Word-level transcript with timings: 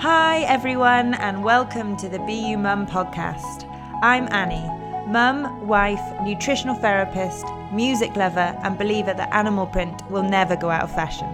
Hi, 0.00 0.40
everyone, 0.40 1.14
and 1.14 1.44
welcome 1.44 1.96
to 1.98 2.08
the 2.08 2.18
BU 2.18 2.58
Mum 2.58 2.84
podcast. 2.84 3.64
I'm 4.02 4.28
Annie, 4.32 4.68
mum, 5.08 5.66
wife, 5.66 6.02
nutritional 6.22 6.74
therapist, 6.74 7.46
music 7.72 8.14
lover, 8.16 8.58
and 8.64 8.76
believer 8.76 9.14
that 9.14 9.32
animal 9.32 9.66
print 9.66 10.02
will 10.10 10.24
never 10.24 10.56
go 10.56 10.68
out 10.68 10.82
of 10.82 10.94
fashion. 10.94 11.28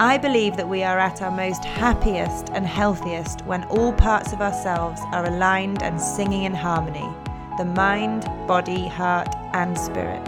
I 0.00 0.18
believe 0.18 0.56
that 0.56 0.68
we 0.68 0.82
are 0.82 0.98
at 0.98 1.20
our 1.20 1.30
most 1.30 1.62
happiest 1.64 2.48
and 2.50 2.66
healthiest 2.66 3.42
when 3.42 3.64
all 3.64 3.92
parts 3.92 4.32
of 4.32 4.40
ourselves 4.40 5.00
are 5.12 5.26
aligned 5.26 5.82
and 5.82 6.00
singing 6.00 6.44
in 6.44 6.54
harmony 6.54 7.08
the 7.58 7.66
mind, 7.66 8.24
body, 8.48 8.88
heart, 8.88 9.28
and 9.52 9.78
spirit. 9.78 10.26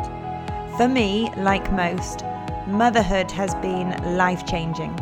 For 0.77 0.87
me, 0.87 1.31
like 1.39 1.73
most, 1.73 2.23
motherhood 2.67 3.31
has 3.31 3.55
been 3.57 4.17
life 4.17 4.47
changing. 4.47 4.95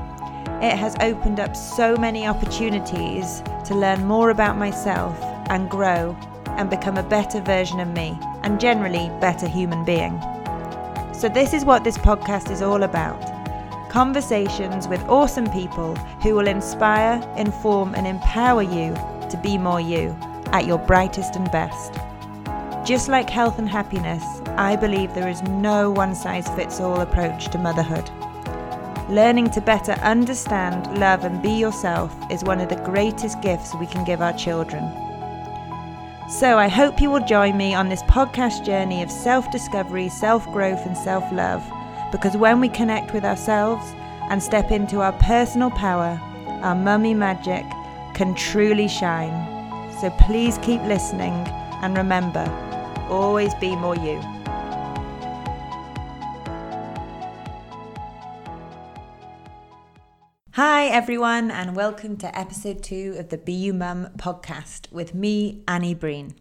It 0.62 0.76
has 0.76 0.94
opened 1.00 1.40
up 1.40 1.56
so 1.56 1.96
many 1.96 2.24
opportunities 2.24 3.42
to 3.64 3.74
learn 3.74 4.06
more 4.06 4.30
about 4.30 4.56
myself 4.56 5.20
and 5.50 5.68
grow 5.68 6.16
and 6.46 6.70
become 6.70 6.96
a 6.96 7.02
better 7.02 7.40
version 7.40 7.80
of 7.80 7.88
me 7.88 8.16
and 8.44 8.60
generally 8.60 9.10
better 9.20 9.48
human 9.48 9.84
being. 9.84 10.20
So, 11.12 11.28
this 11.28 11.52
is 11.52 11.64
what 11.64 11.82
this 11.82 11.98
podcast 11.98 12.48
is 12.52 12.62
all 12.62 12.84
about 12.84 13.20
conversations 13.90 14.86
with 14.86 15.02
awesome 15.08 15.50
people 15.50 15.96
who 16.22 16.34
will 16.34 16.46
inspire, 16.46 17.20
inform, 17.36 17.96
and 17.96 18.06
empower 18.06 18.62
you 18.62 18.94
to 19.28 19.40
be 19.42 19.58
more 19.58 19.80
you 19.80 20.16
at 20.52 20.64
your 20.64 20.78
brightest 20.78 21.34
and 21.34 21.50
best. 21.50 21.92
Just 22.86 23.08
like 23.08 23.28
health 23.28 23.58
and 23.58 23.68
happiness, 23.68 24.22
I 24.56 24.76
believe 24.76 25.12
there 25.12 25.28
is 25.28 25.42
no 25.42 25.90
one 25.90 26.14
size 26.14 26.48
fits 26.50 26.80
all 26.80 27.00
approach 27.00 27.48
to 27.48 27.58
motherhood. 27.58 28.08
Learning 29.12 29.50
to 29.50 29.60
better 29.60 29.92
understand, 30.00 30.98
love, 30.98 31.24
and 31.24 31.42
be 31.42 31.50
yourself 31.50 32.16
is 32.30 32.42
one 32.44 32.62
of 32.62 32.70
the 32.70 32.76
greatest 32.76 33.42
gifts 33.42 33.74
we 33.74 33.86
can 33.86 34.06
give 34.06 34.22
our 34.22 34.32
children. 34.32 34.82
So, 36.30 36.56
I 36.56 36.66
hope 36.66 36.98
you 36.98 37.10
will 37.10 37.22
join 37.26 37.58
me 37.58 37.74
on 37.74 37.90
this 37.90 38.02
podcast 38.04 38.64
journey 38.64 39.02
of 39.02 39.10
self 39.10 39.50
discovery, 39.50 40.08
self 40.08 40.46
growth, 40.46 40.86
and 40.86 40.96
self 40.96 41.30
love, 41.30 41.62
because 42.10 42.38
when 42.38 42.58
we 42.58 42.70
connect 42.70 43.12
with 43.12 43.22
ourselves 43.22 43.84
and 44.30 44.42
step 44.42 44.70
into 44.70 45.02
our 45.02 45.12
personal 45.12 45.70
power, 45.70 46.18
our 46.62 46.74
mummy 46.74 47.12
magic 47.12 47.66
can 48.14 48.34
truly 48.34 48.88
shine. 48.88 49.92
So, 50.00 50.08
please 50.20 50.56
keep 50.62 50.80
listening 50.84 51.34
and 51.82 51.98
remember 51.98 52.46
always 53.10 53.54
be 53.56 53.76
more 53.76 53.96
you. 53.96 54.41
Hi, 60.56 60.84
everyone, 60.88 61.50
and 61.50 61.74
welcome 61.74 62.18
to 62.18 62.38
episode 62.38 62.82
two 62.82 63.16
of 63.18 63.30
the 63.30 63.38
BU 63.38 63.72
Mum 63.72 64.08
podcast 64.18 64.92
with 64.92 65.14
me, 65.14 65.62
Annie 65.66 65.94
Breen. 65.94 66.34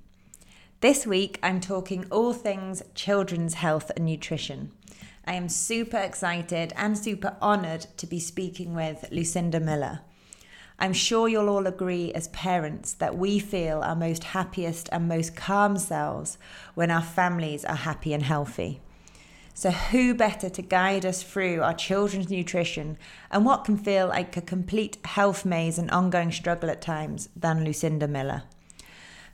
This 0.82 1.08
week, 1.08 1.40
I'm 1.42 1.62
talking 1.62 2.06
all 2.12 2.34
things 2.34 2.84
children's 2.94 3.54
health 3.54 3.90
and 3.96 4.06
nutrition. 4.06 4.74
I 5.24 5.36
am 5.36 5.48
super 5.48 5.96
excited 5.96 6.74
and 6.76 6.98
super 6.98 7.38
honoured 7.42 7.88
to 7.96 8.06
be 8.06 8.20
speaking 8.20 8.76
with 8.76 9.06
Lucinda 9.14 9.62
Miller. 9.62 10.02
I'm 10.78 10.92
sure 10.92 11.30
you'll 11.30 11.48
all 11.48 11.66
agree 11.66 12.12
as 12.12 12.28
parents 12.28 12.92
that 12.96 13.18
we 13.18 13.40
feel 13.40 13.80
our 13.80 13.96
most 13.96 14.26
happiest 14.26 14.90
and 14.92 15.08
most 15.08 15.38
calm 15.38 15.78
selves 15.78 16.38
when 16.76 16.92
our 16.92 17.02
families 17.02 17.64
are 17.64 17.76
happy 17.76 18.14
and 18.14 18.24
healthy. 18.24 18.82
So, 19.62 19.70
who 19.70 20.16
better 20.16 20.50
to 20.50 20.62
guide 20.64 21.06
us 21.06 21.22
through 21.22 21.62
our 21.62 21.76
children's 21.76 22.32
nutrition 22.32 22.98
and 23.30 23.46
what 23.46 23.64
can 23.64 23.78
feel 23.78 24.08
like 24.08 24.36
a 24.36 24.42
complete 24.42 24.98
health 25.06 25.46
maze 25.46 25.78
and 25.78 25.92
ongoing 25.92 26.32
struggle 26.32 26.72
at 26.72 26.82
times 26.82 27.30
than 27.36 27.64
Lucinda 27.64 28.08
Miller? 28.08 28.42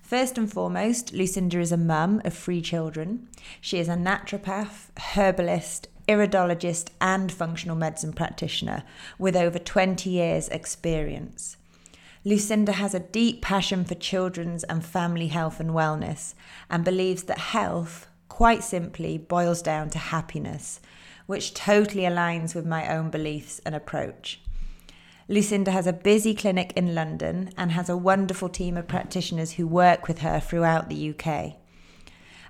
First 0.01 0.37
and 0.37 0.51
foremost, 0.51 1.13
Lucinda 1.13 1.61
is 1.61 1.71
a 1.71 1.77
mum 1.77 2.21
of 2.25 2.33
three 2.33 2.59
children. 2.59 3.29
She 3.61 3.79
is 3.79 3.87
a 3.87 3.93
naturopath, 3.93 4.89
herbalist, 5.15 5.87
iridologist, 6.09 6.89
and 6.99 7.31
functional 7.31 7.77
medicine 7.77 8.11
practitioner 8.11 8.83
with 9.17 9.37
over 9.37 9.59
20 9.59 10.09
years' 10.09 10.49
experience. 10.49 11.55
Lucinda 12.25 12.73
has 12.73 12.93
a 12.93 12.99
deep 12.99 13.41
passion 13.41 13.85
for 13.85 13.95
children's 13.95 14.65
and 14.65 14.83
family 14.83 15.27
health 15.27 15.61
and 15.61 15.69
wellness 15.69 16.33
and 16.69 16.83
believes 16.83 17.23
that 17.23 17.37
health, 17.37 18.07
quite 18.37 18.63
simply 18.63 19.17
boils 19.17 19.63
down 19.63 19.89
to 19.89 19.97
happiness, 19.97 20.79
which 21.25 21.55
totally 21.55 22.03
aligns 22.03 22.53
with 22.53 22.67
my 22.67 22.87
own 22.87 23.09
beliefs 23.09 23.59
and 23.65 23.73
approach. 23.73 24.39
Lucinda 25.27 25.71
has 25.71 25.87
a 25.87 25.91
busy 25.91 26.35
clinic 26.35 26.71
in 26.75 26.93
London 26.93 27.49
and 27.57 27.71
has 27.71 27.89
a 27.89 27.97
wonderful 27.97 28.47
team 28.47 28.77
of 28.77 28.87
practitioners 28.87 29.53
who 29.53 29.65
work 29.65 30.07
with 30.07 30.19
her 30.19 30.39
throughout 30.39 30.87
the 30.87 31.09
UK. 31.09 31.55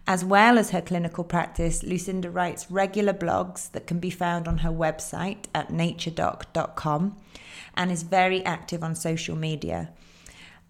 As 0.06 0.26
well 0.26 0.58
as 0.58 0.72
her 0.72 0.82
clinical 0.82 1.24
practice, 1.24 1.84
Lucinda 1.84 2.30
writes 2.30 2.70
regular 2.70 3.14
blogs 3.14 3.72
that 3.72 3.88
can 3.88 4.00
be 4.00 4.10
found 4.10 4.46
on 4.46 4.58
her 4.58 4.72
website 4.72 5.46
at 5.56 5.70
naturedoc.com 5.70 7.16
and 7.76 7.92
is 7.94 8.04
very 8.04 8.44
active 8.44 8.84
on 8.84 8.94
social 8.94 9.38
media. 9.38 9.92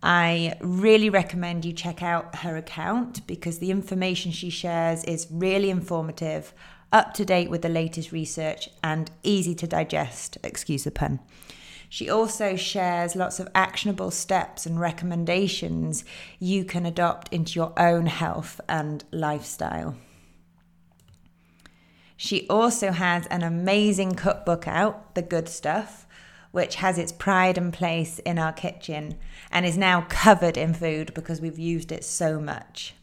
I 0.02 0.56
really 0.62 1.10
recommend 1.10 1.66
you 1.66 1.74
check 1.74 2.04
out 2.04 2.38
her 2.38 2.56
account 2.56 3.26
because 3.26 3.60
the 3.60 3.72
information 3.72 4.32
she 4.32 4.50
shares 4.50 5.04
is 5.04 5.28
really 5.32 5.70
informative, 5.70 6.54
up 6.92 7.14
to 7.16 7.26
date 7.26 7.50
with 7.50 7.64
the 7.64 7.70
latest 7.70 8.12
research, 8.12 8.70
and 8.84 9.10
easy 9.24 9.56
to 9.56 9.68
digest. 9.68 10.38
Excuse 10.44 10.84
the 10.84 10.92
pun. 10.92 11.20
She 11.90 12.10
also 12.10 12.56
shares 12.56 13.16
lots 13.16 13.40
of 13.40 13.48
actionable 13.56 14.12
steps 14.12 14.66
and 14.66 14.80
recommendations 14.80 16.04
you 16.38 16.66
can 16.66 16.86
adopt 16.86 17.32
into 17.34 17.54
your 17.54 17.74
own 17.80 18.08
health 18.08 18.60
and 18.68 19.04
lifestyle. 19.12 19.96
She 22.18 22.48
also 22.50 22.92
has 22.92 23.28
an 23.28 23.44
amazing 23.44 24.16
cookbook 24.16 24.68
out, 24.68 25.16
The 25.16 25.22
Good 25.22 25.48
Stuff, 25.48 26.07
which 26.52 26.76
has 26.76 26.98
its 26.98 27.12
pride 27.12 27.58
and 27.58 27.74
place 27.74 28.20
in 28.20 28.40
our 28.40 28.54
kitchen 28.54 29.18
and 29.52 29.66
is 29.66 29.78
now 29.78 30.06
covered 30.10 30.58
in 30.58 30.74
food 30.74 31.14
because 31.14 31.42
we've 31.42 31.60
used 31.60 31.92
it 31.92 32.04
so 32.04 32.40
much. 32.40 32.94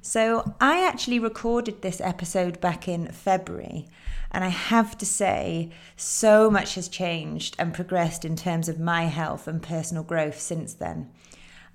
So, 0.00 0.54
I 0.60 0.86
actually 0.86 1.18
recorded 1.18 1.82
this 1.82 2.00
episode 2.00 2.60
back 2.60 2.86
in 2.86 3.08
February, 3.08 3.86
and 4.30 4.44
I 4.44 4.48
have 4.48 4.96
to 4.98 5.06
say, 5.06 5.70
so 5.96 6.50
much 6.50 6.76
has 6.76 6.88
changed 6.88 7.56
and 7.58 7.74
progressed 7.74 8.24
in 8.24 8.36
terms 8.36 8.68
of 8.68 8.78
my 8.78 9.04
health 9.06 9.48
and 9.48 9.60
personal 9.60 10.04
growth 10.04 10.38
since 10.40 10.72
then. 10.72 11.10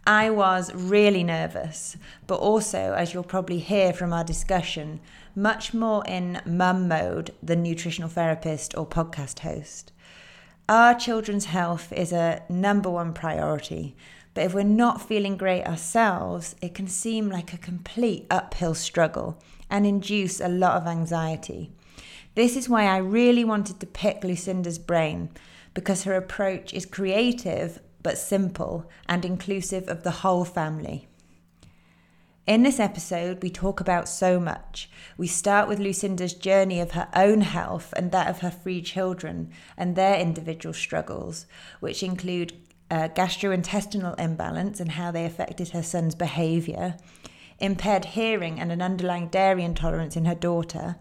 I 0.06 0.30
was 0.30 0.74
really 0.74 1.24
nervous, 1.24 1.96
but 2.28 2.36
also, 2.36 2.94
as 2.94 3.14
you'll 3.14 3.24
probably 3.24 3.60
hear 3.60 3.94
from 3.94 4.12
our 4.12 4.24
discussion, 4.24 5.00
much 5.36 5.74
more 5.74 6.04
in 6.06 6.42
mum 6.46 6.88
mode 6.88 7.32
than 7.42 7.64
nutritional 7.64 8.10
therapist 8.10 8.78
or 8.78 8.86
podcast 8.86 9.40
host. 9.40 9.94
Our 10.70 10.96
children's 10.96 11.46
health 11.46 11.92
is 11.92 12.14
a 12.14 12.42
number 12.48 12.90
one 12.90 13.12
priority, 13.14 13.98
but 14.34 14.46
if 14.46 14.54
we're 14.54 14.64
not 14.64 15.02
feeling 15.02 15.36
great 15.36 15.66
ourselves, 15.66 16.56
it 16.62 16.74
can 16.74 16.88
seem 16.88 17.30
like 17.30 17.52
a 17.52 17.58
complete 17.58 18.26
uphill 18.32 18.74
struggle 18.74 19.44
and 19.70 19.86
induce 19.86 20.40
a 20.40 20.48
lot 20.48 20.78
of 20.78 20.88
anxiety. 20.88 21.74
This 22.36 22.56
is 22.56 22.70
why 22.70 22.86
I 22.86 22.98
really 22.98 23.44
wanted 23.44 23.82
to 23.82 23.86
pick 23.86 24.24
Lucinda's 24.24 24.80
brain 24.80 25.32
because 25.74 26.06
her 26.06 26.16
approach 26.16 26.74
is 26.74 26.86
creative 26.86 27.82
but 28.02 28.18
simple 28.18 28.90
and 29.10 29.26
inclusive 29.26 29.90
of 29.90 30.04
the 30.04 30.12
whole 30.12 30.46
family. 30.46 31.10
In 32.46 32.64
this 32.64 32.78
episode, 32.78 33.42
we 33.42 33.50
talk 33.50 33.80
about 33.80 34.10
so 34.10 34.38
much. 34.38 34.90
We 35.18 35.28
start 35.28 35.70
with 35.70 35.80
Lucinda's 35.80 36.34
journey 36.34 36.82
of 36.82 36.92
her 36.92 37.08
own 37.16 37.40
health 37.40 37.94
and 37.96 38.12
that 38.12 38.30
of 38.30 38.40
her 38.40 38.50
three 38.50 38.82
children 38.82 39.50
and 39.78 39.96
their 39.96 40.20
individual 40.20 40.74
struggles, 40.74 41.46
which 41.80 42.04
include 42.04 42.52
uh, 42.92 43.08
gastrointestinal 43.08 44.20
imbalance 44.20 44.82
and 44.82 44.92
how 44.92 45.10
they 45.10 45.24
affected 45.24 45.70
her 45.70 45.82
son's 45.82 46.16
behaviour, 46.16 46.98
impaired 47.60 48.04
hearing 48.04 48.60
and 48.60 48.74
an 48.74 48.82
underlying 48.82 49.30
dairy 49.30 49.64
intolerance 49.64 50.18
in 50.18 50.26
her 50.26 50.36
daughter, 50.36 50.98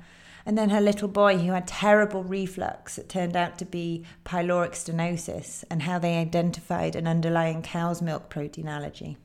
and 0.46 0.56
then 0.56 0.70
her 0.70 0.80
little 0.80 1.08
boy 1.08 1.38
who 1.38 1.50
had 1.50 1.66
terrible 1.66 2.22
reflux 2.22 2.94
that 2.94 3.08
turned 3.08 3.36
out 3.36 3.58
to 3.58 3.64
be 3.64 4.04
pyloric 4.24 4.74
stenosis, 4.74 5.64
and 5.68 5.82
how 5.82 5.98
they 5.98 6.18
identified 6.18 6.94
an 6.94 7.08
underlying 7.08 7.62
cow's 7.62 8.00
milk 8.00 8.30
protein 8.30 8.68
allergy 8.68 9.18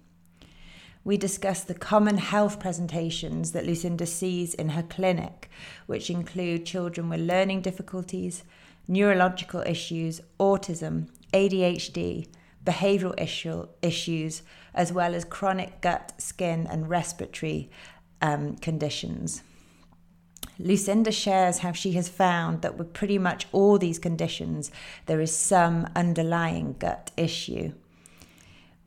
we 1.07 1.15
discuss 1.15 1.63
the 1.63 1.73
common 1.73 2.17
health 2.17 2.59
presentations 2.59 3.53
that 3.53 3.65
Lucinda 3.65 4.05
sees 4.05 4.53
in 4.53 4.67
her 4.67 4.83
clinic, 4.83 5.49
which 5.85 6.09
include 6.09 6.65
children 6.65 7.07
with 7.07 7.21
learning 7.21 7.61
difficulties, 7.61 8.43
neurological 8.89 9.61
issues, 9.61 10.19
autism, 10.37 11.07
ADHD, 11.31 12.27
behavioural 12.65 13.17
issue, 13.17 13.65
issues, 13.81 14.41
as 14.73 14.91
well 14.91 15.15
as 15.15 15.23
chronic 15.23 15.79
gut, 15.79 16.11
skin, 16.17 16.67
and 16.69 16.89
respiratory 16.89 17.71
um, 18.21 18.57
conditions. 18.57 19.43
Lucinda 20.59 21.13
shares 21.13 21.59
how 21.59 21.71
she 21.71 21.93
has 21.93 22.09
found 22.09 22.61
that 22.63 22.77
with 22.77 22.91
pretty 22.91 23.17
much 23.17 23.47
all 23.53 23.77
these 23.77 23.97
conditions, 23.97 24.71
there 25.05 25.21
is 25.21 25.33
some 25.33 25.87
underlying 25.95 26.75
gut 26.77 27.11
issue. 27.15 27.71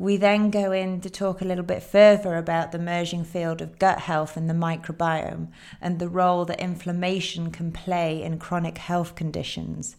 We 0.00 0.16
then 0.16 0.48
go 0.50 0.72
in 0.72 1.02
to 1.02 1.10
talk 1.10 1.42
a 1.42 1.44
little 1.44 1.62
bit 1.62 1.82
further 1.82 2.36
about 2.36 2.72
the 2.72 2.78
merging 2.78 3.22
field 3.22 3.60
of 3.60 3.78
gut 3.78 3.98
health 3.98 4.34
and 4.34 4.48
the 4.48 4.54
microbiome 4.54 5.48
and 5.78 5.98
the 5.98 6.08
role 6.08 6.46
that 6.46 6.58
inflammation 6.58 7.50
can 7.50 7.70
play 7.70 8.22
in 8.22 8.38
chronic 8.38 8.78
health 8.78 9.14
conditions. 9.14 9.96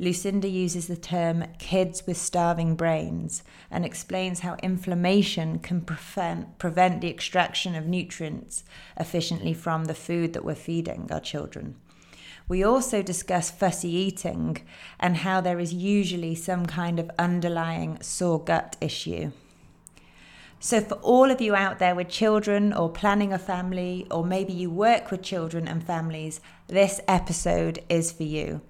Lucinda 0.00 0.48
uses 0.48 0.88
the 0.88 0.96
term 0.96 1.44
kids 1.60 2.08
with 2.08 2.16
starving 2.16 2.74
brains 2.74 3.44
and 3.70 3.84
explains 3.84 4.40
how 4.40 4.56
inflammation 4.64 5.60
can 5.60 5.80
prevent, 5.80 6.58
prevent 6.58 7.00
the 7.00 7.08
extraction 7.08 7.76
of 7.76 7.86
nutrients 7.86 8.64
efficiently 8.96 9.54
from 9.54 9.84
the 9.84 9.94
food 9.94 10.32
that 10.32 10.44
we're 10.44 10.56
feeding 10.56 11.06
our 11.12 11.20
children. 11.20 11.76
We 12.48 12.62
also 12.62 13.02
discuss 13.02 13.50
fussy 13.50 13.90
eating 13.90 14.58
and 15.00 15.18
how 15.18 15.40
there 15.40 15.58
is 15.58 15.74
usually 15.74 16.36
some 16.36 16.66
kind 16.66 17.00
of 17.00 17.10
underlying 17.18 18.00
sore 18.02 18.42
gut 18.42 18.76
issue. 18.80 19.32
So, 20.60 20.80
for 20.80 20.94
all 20.94 21.30
of 21.30 21.40
you 21.40 21.54
out 21.54 21.78
there 21.78 21.94
with 21.94 22.08
children 22.08 22.72
or 22.72 22.88
planning 22.88 23.32
a 23.32 23.38
family, 23.38 24.06
or 24.10 24.24
maybe 24.24 24.52
you 24.52 24.70
work 24.70 25.10
with 25.10 25.22
children 25.22 25.68
and 25.68 25.84
families, 25.84 26.40
this 26.68 27.00
episode 27.06 27.80
is 27.88 28.10
for 28.10 28.22
you. 28.22 28.62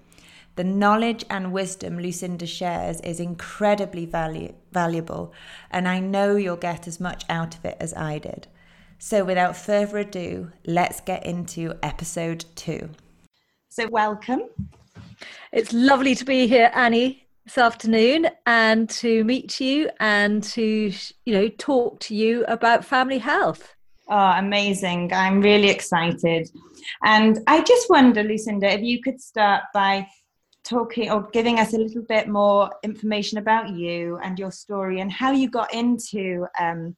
The 0.55 0.63
knowledge 0.63 1.23
and 1.29 1.53
wisdom 1.53 1.99
Lucinda 1.99 2.47
shares 2.47 2.99
is 3.01 3.19
incredibly 3.19 4.05
valu- 4.07 4.55
valuable, 4.71 5.31
and 5.69 5.87
I 5.87 5.99
know 5.99 6.35
you'll 6.35 6.57
get 6.57 6.87
as 6.87 6.99
much 6.99 7.23
out 7.29 7.55
of 7.55 7.63
it 7.63 7.77
as 7.79 7.93
I 7.93 8.17
did. 8.17 8.47
So, 8.99 9.23
without 9.23 9.55
further 9.55 9.99
ado, 9.99 10.51
let's 10.65 10.99
get 10.99 11.25
into 11.25 11.75
episode 11.83 12.45
two. 12.55 12.89
So, 13.77 13.87
welcome. 13.89 14.41
It's 15.51 15.71
lovely 15.71 16.15
to 16.15 16.25
be 16.25 16.47
here, 16.47 16.71
Annie, 16.73 17.27
this 17.45 17.59
afternoon, 17.59 18.27
and 18.47 18.89
to 18.89 19.23
meet 19.23 19.61
you 19.61 19.91
and 19.99 20.41
to 20.45 20.91
you 21.25 21.33
know 21.33 21.47
talk 21.59 21.99
to 21.99 22.15
you 22.15 22.43
about 22.45 22.83
family 22.83 23.19
health. 23.19 23.75
Oh, 24.09 24.31
amazing! 24.35 25.13
I'm 25.13 25.41
really 25.41 25.69
excited, 25.69 26.49
and 27.03 27.37
I 27.45 27.61
just 27.61 27.87
wonder, 27.87 28.23
Lucinda, 28.23 28.67
if 28.73 28.81
you 28.81 28.99
could 28.99 29.21
start 29.21 29.61
by 29.75 30.07
talking 30.63 31.11
or 31.11 31.29
giving 31.31 31.59
us 31.59 31.73
a 31.73 31.77
little 31.77 32.01
bit 32.01 32.27
more 32.27 32.71
information 32.81 33.37
about 33.37 33.69
you 33.69 34.17
and 34.23 34.39
your 34.39 34.51
story 34.51 35.01
and 35.01 35.11
how 35.11 35.33
you 35.33 35.51
got 35.51 35.71
into 35.71 36.47
um, 36.59 36.95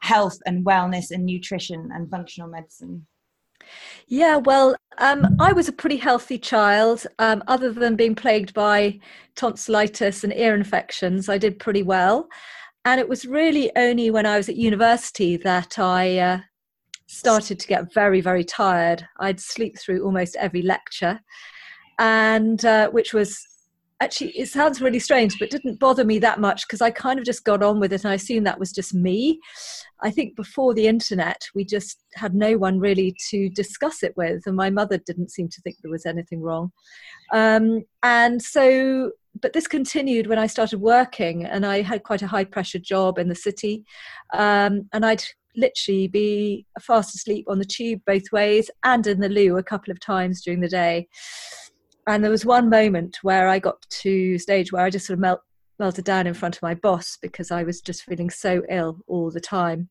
health 0.00 0.38
and 0.44 0.62
wellness 0.66 1.10
and 1.10 1.24
nutrition 1.24 1.88
and 1.94 2.10
functional 2.10 2.50
medicine. 2.50 3.06
Yeah, 4.06 4.36
well, 4.36 4.74
um, 4.98 5.36
I 5.38 5.52
was 5.52 5.68
a 5.68 5.72
pretty 5.72 5.96
healthy 5.96 6.38
child. 6.38 7.06
Um, 7.18 7.42
other 7.46 7.72
than 7.72 7.96
being 7.96 8.14
plagued 8.14 8.54
by 8.54 9.00
tonsillitis 9.36 10.24
and 10.24 10.32
ear 10.34 10.54
infections, 10.54 11.28
I 11.28 11.38
did 11.38 11.58
pretty 11.58 11.82
well. 11.82 12.28
And 12.84 13.00
it 13.00 13.08
was 13.08 13.26
really 13.26 13.70
only 13.76 14.10
when 14.10 14.26
I 14.26 14.36
was 14.36 14.48
at 14.48 14.56
university 14.56 15.36
that 15.38 15.78
I 15.78 16.18
uh, 16.18 16.40
started 17.06 17.60
to 17.60 17.66
get 17.66 17.92
very, 17.92 18.20
very 18.20 18.44
tired. 18.44 19.06
I'd 19.20 19.40
sleep 19.40 19.78
through 19.78 20.04
almost 20.04 20.36
every 20.36 20.62
lecture 20.62 21.20
and 21.98 22.64
uh, 22.64 22.88
which 22.90 23.12
was 23.12 23.44
actually 24.00 24.30
it 24.30 24.48
sounds 24.48 24.80
really 24.80 24.98
strange 24.98 25.38
but 25.38 25.50
didn't 25.50 25.80
bother 25.80 26.04
me 26.04 26.18
that 26.18 26.40
much 26.40 26.66
because 26.66 26.80
i 26.80 26.90
kind 26.90 27.18
of 27.18 27.24
just 27.24 27.44
got 27.44 27.62
on 27.62 27.80
with 27.80 27.92
it 27.92 28.04
and 28.04 28.10
i 28.12 28.14
assumed 28.14 28.46
that 28.46 28.58
was 28.58 28.72
just 28.72 28.94
me. 28.94 29.40
I 30.00 30.12
think 30.12 30.36
before 30.36 30.74
the 30.74 30.86
internet 30.86 31.42
we 31.54 31.64
just 31.64 32.04
had 32.14 32.34
no 32.34 32.56
one 32.56 32.78
really 32.78 33.16
to 33.30 33.48
discuss 33.50 34.02
it 34.04 34.16
with 34.16 34.46
and 34.46 34.54
my 34.54 34.70
mother 34.70 34.98
didn't 34.98 35.32
seem 35.32 35.48
to 35.48 35.60
think 35.62 35.76
there 35.82 35.90
was 35.90 36.06
anything 36.06 36.40
wrong. 36.40 36.70
Um, 37.32 37.82
and 38.02 38.40
so 38.40 39.12
but 39.40 39.52
this 39.52 39.66
continued 39.66 40.26
when 40.26 40.38
i 40.38 40.46
started 40.46 40.80
working 40.80 41.44
and 41.44 41.66
i 41.66 41.82
had 41.82 42.02
quite 42.04 42.22
a 42.22 42.26
high 42.26 42.44
pressure 42.44 42.78
job 42.78 43.18
in 43.18 43.28
the 43.28 43.34
city. 43.34 43.84
Um, 44.32 44.88
and 44.92 45.04
i'd 45.04 45.24
literally 45.56 46.06
be 46.06 46.66
fast 46.80 47.14
asleep 47.14 47.44
on 47.48 47.58
the 47.58 47.64
tube 47.64 48.00
both 48.06 48.30
ways 48.32 48.70
and 48.84 49.06
in 49.06 49.18
the 49.18 49.28
loo 49.28 49.56
a 49.56 49.62
couple 49.62 49.90
of 49.90 49.98
times 49.98 50.42
during 50.42 50.60
the 50.60 50.68
day 50.68 51.08
and 52.08 52.24
there 52.24 52.30
was 52.30 52.46
one 52.46 52.70
moment 52.70 53.18
where 53.22 53.48
I 53.48 53.58
got 53.58 53.82
to 53.82 54.38
stage 54.38 54.72
where 54.72 54.82
I 54.82 54.90
just 54.90 55.06
sort 55.06 55.14
of 55.14 55.20
melt, 55.20 55.40
melted 55.78 56.06
down 56.06 56.26
in 56.26 56.32
front 56.32 56.56
of 56.56 56.62
my 56.62 56.74
boss 56.74 57.18
because 57.20 57.50
I 57.50 57.62
was 57.62 57.82
just 57.82 58.04
feeling 58.04 58.30
so 58.30 58.62
ill 58.70 59.00
all 59.06 59.30
the 59.30 59.40
time. 59.40 59.90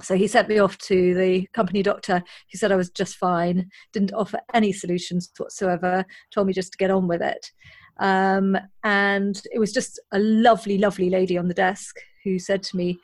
So 0.00 0.14
he 0.14 0.28
sent 0.28 0.48
me 0.48 0.60
off 0.60 0.78
to 0.78 1.12
the 1.14 1.48
company 1.52 1.82
doctor. 1.82 2.22
He 2.46 2.56
said 2.56 2.70
I 2.70 2.76
was 2.76 2.90
just 2.90 3.16
fine, 3.16 3.68
didn't 3.92 4.14
offer 4.14 4.38
any 4.54 4.72
solutions 4.72 5.28
whatsoever, 5.36 6.04
told 6.32 6.46
me 6.46 6.52
just 6.52 6.70
to 6.72 6.78
get 6.78 6.92
on 6.92 7.08
with 7.08 7.20
it. 7.20 7.50
Um, 7.98 8.56
and 8.84 9.42
it 9.52 9.58
was 9.58 9.72
just 9.72 10.00
a 10.12 10.20
lovely, 10.20 10.78
lovely 10.78 11.10
lady 11.10 11.36
on 11.36 11.48
the 11.48 11.54
desk 11.54 11.96
who 12.22 12.38
said 12.38 12.62
to 12.62 12.76
me, 12.76 12.98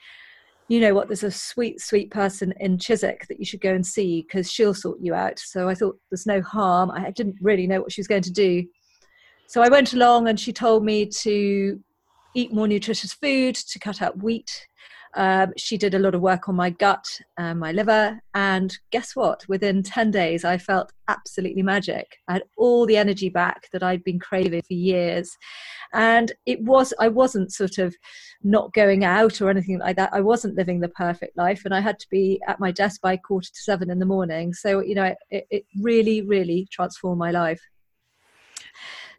you 0.68 0.80
know 0.80 0.94
what, 0.94 1.08
there's 1.08 1.22
a 1.22 1.30
sweet, 1.30 1.80
sweet 1.80 2.10
person 2.10 2.52
in 2.58 2.78
Chiswick 2.78 3.26
that 3.28 3.38
you 3.38 3.44
should 3.44 3.60
go 3.60 3.72
and 3.72 3.86
see 3.86 4.22
because 4.22 4.50
she'll 4.50 4.74
sort 4.74 4.98
you 5.00 5.14
out. 5.14 5.38
So 5.38 5.68
I 5.68 5.74
thought 5.74 5.98
there's 6.10 6.26
no 6.26 6.42
harm. 6.42 6.90
I 6.90 7.10
didn't 7.10 7.36
really 7.40 7.66
know 7.66 7.80
what 7.80 7.92
she 7.92 8.00
was 8.00 8.08
going 8.08 8.22
to 8.22 8.32
do. 8.32 8.64
So 9.46 9.62
I 9.62 9.68
went 9.68 9.92
along 9.92 10.28
and 10.28 10.40
she 10.40 10.52
told 10.52 10.84
me 10.84 11.06
to 11.06 11.80
eat 12.34 12.52
more 12.52 12.66
nutritious 12.66 13.12
food, 13.14 13.54
to 13.54 13.78
cut 13.78 14.02
out 14.02 14.22
wheat, 14.22 14.66
um, 15.16 15.52
she 15.56 15.78
did 15.78 15.94
a 15.94 15.98
lot 15.98 16.14
of 16.14 16.20
work 16.20 16.48
on 16.48 16.54
my 16.54 16.68
gut 16.68 17.08
and 17.38 17.58
my 17.58 17.72
liver. 17.72 18.20
And 18.34 18.76
guess 18.92 19.16
what? 19.16 19.48
Within 19.48 19.82
10 19.82 20.10
days, 20.10 20.44
I 20.44 20.58
felt 20.58 20.92
absolutely 21.08 21.62
magic. 21.62 22.06
I 22.28 22.34
had 22.34 22.42
all 22.58 22.84
the 22.84 22.98
energy 22.98 23.30
back 23.30 23.68
that 23.72 23.82
I'd 23.82 24.04
been 24.04 24.18
craving 24.18 24.62
for 24.62 24.74
years. 24.74 25.34
And 25.94 26.32
it 26.44 26.60
was, 26.60 26.92
I 27.00 27.08
wasn't 27.08 27.52
sort 27.52 27.78
of 27.78 27.96
not 28.44 28.74
going 28.74 29.04
out 29.04 29.40
or 29.40 29.48
anything 29.48 29.78
like 29.78 29.96
that. 29.96 30.10
I 30.12 30.20
wasn't 30.20 30.56
living 30.56 30.80
the 30.80 30.90
perfect 30.90 31.36
life. 31.36 31.62
And 31.64 31.74
I 31.74 31.80
had 31.80 31.98
to 31.98 32.06
be 32.10 32.38
at 32.46 32.60
my 32.60 32.70
desk 32.70 33.00
by 33.00 33.16
quarter 33.16 33.48
to 33.48 33.62
seven 33.62 33.90
in 33.90 33.98
the 33.98 34.06
morning. 34.06 34.52
So, 34.52 34.80
you 34.80 34.94
know, 34.94 35.14
it, 35.30 35.46
it 35.50 35.64
really, 35.80 36.20
really 36.20 36.68
transformed 36.70 37.18
my 37.18 37.30
life. 37.30 37.60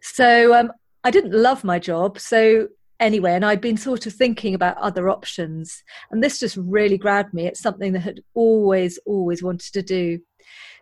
So, 0.00 0.54
um, 0.54 0.72
I 1.04 1.10
didn't 1.10 1.32
love 1.32 1.64
my 1.64 1.78
job. 1.78 2.18
So 2.18 2.68
anyway 3.00 3.32
and 3.32 3.44
i'd 3.44 3.60
been 3.60 3.76
sort 3.76 4.06
of 4.06 4.12
thinking 4.12 4.54
about 4.54 4.76
other 4.78 5.08
options 5.08 5.82
and 6.10 6.22
this 6.22 6.38
just 6.38 6.56
really 6.56 6.98
grabbed 6.98 7.34
me. 7.34 7.46
It's 7.46 7.60
something 7.60 7.92
that 7.92 8.00
had 8.00 8.20
always 8.34 8.98
always 9.06 9.42
wanted 9.42 9.72
to 9.72 9.82
do. 9.82 10.20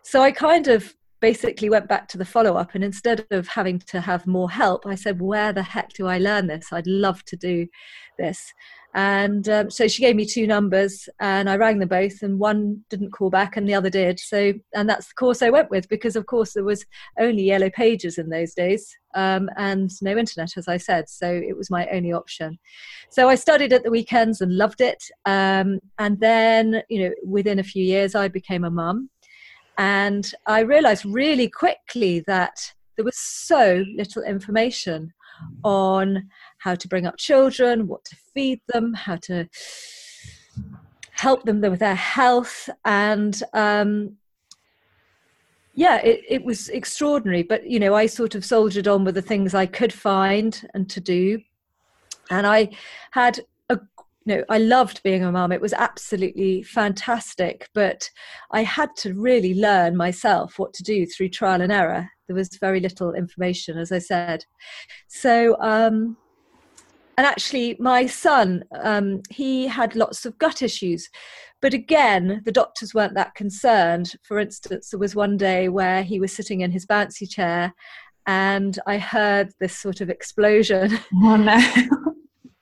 So 0.03 0.21
i 0.21 0.31
kind 0.31 0.67
of 0.67 0.95
basically 1.19 1.69
went 1.69 1.87
back 1.87 2.07
to 2.09 2.17
the 2.17 2.25
follow 2.25 2.55
up 2.55 2.75
and 2.75 2.83
instead 2.83 3.25
of 3.31 3.47
having 3.47 3.79
to 3.79 3.99
have 3.99 4.27
more 4.27 4.51
help 4.51 4.85
i 4.85 4.93
said 4.93 5.19
where 5.19 5.51
the 5.51 5.63
heck 5.63 5.89
do 5.93 6.07
i 6.07 6.17
learn 6.17 6.47
this? 6.47 6.67
I'd 6.71 6.87
love 6.87 7.23
to 7.25 7.35
do 7.35 7.67
this 8.17 8.53
and 8.93 9.47
um, 9.49 9.69
so 9.69 9.87
she 9.87 10.01
gave 10.01 10.15
me 10.15 10.25
two 10.25 10.47
numbers 10.47 11.07
and 11.19 11.49
i 11.49 11.55
rang 11.55 11.79
them 11.79 11.89
both 11.89 12.21
and 12.21 12.39
one 12.39 12.83
didn't 12.89 13.11
call 13.11 13.29
back 13.29 13.55
and 13.55 13.67
the 13.67 13.73
other 13.73 13.89
did. 13.89 14.19
So 14.19 14.53
and 14.73 14.89
that's 14.89 15.07
the 15.07 15.13
course 15.13 15.41
i 15.41 15.49
went 15.49 15.69
with 15.69 15.87
because 15.89 16.15
of 16.15 16.25
course 16.25 16.53
there 16.53 16.63
was 16.63 16.85
only 17.19 17.43
yellow 17.43 17.69
pages 17.69 18.17
in 18.17 18.29
those 18.29 18.53
days 18.53 18.95
um, 19.13 19.49
and 19.57 19.91
no 20.01 20.17
internet 20.17 20.57
as 20.57 20.67
i 20.67 20.77
said 20.77 21.09
so 21.09 21.29
it 21.29 21.57
was 21.57 21.69
my 21.69 21.87
only 21.87 22.13
option. 22.13 22.57
So 23.09 23.29
i 23.29 23.35
studied 23.35 23.73
at 23.73 23.83
the 23.83 23.91
weekends 23.91 24.41
and 24.41 24.57
loved 24.57 24.81
it 24.81 25.03
um, 25.25 25.79
and 25.99 26.19
then 26.19 26.81
you 26.89 27.03
know 27.03 27.13
within 27.25 27.59
a 27.59 27.63
few 27.63 27.83
years 27.83 28.15
i 28.15 28.27
became 28.27 28.63
a 28.63 28.71
mum. 28.71 29.09
And 29.79 30.31
I 30.47 30.61
realized 30.61 31.05
really 31.05 31.49
quickly 31.49 32.23
that 32.25 32.73
there 32.95 33.05
was 33.05 33.17
so 33.17 33.83
little 33.95 34.23
information 34.23 35.13
on 35.63 36.29
how 36.59 36.75
to 36.75 36.87
bring 36.87 37.05
up 37.05 37.17
children, 37.17 37.87
what 37.87 38.03
to 38.05 38.15
feed 38.33 38.61
them, 38.67 38.93
how 38.93 39.15
to 39.15 39.47
help 41.11 41.43
them 41.43 41.61
with 41.61 41.79
their 41.79 41.95
health. 41.95 42.69
And 42.85 43.41
um, 43.53 44.17
yeah, 45.73 45.97
it, 45.97 46.21
it 46.27 46.43
was 46.43 46.69
extraordinary. 46.69 47.43
But, 47.43 47.69
you 47.69 47.79
know, 47.79 47.95
I 47.95 48.05
sort 48.05 48.35
of 48.35 48.45
soldiered 48.45 48.87
on 48.87 49.03
with 49.03 49.15
the 49.15 49.21
things 49.21 49.53
I 49.53 49.65
could 49.65 49.93
find 49.93 50.67
and 50.73 50.89
to 50.89 50.99
do. 50.99 51.41
And 52.29 52.45
I 52.45 52.69
had 53.11 53.39
know, 54.27 54.43
I 54.49 54.57
loved 54.57 55.01
being 55.03 55.23
a 55.23 55.31
mum. 55.31 55.51
It 55.51 55.61
was 55.61 55.73
absolutely 55.73 56.63
fantastic, 56.63 57.69
but 57.73 58.09
I 58.51 58.63
had 58.63 58.89
to 58.97 59.13
really 59.13 59.53
learn 59.53 59.95
myself 59.95 60.59
what 60.59 60.73
to 60.75 60.83
do 60.83 61.05
through 61.05 61.29
trial 61.29 61.61
and 61.61 61.71
error. 61.71 62.09
There 62.27 62.35
was 62.35 62.49
very 62.59 62.79
little 62.79 63.13
information, 63.13 63.77
as 63.77 63.91
I 63.91 63.99
said. 63.99 64.45
So, 65.07 65.59
um, 65.61 66.17
and 67.17 67.25
actually, 67.25 67.77
my 67.79 68.05
son, 68.05 68.63
um, 68.83 69.21
he 69.29 69.65
had 69.65 69.95
lots 69.95 70.25
of 70.25 70.37
gut 70.37 70.61
issues. 70.61 71.09
But 71.61 71.73
again, 71.73 72.43
the 72.45 72.51
doctors 72.51 72.93
weren't 72.93 73.15
that 73.15 73.33
concerned. 73.33 74.13
For 74.21 74.39
instance, 74.39 74.91
there 74.91 74.99
was 74.99 75.15
one 75.15 75.37
day 75.37 75.69
where 75.69 76.03
he 76.03 76.19
was 76.19 76.31
sitting 76.31 76.61
in 76.61 76.71
his 76.71 76.85
bouncy 76.85 77.27
chair 77.27 77.73
and 78.27 78.77
I 78.85 78.97
heard 78.97 79.53
this 79.59 79.75
sort 79.75 80.01
of 80.01 80.09
explosion. 80.09 80.99
Oh 81.23 81.37
no. 81.37 81.57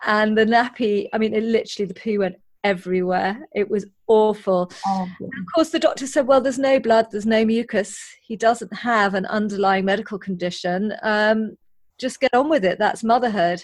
and 0.06 0.38
the 0.38 0.46
nappy 0.46 1.08
i 1.14 1.18
mean 1.18 1.34
it 1.34 1.44
literally 1.44 1.88
the 1.88 1.94
poo 1.94 2.20
went 2.20 2.36
everywhere. 2.66 3.48
It 3.54 3.70
was 3.70 3.86
awful. 4.08 4.72
Oh, 4.88 5.08
of 5.22 5.46
course, 5.54 5.70
the 5.70 5.80
doctor 5.80 6.08
said, 6.08 6.26
Well, 6.28 6.42
there's 6.42 6.58
no 6.58 6.80
blood, 6.80 7.08
there's 7.12 7.26
no 7.26 7.46
mucus. 7.46 8.04
He 8.22 8.36
doesn't 8.36 8.74
have 8.74 9.14
an 9.14 9.28
underlying 9.28 9.86
medical 9.86 10.18
condition. 10.18 10.92
Um, 11.04 11.58
just 12.00 12.20
get 12.20 12.34
on 12.34 12.50
with 12.50 12.66
it. 12.66 12.80
That's 12.80 13.04
motherhood. 13.04 13.64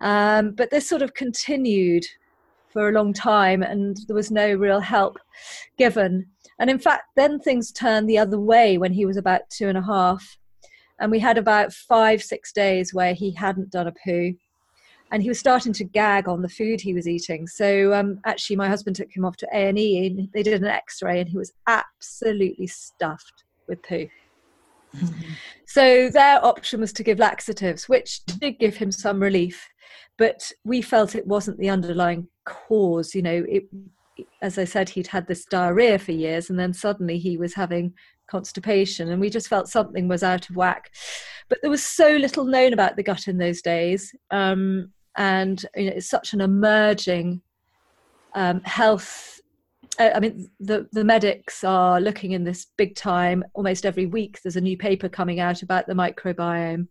Um, 0.00 0.52
but 0.52 0.70
this 0.70 0.88
sort 0.88 1.02
of 1.02 1.14
continued 1.14 2.06
for 2.72 2.88
a 2.88 2.92
long 2.92 3.12
time, 3.12 3.62
and 3.62 3.98
there 4.06 4.16
was 4.16 4.30
no 4.30 4.54
real 4.54 4.80
help 4.80 5.18
given. 5.76 6.26
And 6.60 6.70
in 6.70 6.78
fact, 6.78 7.04
then 7.16 7.40
things 7.40 7.72
turned 7.72 8.08
the 8.08 8.18
other 8.18 8.38
way 8.38 8.78
when 8.78 8.92
he 8.92 9.04
was 9.04 9.16
about 9.16 9.50
two 9.50 9.68
and 9.68 9.78
a 9.78 9.82
half. 9.82 10.38
And 11.00 11.10
we 11.10 11.18
had 11.18 11.38
about 11.38 11.72
five, 11.72 12.22
six 12.22 12.52
days 12.52 12.94
where 12.94 13.14
he 13.14 13.32
hadn't 13.32 13.70
done 13.70 13.88
a 13.88 13.92
poo 14.04 14.34
and 15.10 15.22
he 15.22 15.28
was 15.28 15.38
starting 15.38 15.72
to 15.74 15.84
gag 15.84 16.28
on 16.28 16.42
the 16.42 16.48
food 16.48 16.80
he 16.80 16.94
was 16.94 17.08
eating. 17.08 17.46
So 17.46 17.94
um, 17.94 18.20
actually, 18.26 18.56
my 18.56 18.68
husband 18.68 18.96
took 18.96 19.14
him 19.14 19.24
off 19.24 19.36
to 19.38 19.48
A 19.52 19.68
and 19.68 19.78
E, 19.78 20.06
and 20.06 20.28
they 20.32 20.42
did 20.42 20.60
an 20.60 20.68
X-ray, 20.68 21.20
and 21.20 21.28
he 21.28 21.36
was 21.36 21.52
absolutely 21.66 22.66
stuffed 22.66 23.44
with 23.66 23.82
poo. 23.82 24.08
Mm-hmm. 24.96 25.32
So 25.66 26.08
their 26.10 26.44
option 26.44 26.80
was 26.80 26.92
to 26.94 27.02
give 27.02 27.18
laxatives, 27.18 27.88
which 27.88 28.24
did 28.24 28.58
give 28.58 28.76
him 28.76 28.90
some 28.90 29.20
relief, 29.20 29.68
but 30.16 30.50
we 30.64 30.80
felt 30.82 31.14
it 31.14 31.26
wasn't 31.26 31.58
the 31.58 31.70
underlying 31.70 32.28
cause. 32.44 33.14
You 33.14 33.22
know, 33.22 33.44
it, 33.48 33.64
as 34.42 34.58
I 34.58 34.64
said, 34.64 34.88
he'd 34.88 35.06
had 35.06 35.26
this 35.26 35.44
diarrhea 35.44 35.98
for 35.98 36.12
years, 36.12 36.50
and 36.50 36.58
then 36.58 36.72
suddenly 36.72 37.18
he 37.18 37.36
was 37.36 37.54
having 37.54 37.92
constipation, 38.28 39.10
and 39.10 39.20
we 39.20 39.30
just 39.30 39.48
felt 39.48 39.68
something 39.68 40.08
was 40.08 40.22
out 40.22 40.48
of 40.48 40.56
whack. 40.56 40.90
But 41.48 41.58
there 41.62 41.70
was 41.70 41.84
so 41.84 42.16
little 42.16 42.44
known 42.44 42.72
about 42.72 42.96
the 42.96 43.02
gut 43.02 43.28
in 43.28 43.38
those 43.38 43.62
days. 43.62 44.14
Um, 44.30 44.90
and 45.18 45.66
you 45.76 45.86
know, 45.86 45.92
it's 45.96 46.08
such 46.08 46.32
an 46.32 46.40
emerging 46.40 47.42
um, 48.34 48.62
health. 48.62 49.40
Uh, 49.98 50.10
I 50.14 50.20
mean, 50.20 50.48
the 50.60 50.88
the 50.92 51.04
medics 51.04 51.64
are 51.64 52.00
looking 52.00 52.32
in 52.32 52.44
this 52.44 52.68
big 52.78 52.94
time. 52.94 53.44
Almost 53.52 53.84
every 53.84 54.06
week, 54.06 54.40
there's 54.42 54.56
a 54.56 54.60
new 54.60 54.78
paper 54.78 55.08
coming 55.08 55.40
out 55.40 55.62
about 55.62 55.86
the 55.86 55.94
microbiome. 55.94 56.86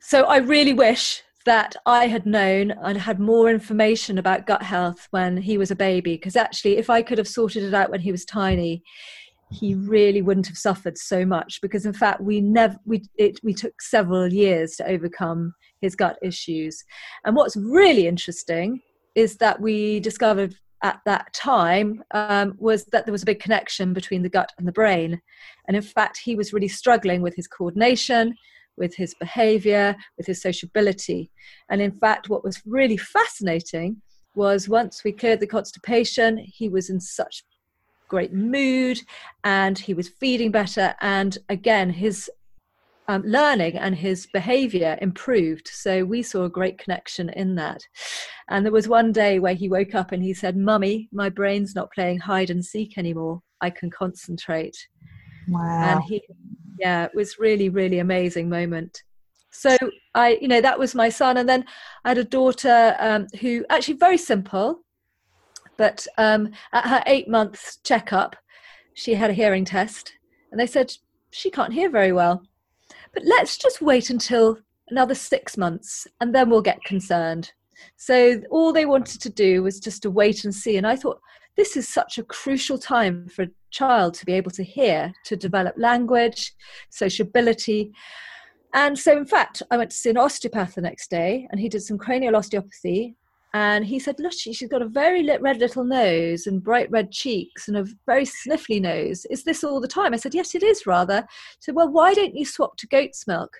So 0.00 0.24
I 0.24 0.38
really 0.38 0.72
wish 0.72 1.22
that 1.44 1.76
I 1.84 2.06
had 2.06 2.24
known 2.24 2.70
and 2.70 2.96
had 2.96 3.20
more 3.20 3.50
information 3.50 4.16
about 4.16 4.46
gut 4.46 4.62
health 4.62 5.06
when 5.10 5.36
he 5.36 5.58
was 5.58 5.70
a 5.70 5.76
baby. 5.76 6.14
Because 6.14 6.36
actually, 6.36 6.78
if 6.78 6.88
I 6.88 7.02
could 7.02 7.18
have 7.18 7.28
sorted 7.28 7.62
it 7.62 7.74
out 7.74 7.90
when 7.90 8.00
he 8.00 8.10
was 8.10 8.24
tiny, 8.24 8.82
he 9.50 9.74
really 9.74 10.22
wouldn't 10.22 10.48
have 10.48 10.56
suffered 10.56 10.98
so 10.98 11.24
much. 11.24 11.60
Because 11.60 11.86
in 11.86 11.92
fact, 11.92 12.20
we 12.20 12.40
never 12.40 12.76
we 12.84 13.02
it 13.16 13.40
we 13.42 13.54
took 13.54 13.80
several 13.80 14.32
years 14.32 14.76
to 14.76 14.86
overcome 14.86 15.54
his 15.80 15.94
gut 15.94 16.18
issues. 16.22 16.82
And 17.24 17.36
what's 17.36 17.56
really 17.56 18.06
interesting 18.06 18.80
is 19.14 19.36
that 19.36 19.60
we 19.60 20.00
discovered 20.00 20.56
at 20.82 21.00
that 21.06 21.32
time 21.32 22.02
um, 22.12 22.54
was 22.58 22.84
that 22.86 23.06
there 23.06 23.12
was 23.12 23.22
a 23.22 23.26
big 23.26 23.40
connection 23.40 23.92
between 23.92 24.22
the 24.22 24.28
gut 24.28 24.52
and 24.58 24.68
the 24.68 24.72
brain. 24.72 25.20
And 25.66 25.76
in 25.76 25.82
fact, 25.82 26.18
he 26.22 26.36
was 26.36 26.52
really 26.52 26.68
struggling 26.68 27.22
with 27.22 27.34
his 27.34 27.46
coordination, 27.46 28.34
with 28.76 28.94
his 28.94 29.14
behavior, 29.14 29.96
with 30.18 30.26
his 30.26 30.42
sociability. 30.42 31.30
And 31.70 31.80
in 31.80 31.92
fact, 31.92 32.28
what 32.28 32.44
was 32.44 32.60
really 32.66 32.98
fascinating 32.98 34.02
was 34.34 34.68
once 34.68 35.02
we 35.04 35.12
cleared 35.12 35.40
the 35.40 35.46
constipation, 35.46 36.38
he 36.38 36.68
was 36.68 36.90
in 36.90 37.00
such 37.00 37.44
great 38.14 38.32
mood 38.32 39.00
and 39.42 39.76
he 39.76 39.92
was 39.92 40.08
feeding 40.20 40.52
better. 40.52 40.94
And 41.00 41.36
again, 41.48 41.90
his 41.90 42.30
um, 43.08 43.22
learning 43.24 43.76
and 43.76 43.94
his 43.94 44.28
behavior 44.32 44.96
improved. 45.02 45.68
So 45.72 46.04
we 46.04 46.22
saw 46.22 46.44
a 46.44 46.56
great 46.58 46.78
connection 46.78 47.28
in 47.30 47.56
that. 47.56 47.82
And 48.48 48.64
there 48.64 48.72
was 48.72 48.86
one 48.86 49.10
day 49.10 49.40
where 49.40 49.54
he 49.54 49.68
woke 49.68 49.96
up 49.96 50.12
and 50.12 50.22
he 50.22 50.32
said, 50.32 50.56
Mummy, 50.56 51.08
my 51.10 51.28
brain's 51.28 51.74
not 51.74 51.92
playing 51.92 52.18
hide 52.20 52.50
and 52.50 52.64
seek 52.64 52.96
anymore. 52.96 53.42
I 53.60 53.70
can 53.70 53.90
concentrate. 53.90 54.76
Wow. 55.48 55.94
And 55.94 56.02
he, 56.04 56.22
yeah, 56.78 57.06
it 57.06 57.14
was 57.14 57.40
really, 57.40 57.68
really 57.68 57.98
amazing 57.98 58.48
moment. 58.48 59.02
So 59.50 59.76
I, 60.14 60.38
you 60.40 60.46
know, 60.46 60.60
that 60.60 60.78
was 60.78 60.94
my 60.94 61.08
son. 61.08 61.36
And 61.36 61.48
then 61.48 61.64
I 62.04 62.10
had 62.10 62.18
a 62.18 62.24
daughter 62.24 62.94
um, 63.00 63.26
who 63.40 63.64
actually 63.70 63.94
very 63.94 64.18
simple, 64.18 64.83
but 65.76 66.06
um, 66.18 66.50
at 66.72 66.86
her 66.86 67.02
eight 67.06 67.28
months 67.28 67.78
checkup, 67.84 68.36
she 68.94 69.14
had 69.14 69.30
a 69.30 69.34
hearing 69.34 69.64
test 69.64 70.12
and 70.50 70.60
they 70.60 70.66
said 70.66 70.94
she 71.30 71.50
can't 71.50 71.72
hear 71.72 71.90
very 71.90 72.12
well 72.12 72.44
but 73.14 73.24
let's 73.24 73.56
just 73.56 73.80
wait 73.80 74.10
until 74.10 74.58
another 74.90 75.14
six 75.14 75.56
months 75.56 76.06
and 76.20 76.34
then 76.34 76.50
we'll 76.50 76.60
get 76.60 76.82
concerned. 76.84 77.52
So 77.96 78.42
all 78.50 78.72
they 78.72 78.86
wanted 78.86 79.20
to 79.22 79.30
do 79.30 79.62
was 79.62 79.80
just 79.80 80.02
to 80.02 80.10
wait 80.10 80.44
and 80.44 80.54
see. 80.54 80.76
And 80.76 80.86
I 80.86 80.96
thought, 80.96 81.20
this 81.56 81.76
is 81.76 81.88
such 81.88 82.18
a 82.18 82.24
crucial 82.24 82.76
time 82.76 83.28
for 83.28 83.42
a 83.42 83.50
child 83.70 84.14
to 84.14 84.26
be 84.26 84.32
able 84.32 84.50
to 84.52 84.64
hear, 84.64 85.12
to 85.26 85.36
develop 85.36 85.74
language, 85.78 86.52
sociability. 86.90 87.92
And 88.74 88.98
so, 88.98 89.16
in 89.16 89.24
fact, 89.24 89.62
I 89.70 89.76
went 89.76 89.90
to 89.90 89.96
see 89.96 90.10
an 90.10 90.16
osteopath 90.16 90.74
the 90.74 90.80
next 90.80 91.10
day 91.10 91.46
and 91.50 91.60
he 91.60 91.68
did 91.68 91.82
some 91.82 91.98
cranial 91.98 92.34
osteopathy. 92.34 93.14
And 93.54 93.86
he 93.86 94.00
said, 94.00 94.16
Look, 94.18 94.32
she's 94.32 94.60
got 94.68 94.82
a 94.82 94.88
very 94.88 95.24
red 95.38 95.58
little 95.58 95.84
nose 95.84 96.46
and 96.46 96.62
bright 96.62 96.90
red 96.90 97.12
cheeks 97.12 97.68
and 97.68 97.76
a 97.76 97.86
very 98.04 98.26
sniffly 98.26 98.82
nose. 98.82 99.24
Is 99.30 99.44
this 99.44 99.62
all 99.62 99.80
the 99.80 99.88
time? 99.88 100.12
I 100.12 100.16
said, 100.16 100.34
Yes, 100.34 100.56
it 100.56 100.64
is 100.64 100.86
rather. 100.86 101.20
He 101.20 101.56
said, 101.60 101.76
Well, 101.76 101.88
why 101.88 102.14
don't 102.14 102.36
you 102.36 102.44
swap 102.44 102.76
to 102.78 102.88
goat's 102.88 103.28
milk? 103.28 103.56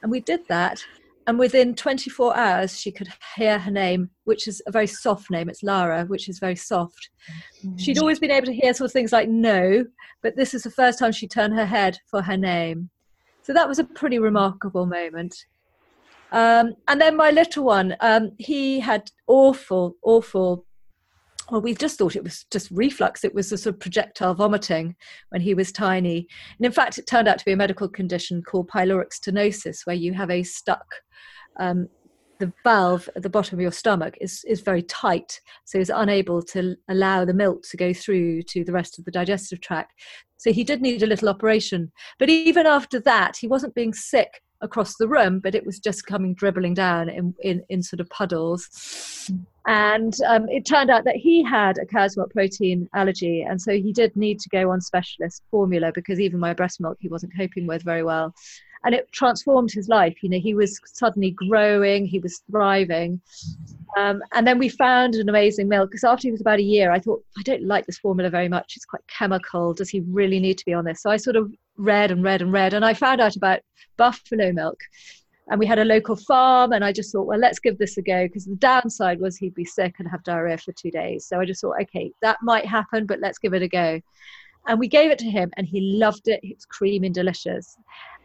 And 0.00 0.12
we 0.12 0.20
did 0.20 0.46
that. 0.48 0.80
And 1.26 1.38
within 1.38 1.74
24 1.74 2.36
hours, 2.36 2.80
she 2.80 2.92
could 2.92 3.08
hear 3.36 3.58
her 3.58 3.70
name, 3.70 4.10
which 4.24 4.46
is 4.46 4.62
a 4.66 4.72
very 4.72 4.86
soft 4.86 5.30
name. 5.30 5.48
It's 5.48 5.62
Lara, 5.62 6.04
which 6.04 6.28
is 6.28 6.38
very 6.38 6.56
soft. 6.56 7.10
Mm-hmm. 7.64 7.76
She'd 7.78 7.98
always 7.98 8.18
been 8.18 8.30
able 8.30 8.46
to 8.46 8.54
hear 8.54 8.74
sort 8.74 8.86
of 8.86 8.92
things 8.92 9.12
like 9.12 9.28
no, 9.28 9.84
but 10.22 10.36
this 10.36 10.54
is 10.54 10.62
the 10.62 10.70
first 10.70 10.98
time 10.98 11.12
she 11.12 11.28
turned 11.28 11.54
her 11.54 11.66
head 11.66 11.98
for 12.06 12.22
her 12.22 12.36
name. 12.36 12.90
So 13.42 13.52
that 13.52 13.68
was 13.68 13.80
a 13.80 13.84
pretty 13.84 14.18
remarkable 14.18 14.86
moment. 14.86 15.46
Um, 16.32 16.74
and 16.88 17.00
then 17.00 17.16
my 17.16 17.30
little 17.30 17.64
one, 17.64 17.94
um, 18.00 18.32
he 18.38 18.80
had 18.80 19.10
awful, 19.26 19.96
awful. 20.02 20.64
Well, 21.50 21.60
we 21.60 21.74
just 21.74 21.98
thought 21.98 22.16
it 22.16 22.24
was 22.24 22.46
just 22.50 22.70
reflux. 22.70 23.24
It 23.24 23.34
was 23.34 23.52
a 23.52 23.58
sort 23.58 23.74
of 23.74 23.80
projectile 23.80 24.34
vomiting 24.34 24.96
when 25.28 25.42
he 25.42 25.54
was 25.54 25.70
tiny. 25.70 26.26
And 26.58 26.64
in 26.64 26.72
fact, 26.72 26.98
it 26.98 27.06
turned 27.06 27.28
out 27.28 27.38
to 27.38 27.44
be 27.44 27.52
a 27.52 27.56
medical 27.56 27.88
condition 27.88 28.42
called 28.42 28.70
pyloric 28.70 29.10
stenosis, 29.12 29.84
where 29.84 29.96
you 29.96 30.14
have 30.14 30.30
a 30.30 30.42
stuck 30.42 30.86
um, 31.60 31.88
the 32.42 32.52
valve 32.64 33.08
at 33.14 33.22
the 33.22 33.30
bottom 33.30 33.56
of 33.56 33.62
your 33.62 33.70
stomach 33.70 34.16
is, 34.20 34.44
is 34.48 34.62
very 34.62 34.82
tight, 34.82 35.40
so 35.64 35.78
he's 35.78 35.90
unable 35.90 36.42
to 36.42 36.74
allow 36.88 37.24
the 37.24 37.32
milk 37.32 37.62
to 37.70 37.76
go 37.76 37.92
through 37.92 38.42
to 38.42 38.64
the 38.64 38.72
rest 38.72 38.98
of 38.98 39.04
the 39.04 39.12
digestive 39.12 39.60
tract. 39.60 39.92
So 40.38 40.52
he 40.52 40.64
did 40.64 40.82
need 40.82 41.04
a 41.04 41.06
little 41.06 41.28
operation. 41.28 41.92
But 42.18 42.30
even 42.30 42.66
after 42.66 42.98
that, 43.00 43.36
he 43.36 43.46
wasn't 43.46 43.76
being 43.76 43.94
sick 43.94 44.42
across 44.62 44.96
the 44.96 45.08
room, 45.08 45.40
but 45.40 45.54
it 45.54 45.66
was 45.66 45.78
just 45.78 46.06
coming 46.06 46.34
dribbling 46.34 46.74
down 46.74 47.08
in, 47.08 47.34
in, 47.42 47.62
in 47.68 47.82
sort 47.82 48.00
of 48.00 48.08
puddles. 48.08 49.30
And 49.66 50.14
um, 50.26 50.48
it 50.48 50.64
turned 50.66 50.90
out 50.90 51.04
that 51.04 51.16
he 51.16 51.44
had 51.44 51.78
a 51.78 51.86
cow's 51.86 52.16
milk 52.16 52.32
protein 52.32 52.88
allergy, 52.94 53.42
and 53.42 53.60
so 53.60 53.72
he 53.72 53.92
did 53.92 54.16
need 54.16 54.40
to 54.40 54.48
go 54.48 54.70
on 54.70 54.80
specialist 54.80 55.42
formula 55.50 55.92
because 55.94 56.18
even 56.18 56.40
my 56.40 56.52
breast 56.52 56.80
milk 56.80 56.96
he 57.00 57.08
wasn't 57.08 57.36
coping 57.36 57.66
with 57.66 57.82
very 57.82 58.02
well. 58.02 58.34
And 58.84 58.96
it 58.96 59.12
transformed 59.12 59.70
his 59.70 59.88
life. 59.88 60.16
You 60.24 60.28
know, 60.28 60.40
he 60.40 60.54
was 60.54 60.80
suddenly 60.86 61.30
growing, 61.30 62.04
he 62.04 62.18
was 62.18 62.42
thriving. 62.50 63.20
Um, 63.96 64.22
and 64.32 64.44
then 64.44 64.58
we 64.58 64.68
found 64.68 65.14
an 65.14 65.28
amazing 65.28 65.68
milk 65.68 65.90
because 65.90 66.02
after 66.02 66.26
he 66.26 66.32
was 66.32 66.40
about 66.40 66.58
a 66.58 66.64
year, 66.64 66.90
I 66.90 66.98
thought, 66.98 67.22
I 67.38 67.42
don't 67.42 67.62
like 67.64 67.86
this 67.86 67.98
formula 67.98 68.28
very 68.28 68.48
much. 68.48 68.72
It's 68.74 68.84
quite 68.84 69.06
chemical. 69.06 69.72
Does 69.72 69.88
he 69.88 70.00
really 70.00 70.40
need 70.40 70.58
to 70.58 70.64
be 70.64 70.74
on 70.74 70.84
this? 70.84 71.00
So 71.00 71.10
I 71.10 71.16
sort 71.16 71.36
of 71.36 71.52
read 71.76 72.10
and 72.10 72.22
read 72.22 72.42
and 72.42 72.52
read. 72.52 72.74
And 72.74 72.84
I 72.84 72.94
found 72.94 73.20
out 73.20 73.36
about 73.36 73.60
buffalo 73.96 74.52
milk. 74.52 74.78
And 75.48 75.58
we 75.58 75.66
had 75.66 75.80
a 75.80 75.84
local 75.84 76.14
farm, 76.14 76.72
and 76.72 76.84
I 76.84 76.92
just 76.92 77.10
thought, 77.10 77.26
well, 77.26 77.38
let's 77.38 77.58
give 77.58 77.76
this 77.76 77.98
a 77.98 78.02
go 78.02 78.26
because 78.26 78.44
the 78.46 78.54
downside 78.54 79.20
was 79.20 79.36
he'd 79.36 79.56
be 79.56 79.64
sick 79.64 79.96
and 79.98 80.08
have 80.08 80.22
diarrhea 80.22 80.56
for 80.56 80.72
two 80.72 80.90
days. 80.90 81.26
So 81.26 81.40
I 81.40 81.44
just 81.44 81.60
thought, 81.60 81.82
okay, 81.82 82.12
that 82.22 82.38
might 82.42 82.64
happen, 82.64 83.06
but 83.06 83.18
let's 83.18 83.38
give 83.38 83.52
it 83.52 83.60
a 83.60 83.68
go. 83.68 84.00
And 84.68 84.78
we 84.78 84.86
gave 84.86 85.10
it 85.10 85.18
to 85.18 85.24
him, 85.24 85.50
and 85.56 85.66
he 85.66 85.80
loved 85.98 86.28
it. 86.28 86.38
It's 86.44 86.64
creamy 86.64 87.08
and 87.08 87.14
delicious. 87.14 87.76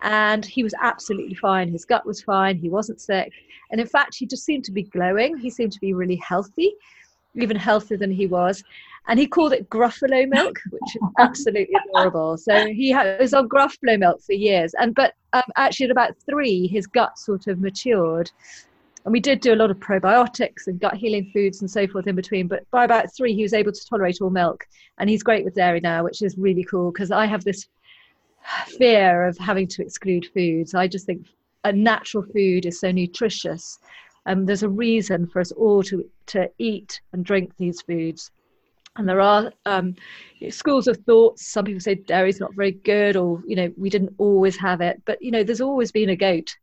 And 0.04 0.46
he 0.46 0.62
was 0.62 0.76
absolutely 0.80 1.34
fine. 1.34 1.70
His 1.70 1.86
gut 1.86 2.06
was 2.06 2.22
fine. 2.22 2.56
He 2.56 2.70
wasn't 2.70 3.02
sick. 3.02 3.32
And 3.72 3.82
in 3.82 3.88
fact, 3.88 4.16
he 4.16 4.28
just 4.28 4.46
seemed 4.46 4.64
to 4.66 4.72
be 4.72 4.84
glowing. 4.84 5.38
He 5.38 5.50
seemed 5.50 5.72
to 5.72 5.80
be 5.82 5.94
really 5.94 6.18
healthy, 6.18 6.76
even 7.34 7.58
healthier 7.58 7.98
than 7.98 8.12
he 8.12 8.28
was 8.28 8.64
and 9.08 9.20
he 9.20 9.28
called 9.28 9.54
it 9.54 9.70
Gruffalo 9.70 10.28
milk, 10.28 10.60
which 10.70 10.96
is 10.96 11.02
absolutely 11.18 11.76
adorable. 11.90 12.38
So 12.38 12.68
he 12.68 12.94
was 13.20 13.34
on 13.34 13.48
Gruffalo 13.48 13.98
milk 13.98 14.22
for 14.22 14.34
years, 14.34 14.74
and 14.80 14.94
but 14.94 15.14
um, 15.34 15.44
actually 15.56 15.86
at 15.86 15.92
about 15.92 16.16
three, 16.30 16.68
his 16.68 16.88
gut 16.88 17.18
sort 17.18 17.48
of 17.48 17.60
matured, 17.60 18.30
and 19.06 19.14
we 19.14 19.20
did 19.20 19.40
do 19.40 19.54
a 19.54 19.56
lot 19.62 19.72
of 19.72 19.78
probiotics 19.78 20.68
and 20.68 20.80
gut 20.80 20.96
healing 20.96 21.32
foods 21.34 21.62
and 21.62 21.72
so 21.72 21.88
forth 21.88 22.08
in 22.08 22.16
between. 22.16 22.48
But 22.48 22.70
by 22.72 22.84
about 22.84 23.16
three, 23.16 23.34
he 23.34 23.44
was 23.44 23.54
able 23.54 23.72
to 23.72 23.86
tolerate 23.90 24.20
all 24.22 24.30
milk, 24.30 24.66
and 24.98 25.10
he's 25.10 25.24
great 25.24 25.46
with 25.46 25.56
dairy 25.56 25.80
now, 25.80 26.04
which 26.04 26.22
is 26.22 26.38
really 26.38 26.64
cool 26.64 26.92
because 26.92 27.12
I 27.12 27.26
have 27.26 27.44
this 27.44 27.68
fear 28.66 29.26
of 29.28 29.38
having 29.38 29.68
to 29.68 29.82
exclude 29.82 30.26
foods. 30.34 30.74
I 30.74 30.88
just 30.88 31.06
think 31.06 31.26
a 31.64 31.72
natural 31.72 32.24
food 32.24 32.66
is 32.66 32.80
so 32.80 32.92
nutritious 32.92 33.80
Um, 34.28 34.46
there's 34.46 34.64
a 34.64 34.70
reason 34.70 35.26
for 35.26 35.40
us 35.40 35.54
all 35.54 35.82
to, 35.84 36.04
to 36.28 36.50
eat 36.58 37.02
and 37.14 37.24
drink 37.24 37.54
these 37.58 37.82
foods. 37.82 38.30
And 38.98 39.08
there 39.08 39.22
are 39.22 39.52
um, 39.66 39.96
schools 40.50 40.88
of 40.88 40.98
thought. 41.06 41.40
Some 41.40 41.66
people 41.66 41.80
say 41.80 41.96
dairy's 41.96 42.40
not 42.40 42.56
very 42.56 42.72
good, 42.72 43.16
or 43.16 43.42
you 43.46 43.56
know, 43.56 43.72
we 43.78 43.90
didn't 43.90 44.14
always 44.18 44.58
have 44.58 44.82
it. 44.82 45.02
But 45.06 45.22
you 45.22 45.32
know, 45.32 45.44
there's 45.44 45.62
always 45.62 45.92
been 45.92 46.10
a 46.10 46.16
goat, 46.16 46.56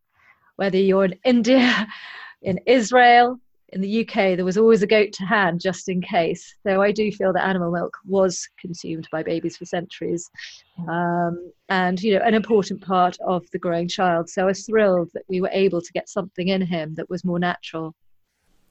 whether 0.56 0.78
you're 0.78 1.04
in 1.04 1.14
India, 1.24 1.86
in 2.42 2.58
Israel, 2.66 3.40
in 3.74 3.80
the 3.80 4.00
UK, 4.02 4.36
there 4.36 4.44
was 4.44 4.56
always 4.56 4.82
a 4.82 4.86
goat 4.86 5.12
to 5.12 5.24
hand 5.24 5.60
just 5.60 5.88
in 5.88 6.00
case. 6.00 6.54
So 6.62 6.80
I 6.80 6.92
do 6.92 7.10
feel 7.10 7.32
that 7.32 7.46
animal 7.46 7.72
milk 7.72 7.98
was 8.06 8.48
consumed 8.58 9.08
by 9.10 9.22
babies 9.22 9.56
for 9.56 9.64
centuries, 9.64 10.30
um, 10.88 11.52
and 11.68 12.00
you 12.00 12.14
know, 12.14 12.24
an 12.24 12.34
important 12.34 12.80
part 12.80 13.16
of 13.26 13.44
the 13.50 13.58
growing 13.58 13.88
child. 13.88 14.30
So 14.30 14.42
I 14.42 14.46
was 14.46 14.64
thrilled 14.64 15.10
that 15.14 15.24
we 15.28 15.40
were 15.40 15.50
able 15.52 15.82
to 15.82 15.92
get 15.92 16.08
something 16.08 16.48
in 16.48 16.62
him 16.62 16.94
that 16.94 17.10
was 17.10 17.24
more 17.24 17.40
natural. 17.40 17.94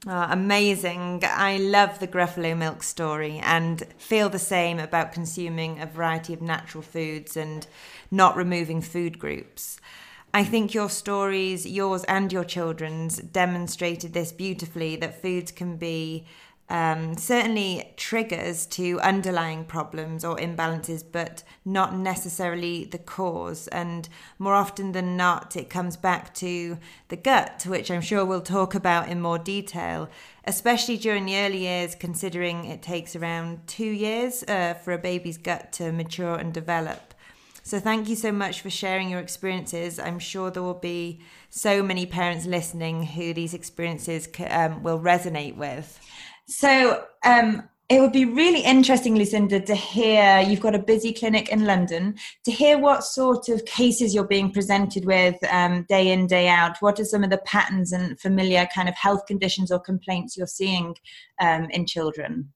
Oh, 0.06 0.28
amazing. 0.30 1.24
I 1.24 1.58
love 1.58 2.00
the 2.00 2.10
Gruffalo 2.10 2.58
milk 2.58 2.84
story 2.84 3.40
and 3.42 3.82
feel 3.98 4.28
the 4.28 4.40
same 4.40 4.78
about 4.78 5.14
consuming 5.14 5.80
a 5.80 5.86
variety 5.86 6.34
of 6.34 6.42
natural 6.42 6.82
foods 6.82 7.38
and 7.38 7.66
not 8.12 8.36
removing 8.36 8.82
food 8.82 9.18
groups. 9.18 9.80
I 10.34 10.44
think 10.44 10.74
your 10.74 10.90
stories, 10.90 11.66
yours 11.66 12.04
and 12.06 12.34
your 12.34 12.44
children's, 12.44 13.18
demonstrated 13.18 14.14
this 14.14 14.34
beautifully 14.34 14.98
that 14.98 15.22
foods 15.22 15.54
can 15.54 15.78
be 15.78 16.26
um, 16.70 17.18
certainly 17.18 17.94
triggers 17.98 18.66
to 18.68 19.00
underlying 19.02 19.66
problems 19.66 20.24
or 20.24 20.38
imbalances, 20.38 21.04
but 21.10 21.44
not 21.66 21.96
necessarily 21.96 22.86
the 22.86 22.98
cause. 22.98 23.68
And 23.68 24.08
more 24.40 24.56
often 24.56 24.94
than 24.94 25.18
not, 25.18 25.56
it 25.56 25.70
comes 25.70 25.98
back 25.98 26.34
to 26.36 26.78
the 27.10 27.18
gut, 27.18 27.66
which 27.68 27.92
I'm 27.92 28.02
sure 28.02 28.26
we'll 28.26 28.42
talk 28.42 28.74
about 28.76 29.10
in 29.10 29.22
more 29.22 29.38
detail, 29.38 30.10
especially 30.46 30.98
during 30.98 31.26
the 31.26 31.38
early 31.38 31.60
years, 31.60 31.96
considering 31.96 32.66
it 32.66 32.82
takes 32.82 33.16
around 33.16 33.68
two 33.68 33.84
years 33.84 34.44
uh, 34.44 34.74
for 34.74 34.94
a 34.94 34.98
baby's 34.98 35.38
gut 35.38 35.72
to 35.74 35.92
mature 35.92 36.36
and 36.36 36.54
develop. 36.54 37.14
So, 37.66 37.80
thank 37.80 38.10
you 38.10 38.18
so 38.18 38.34
much 38.34 38.60
for 38.60 38.70
sharing 38.70 39.10
your 39.10 39.22
experiences. 39.22 39.98
I'm 39.98 40.20
sure 40.20 40.52
there 40.52 40.62
will 40.62 40.74
be 40.74 41.22
so 41.50 41.82
many 41.82 42.06
parents 42.06 42.46
listening 42.46 43.04
who 43.04 43.34
these 43.34 43.54
experiences 43.54 44.28
um, 44.50 44.84
will 44.84 45.00
resonate 45.00 45.56
with. 45.56 45.98
So 46.48 47.06
um, 47.26 47.64
it 47.90 48.00
would 48.00 48.12
be 48.12 48.26
really 48.26 48.62
interesting, 48.62 49.16
Lucinda, 49.16 49.60
to 49.60 49.76
hear 49.76 50.40
you've 50.40 50.62
got 50.62 50.76
a 50.76 50.80
busy 50.80 51.14
clinic 51.14 51.50
in 51.50 51.66
London, 51.66 52.16
to 52.46 52.52
hear 52.52 52.78
what 52.78 53.04
sort 53.04 53.50
of 53.50 53.66
cases 53.66 54.16
you're 54.16 54.24
being 54.24 54.52
presented 54.52 55.06
with 55.06 55.36
um, 55.52 55.86
day 55.90 56.12
in, 56.12 56.28
day 56.28 56.48
out. 56.48 56.78
What 56.80 57.00
are 57.00 57.06
some 57.06 57.24
of 57.24 57.30
the 57.30 57.40
patterns 57.40 57.92
and 57.92 58.20
familiar 58.20 58.68
kind 58.74 58.90
of 58.90 58.96
health 58.96 59.26
conditions 59.26 59.72
or 59.72 59.80
complaints 59.80 60.38
you're 60.38 60.48
seeing 60.48 60.96
um, 61.40 61.70
in 61.72 61.86
children? 61.86 62.52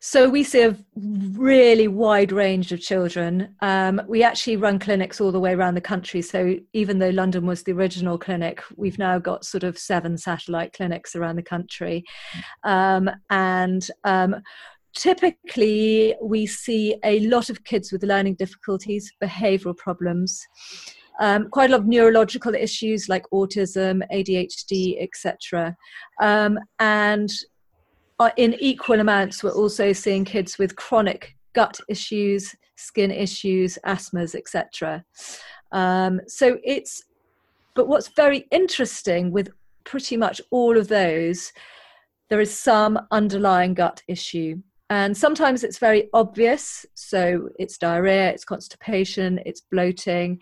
So 0.00 0.28
we 0.28 0.44
see 0.44 0.62
a 0.62 0.76
really 0.94 1.88
wide 1.88 2.30
range 2.30 2.70
of 2.70 2.80
children. 2.80 3.54
Um, 3.60 4.00
we 4.06 4.22
actually 4.22 4.56
run 4.56 4.78
clinics 4.78 5.20
all 5.20 5.32
the 5.32 5.40
way 5.40 5.54
around 5.54 5.74
the 5.74 5.80
country. 5.80 6.22
So 6.22 6.56
even 6.72 6.98
though 6.98 7.10
London 7.10 7.46
was 7.46 7.62
the 7.62 7.72
original 7.72 8.18
clinic, 8.18 8.62
we've 8.76 8.98
now 8.98 9.18
got 9.18 9.44
sort 9.44 9.64
of 9.64 9.78
seven 9.78 10.18
satellite 10.18 10.74
clinics 10.74 11.16
around 11.16 11.36
the 11.36 11.42
country. 11.42 12.04
Um, 12.62 13.10
and 13.30 13.88
um, 14.04 14.36
typically, 14.94 16.14
we 16.22 16.46
see 16.46 16.96
a 17.04 17.20
lot 17.20 17.50
of 17.50 17.64
kids 17.64 17.90
with 17.90 18.02
learning 18.02 18.34
difficulties, 18.34 19.12
behavioral 19.22 19.76
problems. 19.76 20.40
Um, 21.18 21.48
quite 21.48 21.70
a 21.70 21.72
lot 21.72 21.80
of 21.80 21.86
neurological 21.86 22.54
issues 22.54 23.08
like 23.08 23.24
autism, 23.32 24.02
ADHD, 24.12 25.02
etc. 25.02 25.74
Um, 26.20 26.58
and 26.78 27.30
in 28.36 28.54
equal 28.54 29.00
amounts, 29.00 29.42
we're 29.42 29.50
also 29.50 29.92
seeing 29.92 30.24
kids 30.24 30.58
with 30.58 30.76
chronic 30.76 31.36
gut 31.54 31.78
issues, 31.88 32.54
skin 32.76 33.10
issues, 33.10 33.78
asthmas, 33.84 34.34
etc. 34.34 35.04
Um, 35.72 36.20
so 36.26 36.58
it's, 36.64 37.04
but 37.74 37.88
what's 37.88 38.08
very 38.08 38.46
interesting 38.50 39.30
with 39.30 39.48
pretty 39.84 40.16
much 40.16 40.40
all 40.50 40.76
of 40.76 40.88
those, 40.88 41.52
there 42.28 42.40
is 42.40 42.56
some 42.56 42.98
underlying 43.10 43.74
gut 43.74 44.02
issue. 44.08 44.56
And 44.90 45.16
sometimes 45.16 45.64
it's 45.64 45.78
very 45.78 46.08
obvious. 46.12 46.86
So 46.94 47.48
it's 47.58 47.78
diarrhea, 47.78 48.30
it's 48.30 48.44
constipation, 48.44 49.40
it's 49.44 49.60
bloating, 49.60 50.38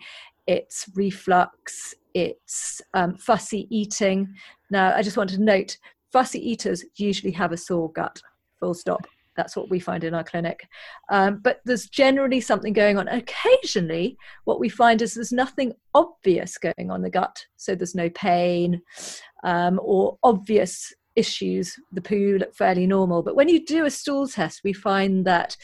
it's 0.47 0.87
reflux, 0.95 1.95
it's 2.13 2.81
um, 2.93 3.15
fussy 3.15 3.67
eating. 3.69 4.33
Now, 4.69 4.95
I 4.95 5.01
just 5.01 5.17
want 5.17 5.29
to 5.31 5.41
note 5.41 5.77
fussy 6.15 6.39
eaters 6.49 6.85
usually 6.95 7.33
have 7.33 7.51
a 7.51 7.57
sore 7.57 7.91
gut, 7.91 8.21
full 8.57 8.73
stop. 8.73 9.05
That's 9.35 9.53
what 9.53 9.69
we 9.69 9.81
find 9.81 10.01
in 10.05 10.13
our 10.13 10.23
clinic. 10.23 10.65
Um, 11.09 11.41
but 11.43 11.59
there's 11.65 11.89
generally 11.89 12.39
something 12.39 12.71
going 12.71 12.97
on. 12.97 13.09
Occasionally, 13.09 14.15
what 14.45 14.61
we 14.61 14.69
find 14.69 15.01
is 15.01 15.13
there's 15.13 15.33
nothing 15.33 15.73
obvious 15.93 16.57
going 16.57 16.89
on 16.89 17.01
the 17.01 17.09
gut. 17.09 17.45
So 17.57 17.75
there's 17.75 17.95
no 17.95 18.09
pain 18.11 18.81
um, 19.43 19.77
or 19.83 20.17
obvious 20.23 20.93
issues. 21.17 21.75
The 21.91 22.01
poo 22.01 22.37
look 22.39 22.55
fairly 22.55 22.87
normal. 22.87 23.21
But 23.21 23.35
when 23.35 23.49
you 23.49 23.65
do 23.65 23.83
a 23.83 23.91
stool 23.91 24.25
test, 24.25 24.61
we 24.63 24.71
find 24.71 25.25
that 25.25 25.57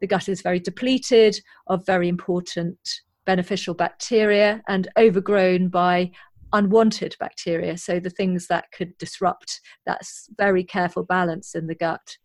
the 0.00 0.06
gut 0.06 0.28
is 0.28 0.40
very 0.40 0.60
depleted 0.60 1.40
of 1.66 1.84
very 1.84 2.08
important 2.08 2.78
beneficial 3.24 3.74
bacteria 3.74 4.62
and 4.68 4.86
overgrown 4.96 5.66
by 5.66 6.12
unwanted 6.56 7.16
bacteria, 7.18 7.76
so 7.76 8.00
the 8.00 8.10
things 8.10 8.46
that 8.48 8.70
could 8.72 8.96
disrupt 8.98 9.60
that 9.84 10.02
very 10.36 10.64
careful 10.64 11.04
balance 11.04 11.54
in 11.54 11.66
the 11.66 11.74
gut. 11.74 12.16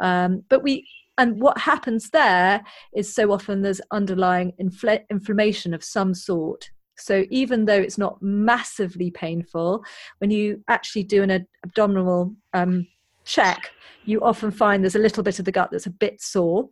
Um, 0.00 0.42
but 0.48 0.62
we 0.62 0.86
and 1.16 1.40
what 1.40 1.58
happens 1.58 2.10
there 2.10 2.62
is 2.92 3.14
so 3.14 3.30
often 3.30 3.62
there's 3.62 3.80
underlying 3.92 4.52
infl- 4.60 5.04
inflammation 5.10 5.72
of 5.72 5.84
some 5.84 6.12
sort. 6.12 6.70
So 6.96 7.24
even 7.30 7.64
though 7.64 7.80
it's 7.80 7.98
not 7.98 8.20
massively 8.20 9.10
painful, 9.10 9.84
when 10.18 10.30
you 10.30 10.62
actually 10.68 11.04
do 11.04 11.22
an 11.22 11.30
ad- 11.30 11.46
abdominal 11.64 12.34
um, 12.52 12.86
check, 13.24 13.70
you 14.04 14.20
often 14.22 14.50
find 14.50 14.82
there's 14.82 14.96
a 14.96 15.00
little 15.00 15.22
bit 15.22 15.38
of 15.38 15.44
the 15.44 15.52
gut 15.52 15.70
that's 15.70 15.86
a 15.86 15.90
bit 15.90 16.20
sore 16.20 16.68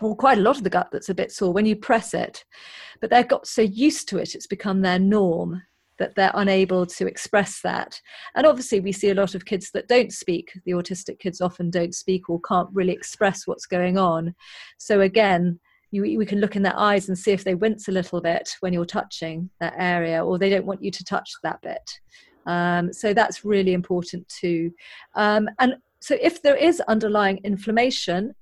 or 0.00 0.16
quite 0.16 0.38
a 0.38 0.42
lot 0.42 0.56
of 0.56 0.64
the 0.64 0.70
gut 0.70 0.88
that's 0.92 1.08
a 1.08 1.14
bit 1.14 1.32
sore 1.32 1.52
when 1.52 1.66
you 1.66 1.76
press 1.76 2.14
it. 2.14 2.44
But 3.00 3.10
they've 3.10 3.28
got 3.28 3.46
so 3.46 3.62
used 3.62 4.08
to 4.08 4.18
it, 4.18 4.34
it's 4.34 4.46
become 4.46 4.80
their 4.80 4.98
norm 4.98 5.62
that 5.98 6.14
they're 6.14 6.30
unable 6.34 6.86
to 6.86 7.06
express 7.06 7.60
that. 7.62 8.00
And 8.34 8.46
obviously, 8.46 8.80
we 8.80 8.92
see 8.92 9.10
a 9.10 9.14
lot 9.14 9.34
of 9.34 9.44
kids 9.44 9.70
that 9.72 9.88
don't 9.88 10.12
speak. 10.12 10.52
The 10.64 10.72
autistic 10.72 11.18
kids 11.18 11.40
often 11.40 11.70
don't 11.70 11.94
speak 11.94 12.28
or 12.28 12.40
can't 12.40 12.68
really 12.72 12.92
express 12.92 13.46
what's 13.46 13.66
going 13.66 13.98
on. 13.98 14.34
So, 14.78 15.00
again, 15.00 15.60
you, 15.90 16.02
we 16.02 16.26
can 16.26 16.40
look 16.40 16.56
in 16.56 16.62
their 16.62 16.78
eyes 16.78 17.08
and 17.08 17.18
see 17.18 17.32
if 17.32 17.44
they 17.44 17.54
wince 17.54 17.88
a 17.88 17.92
little 17.92 18.20
bit 18.20 18.56
when 18.60 18.72
you're 18.72 18.84
touching 18.84 19.50
that 19.60 19.74
area, 19.78 20.24
or 20.24 20.38
they 20.38 20.50
don't 20.50 20.66
want 20.66 20.82
you 20.82 20.90
to 20.90 21.04
touch 21.04 21.30
that 21.42 21.60
bit. 21.62 21.90
Um, 22.46 22.92
so, 22.92 23.12
that's 23.12 23.44
really 23.44 23.74
important 23.74 24.28
too. 24.28 24.72
Um, 25.14 25.48
and 25.58 25.76
so, 26.00 26.16
if 26.20 26.42
there 26.42 26.56
is 26.56 26.80
underlying 26.88 27.40
inflammation, 27.44 28.34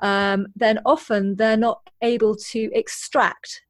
um, 0.00 0.48
then 0.56 0.80
often 0.84 1.36
they're 1.36 1.56
not 1.56 1.80
able 2.02 2.34
to 2.34 2.70
extract 2.74 3.62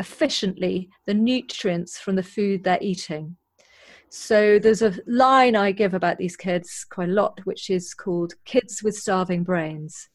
efficiently 0.00 0.88
the 1.06 1.14
nutrients 1.14 1.98
from 1.98 2.16
the 2.16 2.22
food 2.22 2.64
they're 2.64 2.78
eating. 2.80 3.36
So 4.08 4.58
there's 4.58 4.82
a 4.82 4.96
line 5.06 5.54
I 5.54 5.70
give 5.70 5.94
about 5.94 6.18
these 6.18 6.36
kids 6.36 6.84
quite 6.90 7.10
a 7.10 7.12
lot, 7.12 7.38
which 7.44 7.70
is 7.70 7.94
called 7.94 8.34
Kids 8.44 8.82
with 8.82 8.96
Starving 8.96 9.44
Brains. 9.44 10.08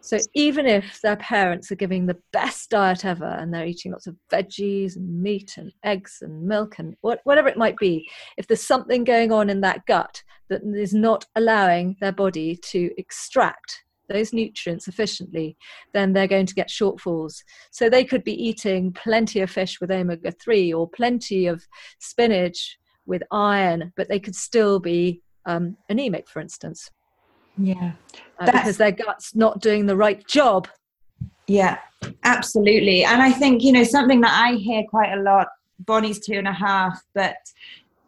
So 0.00 0.18
even 0.34 0.66
if 0.66 1.00
their 1.02 1.16
parents 1.16 1.72
are 1.72 1.76
giving 1.76 2.06
the 2.06 2.18
best 2.32 2.70
diet 2.70 3.06
ever 3.06 3.24
and 3.24 3.52
they're 3.52 3.66
eating 3.66 3.92
lots 3.92 4.06
of 4.06 4.16
veggies 4.30 4.96
and 4.96 5.22
meat 5.22 5.54
and 5.56 5.72
eggs 5.82 6.18
and 6.20 6.42
milk 6.42 6.78
and 6.78 6.94
whatever 7.00 7.48
it 7.48 7.56
might 7.56 7.76
be, 7.78 8.08
if 8.36 8.46
there's 8.46 8.66
something 8.66 9.04
going 9.04 9.32
on 9.32 9.48
in 9.48 9.62
that 9.62 9.86
gut 9.86 10.22
that 10.50 10.62
is 10.62 10.92
not 10.92 11.24
allowing 11.36 11.96
their 12.00 12.12
body 12.12 12.56
to 12.56 12.90
extract 12.98 13.82
those 14.08 14.32
nutrients 14.32 14.88
efficiently, 14.88 15.56
then 15.92 16.12
they're 16.12 16.28
going 16.28 16.46
to 16.46 16.54
get 16.54 16.68
shortfalls. 16.68 17.42
So 17.70 17.88
they 17.88 18.04
could 18.04 18.24
be 18.24 18.34
eating 18.34 18.92
plenty 18.92 19.40
of 19.40 19.50
fish 19.50 19.80
with 19.80 19.90
omega 19.90 20.32
3 20.32 20.72
or 20.72 20.88
plenty 20.88 21.46
of 21.46 21.66
spinach 21.98 22.78
with 23.06 23.22
iron, 23.30 23.92
but 23.96 24.08
they 24.08 24.20
could 24.20 24.36
still 24.36 24.78
be 24.78 25.22
um, 25.46 25.76
anemic, 25.88 26.28
for 26.28 26.40
instance. 26.40 26.90
Yeah. 27.56 27.92
Uh, 28.38 28.46
because 28.46 28.76
their 28.76 28.92
gut's 28.92 29.34
not 29.34 29.60
doing 29.60 29.86
the 29.86 29.96
right 29.96 30.26
job. 30.26 30.68
Yeah, 31.46 31.78
absolutely. 32.24 33.04
And 33.04 33.22
I 33.22 33.30
think, 33.30 33.62
you 33.62 33.72
know, 33.72 33.84
something 33.84 34.20
that 34.22 34.32
I 34.32 34.54
hear 34.54 34.82
quite 34.88 35.12
a 35.12 35.22
lot 35.22 35.48
Bonnie's 35.80 36.18
two 36.18 36.34
and 36.34 36.48
a 36.48 36.52
half, 36.52 37.02
but 37.14 37.36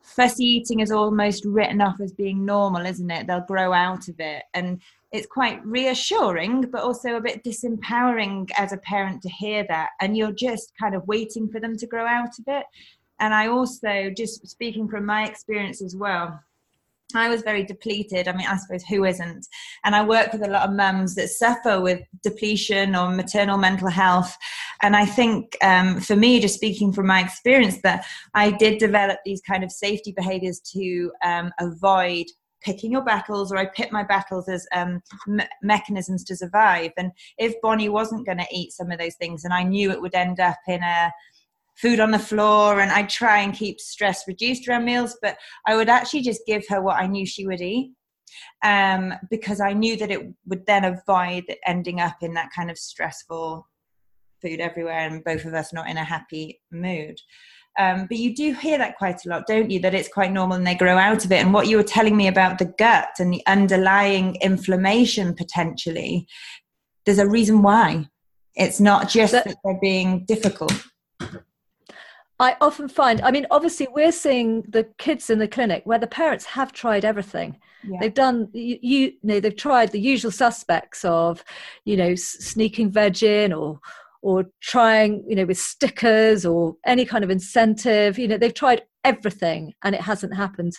fussy 0.02 0.44
eating 0.44 0.80
is 0.80 0.90
almost 0.90 1.44
written 1.44 1.80
off 1.80 2.00
as 2.00 2.12
being 2.12 2.44
normal, 2.44 2.87
isn't 2.87 3.11
it? 3.11 3.26
They'll 3.26 3.40
grow 3.40 3.72
out 3.72 4.09
of 4.09 4.18
it. 4.18 4.44
And 4.54 4.80
it's 5.12 5.27
quite 5.27 5.64
reassuring, 5.64 6.62
but 6.62 6.83
also 6.83 7.16
a 7.16 7.21
bit 7.21 7.45
disempowering 7.45 8.51
as 8.59 8.73
a 8.73 8.79
parent 8.79 9.23
to 9.23 9.29
hear 9.29 9.64
that. 9.69 9.90
And 10.01 10.16
you're 10.16 10.33
just 10.33 10.73
kind 10.79 10.95
of 10.95 11.07
waiting 11.07 11.49
for 11.49 11.61
them 11.61 11.77
to 11.77 11.87
grow 11.87 12.07
out 12.07 12.38
of 12.38 12.45
it. 12.47 12.66
And 13.19 13.33
I 13.33 13.49
also, 13.49 14.11
just 14.14 14.47
speaking 14.47 14.88
from 14.88 15.07
my 15.07 15.27
experience 15.27 15.81
as 15.81 15.97
well, 15.97 16.38
I 17.14 17.29
was 17.29 17.42
very 17.42 17.64
depleted. 17.64 18.27
I 18.27 18.33
mean, 18.33 18.47
I 18.47 18.57
suppose 18.57 18.85
who 18.85 19.05
isn't? 19.05 19.47
And 19.85 19.95
I 19.95 20.05
work 20.05 20.33
with 20.33 20.42
a 20.42 20.51
lot 20.51 20.69
of 20.69 20.75
mums 20.75 21.14
that 21.14 21.29
suffer 21.29 21.81
with 21.81 22.01
depletion 22.23 22.97
or 22.97 23.11
maternal 23.11 23.59
mental 23.59 23.88
health. 23.88 24.37
And 24.83 24.97
I 24.97 25.07
think 25.07 25.57
um, 25.62 26.01
for 26.01 26.16
me, 26.16 26.40
just 26.40 26.57
speaking 26.57 26.92
from 26.92 27.07
my 27.07 27.23
experience, 27.23 27.81
that 27.83 28.05
I 28.35 28.51
did 28.51 28.79
develop 28.79 29.21
these 29.25 29.40
kind 29.40 29.62
of 29.62 29.71
safety 29.71 30.12
behaviors 30.12 30.61
to 30.73 31.12
um, 31.25 31.53
avoid 31.61 32.27
picking 32.66 32.90
your 32.90 33.05
battles 33.05 33.52
or 33.52 33.57
I 33.57 33.66
pick 33.66 33.92
my 33.92 34.02
battles 34.02 34.48
as 34.48 34.66
um, 34.74 35.00
me- 35.29 35.44
mechanisms 35.62 36.24
to 36.24 36.37
survive. 36.37 36.90
And 36.98 37.12
if 37.38 37.55
Bonnie 37.62 37.88
wasn't 37.88 38.26
going 38.26 38.38
to 38.38 38.46
eat 38.52 38.72
some 38.72 38.90
of 38.90 38.98
those 38.98 39.14
things 39.14 39.44
and 39.44 39.55
I 39.55 39.62
knew 39.62 39.92
it 39.92 40.00
would 40.00 40.16
end 40.16 40.40
up 40.40 40.59
in 40.66 40.83
a 40.83 41.12
food 41.81 42.00
on 42.00 42.11
the 42.11 42.18
floor 42.18 42.81
and 42.81 42.90
I'd 42.90 43.09
try 43.09 43.38
and 43.38 43.55
keep 43.55 43.79
stress 43.79 44.24
reduced 44.26 44.66
around 44.66 44.85
meals, 44.85 45.16
but 45.22 45.37
I 45.64 45.76
would 45.76 45.88
actually 45.88 46.22
just 46.22 46.42
give 46.44 46.64
her 46.68 46.83
what 46.83 46.96
I 46.96 47.07
knew 47.07 47.24
she 47.24 47.46
would 47.46 47.61
eat 47.61 47.92
um, 48.64 49.14
because 49.31 49.61
I 49.61 49.72
knew 49.72 49.96
that 49.98 50.11
it 50.11 50.26
would 50.46 50.66
then 50.66 50.85
avoid 50.85 51.44
ending 51.64 52.00
up 52.00 52.16
in 52.20 52.35
that 52.35 52.50
kind 52.55 52.70
of 52.70 52.79
stressful 52.79 53.64
food 54.42 54.61
everywhere 54.61 55.07
and 55.07 55.22
both 55.22 55.44
of 55.44 55.55
us 55.55 55.72
not 55.72 55.88
in 55.88 55.98
a 55.98 56.05
happy 56.05 56.61
mood. 56.72 57.20
Um, 57.78 58.06
but 58.06 58.16
you 58.16 58.34
do 58.34 58.52
hear 58.54 58.78
that 58.78 58.96
quite 58.96 59.24
a 59.24 59.28
lot, 59.28 59.46
don't 59.46 59.70
you? 59.70 59.80
That 59.80 59.94
it's 59.94 60.08
quite 60.08 60.32
normal 60.32 60.56
and 60.56 60.66
they 60.66 60.74
grow 60.74 60.96
out 60.96 61.24
of 61.24 61.32
it. 61.32 61.42
And 61.42 61.52
what 61.52 61.66
you 61.66 61.76
were 61.76 61.82
telling 61.82 62.16
me 62.16 62.28
about 62.28 62.58
the 62.58 62.72
gut 62.78 63.10
and 63.18 63.32
the 63.32 63.42
underlying 63.46 64.36
inflammation 64.36 65.34
potentially, 65.34 66.26
there's 67.04 67.18
a 67.18 67.28
reason 67.28 67.62
why. 67.62 68.08
It's 68.54 68.80
not 68.80 69.08
just 69.08 69.32
that, 69.32 69.44
that 69.44 69.58
they're 69.62 69.78
being 69.80 70.24
difficult. 70.24 70.72
I 72.38 72.56
often 72.60 72.88
find, 72.88 73.20
I 73.22 73.30
mean, 73.30 73.46
obviously, 73.50 73.88
we're 73.94 74.12
seeing 74.12 74.62
the 74.68 74.84
kids 74.98 75.30
in 75.30 75.38
the 75.38 75.48
clinic 75.48 75.82
where 75.84 75.98
the 75.98 76.06
parents 76.06 76.44
have 76.46 76.72
tried 76.72 77.04
everything. 77.04 77.58
Yeah. 77.82 77.98
They've 78.00 78.14
done, 78.14 78.48
you, 78.52 78.78
you, 78.82 79.12
know, 79.22 79.40
they've 79.40 79.56
tried 79.56 79.92
the 79.92 80.00
usual 80.00 80.30
suspects 80.30 81.04
of, 81.04 81.42
you 81.84 81.96
know, 81.96 82.14
sneaking 82.14 82.90
veg 82.90 83.22
in 83.22 83.52
or 83.52 83.80
or 84.22 84.46
trying, 84.62 85.24
you 85.29 85.37
know, 85.37 85.44
with 85.44 85.59
stickers 85.59 86.44
or 86.44 86.74
any 86.87 87.05
kind 87.05 87.24
of 87.24 87.31
incentive. 87.31 88.18
You 88.18 88.29
know, 88.29 88.38
they've 88.38 88.52
tried 88.52 88.83
everything 89.07 89.72
and 89.85 89.94
it 89.94 90.00
hasn't 90.00 90.35
happened. 90.35 90.72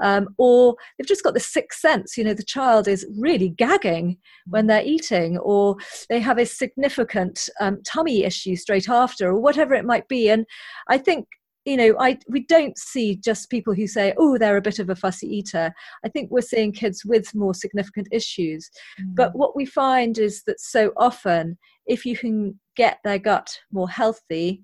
Um, 0.00 0.28
or 0.38 0.76
they've 0.96 1.06
just 1.06 1.24
got 1.24 1.34
the 1.34 1.40
sixth 1.40 1.80
sense, 1.80 2.16
you 2.16 2.24
know, 2.24 2.34
the 2.34 2.44
child 2.44 2.86
is 2.88 3.06
really 3.18 3.50
gagging 3.50 4.18
when 4.46 4.68
they're 4.68 4.84
eating, 4.84 5.38
or 5.38 5.76
they 6.08 6.20
have 6.20 6.38
a 6.38 6.46
significant 6.46 7.48
um, 7.60 7.82
tummy 7.84 8.24
issue 8.24 8.56
straight 8.56 8.88
after, 8.88 9.28
or 9.28 9.40
whatever 9.40 9.74
it 9.74 9.84
might 9.84 10.08
be. 10.08 10.30
And 10.30 10.46
I 10.88 10.98
think 10.98 11.26
you 11.64 11.76
know 11.76 11.94
i 12.00 12.18
we 12.28 12.44
don't 12.46 12.76
see 12.76 13.14
just 13.16 13.48
people 13.48 13.72
who 13.72 13.86
say 13.86 14.12
oh 14.18 14.36
they're 14.36 14.56
a 14.56 14.62
bit 14.62 14.80
of 14.80 14.90
a 14.90 14.96
fussy 14.96 15.28
eater 15.28 15.72
i 16.04 16.08
think 16.08 16.28
we're 16.28 16.40
seeing 16.40 16.72
kids 16.72 17.04
with 17.04 17.32
more 17.34 17.54
significant 17.54 18.08
issues 18.10 18.68
mm. 19.00 19.14
but 19.14 19.30
what 19.34 19.54
we 19.54 19.64
find 19.64 20.18
is 20.18 20.42
that 20.44 20.58
so 20.60 20.92
often 20.96 21.56
if 21.86 22.04
you 22.04 22.16
can 22.16 22.58
get 22.76 22.98
their 23.04 23.18
gut 23.18 23.58
more 23.70 23.88
healthy 23.88 24.62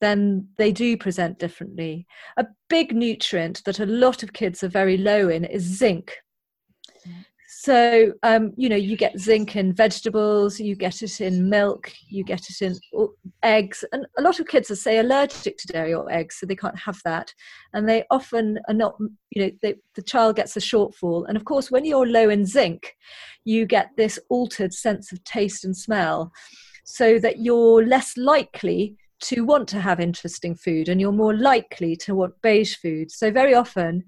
then 0.00 0.48
they 0.56 0.72
do 0.72 0.96
present 0.96 1.38
differently. 1.38 2.06
A 2.36 2.46
big 2.68 2.94
nutrient 2.94 3.62
that 3.64 3.80
a 3.80 3.86
lot 3.86 4.22
of 4.22 4.32
kids 4.32 4.64
are 4.64 4.68
very 4.68 4.96
low 4.96 5.28
in 5.28 5.44
is 5.44 5.62
zinc. 5.62 6.16
So, 7.62 8.14
um, 8.22 8.54
you 8.56 8.70
know, 8.70 8.76
you 8.76 8.96
get 8.96 9.18
zinc 9.18 9.54
in 9.54 9.74
vegetables, 9.74 10.58
you 10.58 10.74
get 10.74 11.02
it 11.02 11.20
in 11.20 11.50
milk, 11.50 11.92
you 12.08 12.24
get 12.24 12.48
it 12.48 12.62
in 12.62 12.74
eggs. 13.42 13.84
And 13.92 14.06
a 14.16 14.22
lot 14.22 14.40
of 14.40 14.48
kids 14.48 14.70
are, 14.70 14.76
say, 14.76 14.98
allergic 14.98 15.58
to 15.58 15.66
dairy 15.66 15.92
or 15.92 16.10
eggs, 16.10 16.36
so 16.36 16.46
they 16.46 16.56
can't 16.56 16.78
have 16.78 16.98
that. 17.04 17.34
And 17.74 17.86
they 17.86 18.04
often 18.10 18.60
are 18.68 18.74
not, 18.74 18.96
you 19.30 19.42
know, 19.42 19.50
they, 19.60 19.74
the 19.94 20.02
child 20.02 20.36
gets 20.36 20.56
a 20.56 20.60
shortfall. 20.60 21.26
And 21.28 21.36
of 21.36 21.44
course, 21.44 21.70
when 21.70 21.84
you're 21.84 22.06
low 22.06 22.30
in 22.30 22.46
zinc, 22.46 22.94
you 23.44 23.66
get 23.66 23.90
this 23.94 24.18
altered 24.30 24.72
sense 24.72 25.12
of 25.12 25.22
taste 25.24 25.62
and 25.62 25.76
smell, 25.76 26.32
so 26.84 27.18
that 27.18 27.38
you're 27.40 27.84
less 27.86 28.16
likely 28.16 28.96
to 29.20 29.44
want 29.44 29.68
to 29.68 29.80
have 29.80 30.00
interesting 30.00 30.54
food 30.54 30.88
and 30.88 31.00
you're 31.00 31.12
more 31.12 31.34
likely 31.34 31.94
to 31.94 32.14
want 32.14 32.40
beige 32.42 32.76
food. 32.76 33.10
So, 33.10 33.30
very 33.30 33.54
often, 33.54 34.04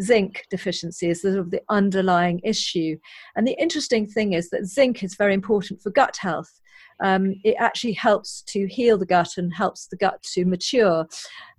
zinc 0.00 0.44
deficiency 0.50 1.10
is 1.10 1.22
sort 1.22 1.38
of 1.38 1.50
the 1.50 1.62
underlying 1.68 2.40
issue. 2.42 2.98
And 3.36 3.46
the 3.46 3.60
interesting 3.60 4.06
thing 4.06 4.32
is 4.32 4.50
that 4.50 4.66
zinc 4.66 5.02
is 5.02 5.14
very 5.14 5.34
important 5.34 5.82
for 5.82 5.90
gut 5.90 6.16
health. 6.16 6.60
Um, 7.02 7.34
it 7.44 7.56
actually 7.58 7.92
helps 7.92 8.42
to 8.48 8.66
heal 8.66 8.98
the 8.98 9.06
gut 9.06 9.36
and 9.36 9.52
helps 9.52 9.88
the 9.88 9.96
gut 9.96 10.22
to 10.34 10.44
mature. 10.44 11.06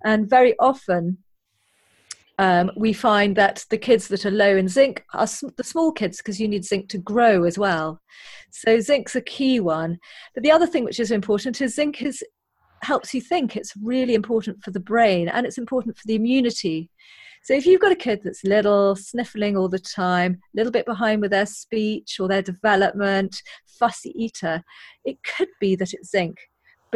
And 0.04 0.28
very 0.28 0.54
often, 0.58 1.18
um, 2.38 2.70
we 2.76 2.92
find 2.92 3.36
that 3.36 3.64
the 3.70 3.78
kids 3.78 4.08
that 4.08 4.26
are 4.26 4.30
low 4.30 4.56
in 4.56 4.68
zinc 4.68 5.04
are 5.14 5.26
sm- 5.26 5.48
the 5.56 5.64
small 5.64 5.92
kids 5.92 6.18
because 6.18 6.40
you 6.40 6.48
need 6.48 6.64
zinc 6.64 6.88
to 6.90 6.98
grow 6.98 7.44
as 7.44 7.58
well. 7.58 8.00
So 8.50 8.80
zinc's 8.80 9.16
a 9.16 9.20
key 9.20 9.60
one. 9.60 9.98
But 10.34 10.42
the 10.42 10.50
other 10.50 10.66
thing 10.66 10.84
which 10.84 11.00
is 11.00 11.10
important 11.10 11.60
is 11.60 11.74
zinc 11.74 12.02
is 12.02 12.22
helps 12.82 13.14
you 13.14 13.20
think. 13.20 13.56
It's 13.56 13.74
really 13.82 14.14
important 14.14 14.62
for 14.62 14.70
the 14.70 14.80
brain 14.80 15.28
and 15.28 15.46
it's 15.46 15.58
important 15.58 15.96
for 15.96 16.06
the 16.06 16.14
immunity. 16.14 16.90
So 17.42 17.54
if 17.54 17.64
you've 17.64 17.80
got 17.80 17.92
a 17.92 17.96
kid 17.96 18.20
that's 18.24 18.44
little, 18.44 18.96
sniffling 18.96 19.56
all 19.56 19.68
the 19.68 19.78
time, 19.78 20.34
a 20.34 20.56
little 20.56 20.72
bit 20.72 20.84
behind 20.84 21.22
with 21.22 21.30
their 21.30 21.46
speech 21.46 22.18
or 22.18 22.28
their 22.28 22.42
development, 22.42 23.40
fussy 23.78 24.12
eater, 24.16 24.62
it 25.04 25.18
could 25.22 25.48
be 25.60 25.76
that 25.76 25.94
it's 25.94 26.10
zinc. 26.10 26.38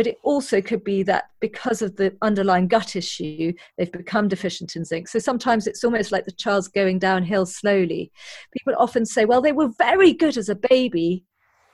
But 0.01 0.07
it 0.07 0.19
also 0.23 0.63
could 0.63 0.83
be 0.83 1.03
that 1.03 1.25
because 1.41 1.83
of 1.83 1.97
the 1.97 2.17
underlying 2.23 2.69
gut 2.69 2.97
issue, 2.97 3.53
they've 3.77 3.93
become 3.93 4.29
deficient 4.29 4.75
in 4.75 4.87
zinc. 4.87 5.09
So 5.09 5.19
sometimes 5.19 5.67
it's 5.67 5.85
almost 5.85 6.11
like 6.11 6.25
the 6.25 6.33
child's 6.33 6.69
going 6.69 7.01
downhill 7.01 7.45
slowly. 7.45 8.11
People 8.51 8.73
often 8.79 9.05
say, 9.05 9.27
well, 9.27 9.43
they 9.43 9.53
were 9.53 9.69
very 9.77 10.15
good 10.15 10.39
as 10.39 10.49
a 10.49 10.55
baby, 10.55 11.27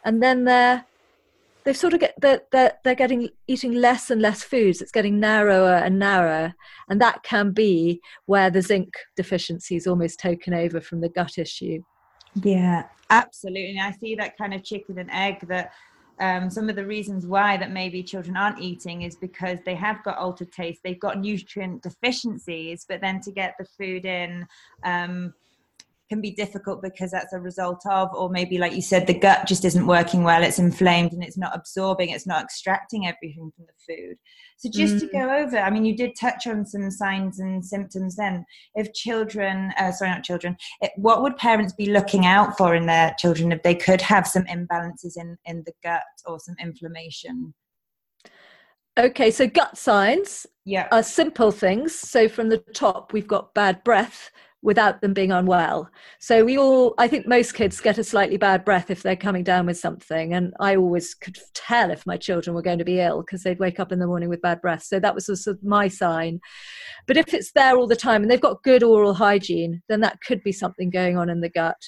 and 0.04 0.20
then 0.20 0.42
they're 0.42 0.84
they 1.62 1.72
sort 1.72 1.94
of 1.94 2.00
get 2.00 2.14
they're, 2.20 2.40
they're, 2.50 2.72
they're 2.82 2.96
getting 2.96 3.28
eating 3.46 3.74
less 3.74 4.10
and 4.10 4.20
less 4.20 4.42
foods 4.42 4.82
it's 4.82 4.90
getting 4.90 5.20
narrower 5.20 5.74
and 5.74 5.96
narrower 5.96 6.52
and 6.88 7.00
that 7.00 7.22
can 7.22 7.52
be 7.52 8.00
where 8.24 8.50
the 8.50 8.62
zinc 8.62 8.92
deficiency 9.16 9.76
is 9.76 9.86
almost 9.86 10.18
taken 10.18 10.52
over 10.52 10.80
from 10.80 11.00
the 11.00 11.08
gut 11.08 11.38
issue 11.38 11.80
yeah 12.42 12.84
absolutely 13.10 13.80
i 13.80 13.90
see 13.90 14.16
that 14.16 14.36
kind 14.36 14.52
of 14.52 14.62
chicken 14.62 14.98
and 14.98 15.10
egg 15.12 15.46
that 15.48 15.72
um, 16.20 16.50
some 16.50 16.68
of 16.68 16.76
the 16.76 16.86
reasons 16.86 17.26
why 17.26 17.56
that 17.56 17.72
maybe 17.72 18.02
children 18.02 18.36
aren't 18.36 18.60
eating 18.60 19.02
is 19.02 19.16
because 19.16 19.58
they 19.64 19.74
have 19.74 20.02
got 20.02 20.18
altered 20.18 20.52
taste 20.52 20.80
they've 20.82 21.00
got 21.00 21.20
nutrient 21.20 21.82
deficiencies 21.82 22.84
but 22.88 23.00
then 23.00 23.20
to 23.20 23.32
get 23.32 23.54
the 23.58 23.66
food 23.78 24.04
in 24.04 24.46
um, 24.84 25.32
can 26.08 26.20
be 26.20 26.30
difficult 26.30 26.82
because 26.82 27.10
that's 27.10 27.32
a 27.32 27.40
result 27.40 27.82
of, 27.90 28.08
or 28.14 28.30
maybe 28.30 28.58
like 28.58 28.74
you 28.74 28.82
said, 28.82 29.06
the 29.06 29.18
gut 29.18 29.46
just 29.46 29.64
isn't 29.64 29.86
working 29.86 30.22
well, 30.22 30.42
it's 30.42 30.58
inflamed 30.58 31.12
and 31.12 31.22
it's 31.22 31.36
not 31.36 31.54
absorbing, 31.54 32.10
it's 32.10 32.26
not 32.26 32.44
extracting 32.44 33.06
everything 33.06 33.50
from 33.56 33.66
the 33.66 33.94
food. 33.94 34.16
So, 34.58 34.70
just 34.70 34.96
mm. 34.96 35.00
to 35.00 35.06
go 35.08 35.34
over, 35.34 35.58
I 35.58 35.70
mean, 35.70 35.84
you 35.84 35.96
did 35.96 36.16
touch 36.18 36.46
on 36.46 36.64
some 36.64 36.90
signs 36.90 37.40
and 37.40 37.64
symptoms 37.64 38.16
then. 38.16 38.44
If 38.74 38.92
children, 38.94 39.72
uh, 39.78 39.92
sorry, 39.92 40.10
not 40.12 40.24
children, 40.24 40.56
it, 40.80 40.92
what 40.96 41.22
would 41.22 41.36
parents 41.36 41.72
be 41.72 41.90
looking 41.90 42.24
out 42.24 42.56
for 42.56 42.74
in 42.74 42.86
their 42.86 43.14
children 43.18 43.52
if 43.52 43.62
they 43.62 43.74
could 43.74 44.00
have 44.00 44.26
some 44.26 44.44
imbalances 44.44 45.16
in, 45.16 45.36
in 45.44 45.62
the 45.66 45.72
gut 45.82 46.02
or 46.24 46.38
some 46.38 46.56
inflammation? 46.60 47.54
Okay, 48.98 49.30
so 49.30 49.46
gut 49.46 49.76
signs 49.76 50.46
yeah. 50.64 50.88
are 50.90 51.02
simple 51.02 51.50
things. 51.50 51.94
So 51.94 52.28
from 52.28 52.48
the 52.48 52.58
top, 52.58 53.12
we've 53.12 53.28
got 53.28 53.52
bad 53.52 53.84
breath, 53.84 54.30
without 54.66 55.00
them 55.00 55.14
being 55.14 55.30
unwell. 55.30 55.88
So 56.18 56.44
we 56.44 56.58
all, 56.58 56.94
I 56.98 57.06
think 57.06 57.28
most 57.28 57.52
kids 57.52 57.80
get 57.80 57.98
a 57.98 58.04
slightly 58.04 58.36
bad 58.36 58.64
breath 58.64 58.90
if 58.90 59.00
they're 59.00 59.14
coming 59.14 59.44
down 59.44 59.66
with 59.66 59.78
something. 59.78 60.34
And 60.34 60.52
I 60.58 60.74
always 60.74 61.14
could 61.14 61.38
tell 61.54 61.92
if 61.92 62.04
my 62.04 62.16
children 62.16 62.52
were 62.52 62.62
going 62.62 62.80
to 62.80 62.84
be 62.84 62.98
ill 62.98 63.20
because 63.20 63.44
they'd 63.44 63.60
wake 63.60 63.78
up 63.78 63.92
in 63.92 64.00
the 64.00 64.08
morning 64.08 64.28
with 64.28 64.42
bad 64.42 64.60
breath. 64.60 64.82
So 64.82 64.98
that 64.98 65.14
was 65.14 65.26
sort 65.26 65.46
of 65.46 65.62
my 65.62 65.86
sign. 65.86 66.40
But 67.06 67.16
if 67.16 67.32
it's 67.32 67.52
there 67.52 67.76
all 67.76 67.86
the 67.86 67.94
time 67.94 68.22
and 68.22 68.30
they've 68.30 68.40
got 68.40 68.64
good 68.64 68.82
oral 68.82 69.14
hygiene, 69.14 69.82
then 69.88 70.00
that 70.00 70.18
could 70.26 70.42
be 70.42 70.50
something 70.50 70.90
going 70.90 71.16
on 71.16 71.30
in 71.30 71.42
the 71.42 71.48
gut. 71.48 71.80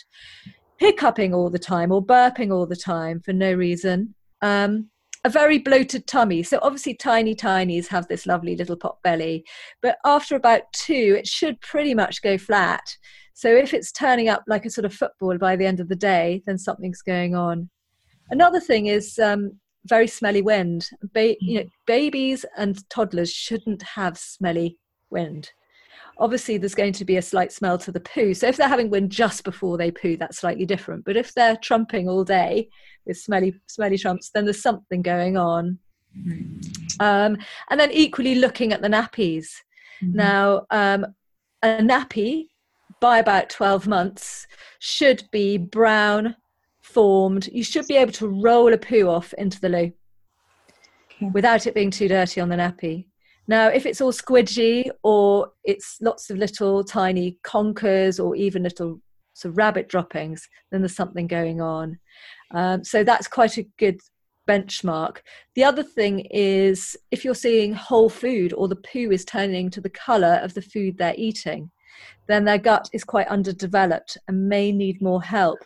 Hiccuping 0.77 1.35
all 1.35 1.51
the 1.51 1.59
time 1.59 1.91
or 1.91 2.01
burping 2.01 2.53
all 2.53 2.67
the 2.67 2.77
time 2.77 3.21
for 3.25 3.33
no 3.33 3.53
reason. 3.53 4.15
Um, 4.41 4.89
a 5.25 5.31
very 5.31 5.59
bloated 5.59 6.07
tummy. 6.07 6.43
So 6.43 6.59
obviously 6.63 6.95
tiny 6.95 7.35
tinies 7.35 7.89
have 7.89 8.09
this 8.09 8.27
lovely 8.27 8.57
little 8.57 8.77
pot 8.77 8.99
belly, 9.03 9.45
but 9.83 9.99
after 10.05 10.37
about 10.37 10.73
two, 10.73 11.17
it 11.19 11.27
should 11.27 11.61
pretty 11.61 11.95
much 11.95 12.23
go 12.23 12.39
flat. 12.39 12.97
So 13.35 13.55
if 13.55 13.73
it's 13.73 13.93
turning 13.93 14.29
up 14.29 14.43
like 14.47 14.65
a 14.65 14.71
sort 14.71 14.85
of 14.85 14.95
football 14.95 15.39
by 15.39 15.57
the 15.57 15.67
end 15.67 15.81
of 15.81 15.89
the 15.89 15.97
day, 15.97 16.43
then 16.47 16.59
something's 16.59 17.03
going 17.03 17.35
on. 17.35 17.71
Another 18.31 18.61
thing 18.61 18.87
is 18.87 19.19
um, 19.19 19.53
very 19.87 20.07
smelly 20.07 20.43
wind. 20.43 20.89
Ba- 21.15 21.37
you 21.41 21.61
know, 21.61 21.67
babies 21.87 22.45
and 22.57 22.89
toddlers 22.91 23.33
shouldn't 23.33 23.83
have 23.83 24.19
smelly 24.19 24.79
wind 25.11 25.51
obviously 26.19 26.59
there's 26.59 26.75
going 26.75 26.93
to 26.93 27.05
be 27.05 27.17
a 27.17 27.23
slight 27.23 27.53
smell 27.53 27.79
to 27.79 27.93
the 27.93 28.01
poo. 28.01 28.35
So 28.35 28.49
if 28.49 28.57
they're 28.57 28.69
having 28.69 28.91
wind 28.91 29.11
just 29.11 29.45
before 29.45 29.77
they 29.77 29.91
poo, 29.91 30.17
that's 30.17 30.39
slightly 30.39 30.67
different. 30.67 31.05
But 31.05 31.17
if 31.17 31.33
they're 31.35 31.57
trumping 31.57 32.09
all 32.09 32.25
day 32.25 32.69
with 33.07 33.19
smelly 33.19 33.55
smelly 33.69 33.99
trumps, 33.99 34.31
then 34.31 34.45
there's 34.45 34.63
something 34.63 35.03
going 35.03 35.37
on. 35.37 35.79
Um, 37.01 37.39
and 37.71 37.79
then 37.79 37.93
equally 37.93 38.37
looking 38.37 38.73
at 38.73 38.83
the 38.83 38.89
nappies. 38.89 39.49
Mm-hmm. 40.03 40.17
Now, 40.17 40.67
um, 40.71 41.07
a 41.63 41.79
nappy 41.79 42.49
by 43.01 43.19
about 43.19 43.51
12 43.51 43.87
months 43.87 44.47
should 44.81 45.23
be 45.31 45.57
brown 45.57 46.35
formed 46.81 47.49
you 47.53 47.63
should 47.63 47.87
be 47.87 47.97
able 47.97 48.13
to 48.13 48.27
roll 48.27 48.73
a 48.73 48.79
poo 48.79 49.09
off 49.09 49.35
into 49.35 49.61
the 49.61 49.69
loo 49.69 49.93
okay. 51.17 51.31
without 51.35 51.67
it 51.67 51.75
being 51.75 51.91
too 51.91 52.09
dirty 52.09 52.41
on 52.41 52.49
the 52.49 52.57
nappy 52.57 53.05
now 53.49 53.69
if 53.69 53.87
it's 53.87 54.01
all 54.01 54.13
squidgy 54.13 54.89
or 55.03 55.51
it's 55.65 55.99
lots 56.01 56.31
of 56.31 56.39
little 56.39 56.85
tiny 56.85 57.37
conkers 57.43 58.21
or 58.21 58.37
even 58.37 58.63
little 58.63 59.01
sort 59.33 59.53
of 59.53 59.59
rabbit 59.59 59.89
droppings 59.89 60.49
then 60.71 60.81
there's 60.81 60.95
something 60.95 61.27
going 61.27 61.61
on 61.61 61.99
um, 62.55 62.85
so 62.85 63.03
that's 63.03 63.29
quite 63.29 63.59
a 63.59 63.67
good 63.79 64.01
benchmark. 64.49 65.19
The 65.55 65.63
other 65.63 65.83
thing 65.83 66.21
is 66.31 66.97
if 67.11 67.25
you're 67.25 67.35
seeing 67.35 67.75
whole 67.75 68.09
food 68.09 68.53
or 68.55 68.67
the 68.67 68.77
poo 68.77 69.11
is 69.13 69.25
turning 69.25 69.71
to 69.71 69.81
the 69.81 69.91
colour 69.91 70.41
of 70.43 70.55
the 70.55 70.63
food 70.63 70.97
they're 70.97 71.15
eating, 71.17 71.71
then 72.27 72.45
their 72.45 72.59
gut 72.59 72.89
is 72.93 73.05
quite 73.05 73.29
underdeveloped 73.29 74.17
and 74.27 74.49
may 74.49 74.73
need 74.73 75.03
more 75.03 75.23
help. 75.23 75.59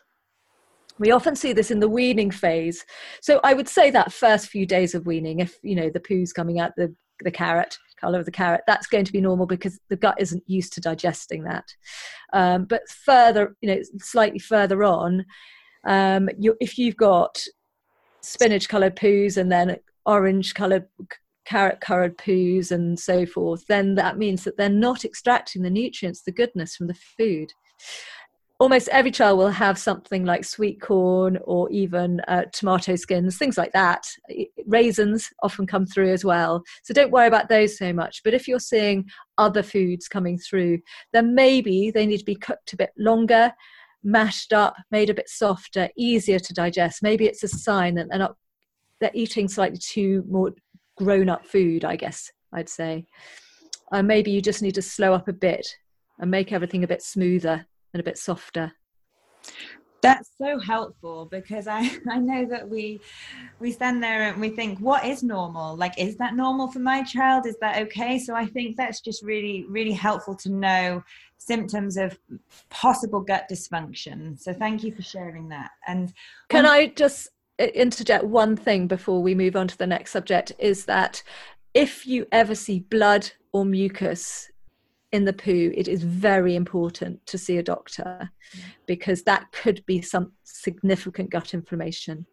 We 0.99 1.11
often 1.11 1.37
see 1.37 1.53
this 1.53 1.71
in 1.71 1.81
the 1.81 1.89
weaning 1.89 2.31
phase. 2.31 2.85
So 3.21 3.41
I 3.43 3.55
would 3.55 3.69
say 3.69 3.91
that 3.91 4.13
first 4.13 4.49
few 4.49 4.67
days 4.67 4.95
of 4.95 5.07
weaning, 5.07 5.41
if 5.41 5.57
you 5.63 5.75
know 5.75 5.89
the 5.89 6.01
poo's 6.01 6.33
coming 6.33 6.61
out 6.61 6.73
the, 6.77 6.95
the 7.25 7.31
carrot, 7.31 7.77
colour 8.01 8.19
of 8.19 8.25
the 8.25 8.31
carrot, 8.33 8.63
that's 8.67 8.87
going 8.87 9.05
to 9.05 9.13
be 9.13 9.21
normal 9.21 9.47
because 9.47 9.79
the 9.89 9.97
gut 9.97 10.17
isn't 10.19 10.43
used 10.47 10.73
to 10.75 10.81
digesting 10.81 11.45
that. 11.45 11.65
Um, 12.33 12.65
but 12.65 12.89
further, 12.89 13.57
you 13.61 13.69
know, 13.69 13.81
slightly 13.99 14.39
further 14.39 14.83
on, 14.85 15.25
um, 15.87 16.29
you, 16.39 16.57
if 16.61 16.79
you've 16.79 16.97
got 16.97 17.43
spinach 18.23 18.69
coloured 18.69 18.97
poos 18.97 19.37
and 19.37 19.51
then 19.51 19.77
orange 20.07 20.55
coloured 20.55 20.87
carrot 21.45 21.81
coloured 21.81 22.17
poos 22.19 22.71
and 22.71 22.99
so 22.99 23.27
forth, 23.27 23.67
then 23.67 23.95
that 23.97 24.19
means 24.19 24.45
that 24.45 24.57
they're 24.57 24.69
not 24.69 25.05
extracting 25.05 25.63
the 25.63 25.71
nutrients, 25.71 26.23
the 26.23 26.33
goodness 26.33 26.77
from 26.77 26.87
the 26.87 26.99
food. 27.19 27.53
Almost 28.63 28.91
every 28.91 29.11
child 29.11 29.39
will 29.39 29.51
have 29.51 29.77
something 29.77 30.25
like 30.25 30.45
sweet 30.45 30.81
corn 30.81 31.37
or 31.43 31.69
even 31.73 32.21
uh, 32.29 32.45
tomato 32.53 32.95
skins, 32.95 33.37
things 33.37 33.59
like 33.59 33.73
that. 33.73 34.07
Raisins 34.67 35.33
often 35.43 35.67
come 35.67 35.85
through 35.85 36.13
as 36.13 36.25
well. 36.25 36.63
So 36.85 36.95
don't 36.95 37.11
worry 37.11 37.27
about 37.27 37.49
those 37.49 37.77
so 37.77 37.93
much. 37.93 38.23
But 38.23 38.35
if 38.35 38.47
you're 38.47 38.61
seeing 38.61 39.11
other 39.37 39.65
foods 39.65 40.07
coming 40.07 40.39
through, 40.39 40.79
then 41.13 41.35
maybe 41.35 41.91
they 41.91 42.07
need 42.07 42.19
to 42.19 42.25
be 42.25 42.37
cooked 42.37 42.73
a 42.73 42.77
bit 42.77 42.91
longer 42.97 43.53
mashed 44.05 44.53
up, 44.53 44.77
made 44.93 45.11
a 45.11 45.15
bit 45.15 45.29
softer, 45.29 45.89
easier 45.97 46.39
to 46.39 46.55
digest. 46.55 47.03
Maybe 47.03 47.27
it's 47.27 47.43
a 47.43 47.49
sign 47.49 47.97
that 47.97 48.11
they're 48.11 48.19
not 48.21 48.37
they're 49.01 49.11
eating 49.13 49.49
slightly 49.49 49.79
too 49.79 50.23
more 50.29 50.53
grown 50.97 51.29
up 51.29 51.45
food, 51.45 51.85
I 51.85 51.97
guess 51.97 52.31
I'd 52.53 52.69
say. 52.69 53.07
Uh, 53.91 54.05
maybe 54.05 54.31
you 54.31 54.41
just 54.41 54.63
need 54.63 54.77
to 54.77 54.83
slow 54.83 55.15
up 55.15 55.27
a 55.27 55.33
bit 55.33 55.67
and 56.21 56.31
make 56.31 56.53
everything 56.53 56.85
a 56.85 56.87
bit 56.87 57.03
smoother 57.03 57.67
and 57.93 58.01
a 58.01 58.05
bit 58.05 58.19
softer. 58.19 58.73
That's 60.03 60.31
so 60.37 60.59
helpful 60.59 61.27
because 61.31 61.69
I, 61.69 61.89
I 62.11 62.19
know 62.19 62.45
that 62.47 62.69
we 62.69 63.01
we 63.61 63.71
stand 63.71 64.03
there 64.03 64.23
and 64.23 64.41
we 64.41 64.49
think, 64.49 64.81
what 64.81 65.05
is 65.05 65.23
normal? 65.23 65.77
Like, 65.77 65.97
is 65.97 66.17
that 66.17 66.35
normal 66.35 66.71
for 66.71 66.81
my 66.81 67.03
child? 67.05 67.47
Is 67.47 67.57
that 67.61 67.79
okay? 67.83 68.19
So 68.19 68.35
I 68.35 68.47
think 68.47 68.77
that's 68.77 69.01
just 69.01 69.23
really, 69.23 69.65
really 69.69 69.93
helpful 69.93 70.35
to 70.37 70.51
know 70.51 71.05
symptoms 71.39 71.97
of 71.97 72.19
possible 72.69 73.21
gut 73.21 73.47
dysfunction. 73.51 74.39
So 74.39 74.53
thank 74.53 74.83
you 74.83 74.93
for 74.93 75.03
sharing 75.03 75.49
that. 75.49 75.71
And 75.87 76.13
can 76.49 76.67
I 76.67 76.89
just 76.89 77.29
uh, 77.61 77.65
interject 77.65 78.25
one 78.25 78.57
thing 78.57 78.89
before 78.89 79.23
we 79.23 79.35
move 79.35 79.55
on 79.55 79.69
to 79.69 79.79
the 79.79 79.87
next 79.87 80.11
subject? 80.11 80.53
Is 80.59 80.85
that 80.87 81.23
if 81.75 82.07
you 82.07 82.27
ever 82.33 82.55
see 82.55 82.81
blood 82.81 83.31
or 83.53 83.65
mucus 83.65 84.51
in 85.13 85.25
the 85.27 85.33
poo, 85.33 85.73
it 85.75 85.89
is 85.89 86.03
very 86.03 86.57
important 86.57 87.25
to 87.27 87.39
see 87.39 87.59
a 87.59 87.63
doctor 87.63 88.31
because 88.87 89.23
that 89.25 89.53
could 89.53 89.85
be 89.87 90.01
some 90.01 90.33
significant 90.43 91.31
gut 91.31 91.55
inflammation. 91.55 92.27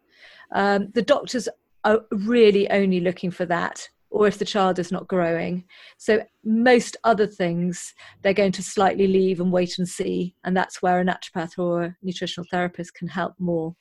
Um, 0.52 0.90
the 0.94 1.02
doctors 1.02 1.48
are 1.84 2.00
really 2.10 2.70
only 2.70 3.00
looking 3.00 3.30
for 3.30 3.46
that 3.46 3.88
or 4.10 4.26
if 4.26 4.38
the 4.38 4.44
child 4.44 4.78
is 4.78 4.90
not 4.90 5.08
growing. 5.08 5.64
So, 5.96 6.22
most 6.44 6.96
other 7.04 7.26
things 7.26 7.94
they're 8.22 8.34
going 8.34 8.52
to 8.52 8.62
slightly 8.62 9.06
leave 9.06 9.40
and 9.40 9.52
wait 9.52 9.78
and 9.78 9.88
see. 9.88 10.34
And 10.44 10.56
that's 10.56 10.82
where 10.82 11.00
a 11.00 11.04
naturopath 11.04 11.58
or 11.58 11.82
a 11.82 11.96
nutritional 12.02 12.46
therapist 12.50 12.94
can 12.94 13.08
help 13.08 13.34
more. 13.38 13.76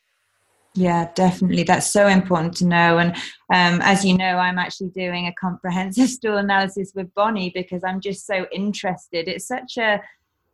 Yeah, 0.75 1.10
definitely. 1.15 1.63
That's 1.63 1.91
so 1.91 2.08
important 2.08 2.55
to 2.58 2.65
know. 2.65 2.99
And 2.99 3.15
um, 3.53 3.82
as 3.82 4.05
you 4.05 4.15
know, 4.15 4.38
I'm 4.38 4.60
actually 4.60 4.89
doing 4.89 5.27
a 5.27 5.34
comprehensive 5.34 6.10
stool 6.17 6.38
analysis 6.38 6.91
with 6.95 7.13
Bonnie 7.15 7.51
because 7.53 7.84
I'm 7.84 7.99
just 7.99 8.25
so 8.25 8.45
interested. 8.51 9.27
It's 9.27 9.47
such 9.47 9.77
a 9.77 10.01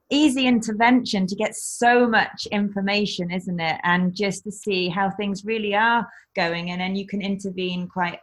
easy 0.09 0.45
intervention 0.45 1.25
to 1.27 1.35
get 1.35 1.55
so 1.55 2.07
much 2.07 2.47
information, 2.51 3.31
isn't 3.31 3.59
it? 3.59 3.79
And 3.83 4.15
just 4.15 4.43
to 4.45 4.51
see 4.51 4.87
how 4.87 5.09
things 5.09 5.43
really 5.43 5.75
are 5.75 6.07
going, 6.35 6.71
and 6.71 6.79
then 6.79 6.95
you 6.95 7.07
can 7.07 7.21
intervene 7.21 7.87
quite 7.87 8.19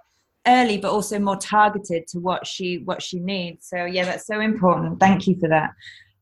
early 0.47 0.77
but 0.77 0.91
also 0.91 1.19
more 1.19 1.37
targeted 1.37 2.07
to 2.09 2.19
what 2.19 2.47
she 2.47 2.79
what 2.79 3.01
she 3.01 3.21
needs 3.21 3.69
so 3.69 3.85
yeah 3.85 4.05
that's 4.05 4.27
so 4.27 4.41
important 4.41 4.99
thank 4.99 5.27
you 5.27 5.39
for 5.39 5.49
that 5.49 5.71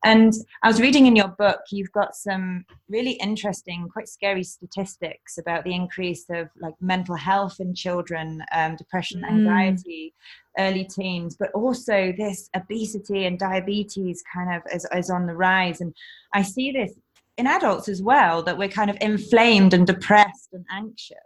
and 0.04 0.32
i 0.62 0.68
was 0.68 0.80
reading 0.80 1.06
in 1.06 1.14
your 1.14 1.28
book 1.28 1.60
you've 1.70 1.92
got 1.92 2.14
some 2.14 2.64
really 2.88 3.12
interesting 3.12 3.88
quite 3.92 4.08
scary 4.08 4.42
statistics 4.42 5.38
about 5.38 5.62
the 5.64 5.74
increase 5.74 6.24
of 6.30 6.48
like 6.60 6.74
mental 6.80 7.14
health 7.14 7.60
in 7.60 7.74
children 7.74 8.42
um, 8.52 8.76
depression 8.76 9.22
mm. 9.22 9.28
anxiety 9.28 10.14
early 10.58 10.84
teens 10.84 11.36
but 11.38 11.50
also 11.52 12.12
this 12.16 12.48
obesity 12.56 13.26
and 13.26 13.38
diabetes 13.38 14.22
kind 14.32 14.54
of 14.54 14.62
is, 14.72 14.86
is 14.94 15.10
on 15.10 15.26
the 15.26 15.34
rise. 15.34 15.80
And 15.80 15.94
i 16.34 16.42
see 16.42 16.72
this 16.72 16.92
in 17.36 17.46
adults 17.46 17.88
as 17.88 18.02
well 18.02 18.42
that 18.42 18.58
we're 18.58 18.68
kind 18.68 18.90
of 18.90 18.98
inflamed 19.00 19.72
and 19.72 19.86
depressed 19.86 20.50
and 20.52 20.64
anxious. 20.70 21.16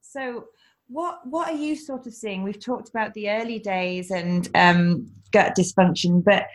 So 0.00 0.46
what 0.88 1.20
what 1.26 1.48
are 1.48 1.56
you 1.56 1.76
sort 1.76 2.06
of 2.06 2.14
seeing? 2.14 2.42
We've 2.42 2.64
talked 2.64 2.88
about 2.88 3.12
the 3.14 3.30
early 3.30 3.58
days 3.58 4.10
and 4.10 4.48
um, 4.54 5.06
gut 5.32 5.54
dysfunction 5.56 6.22
but 6.24 6.46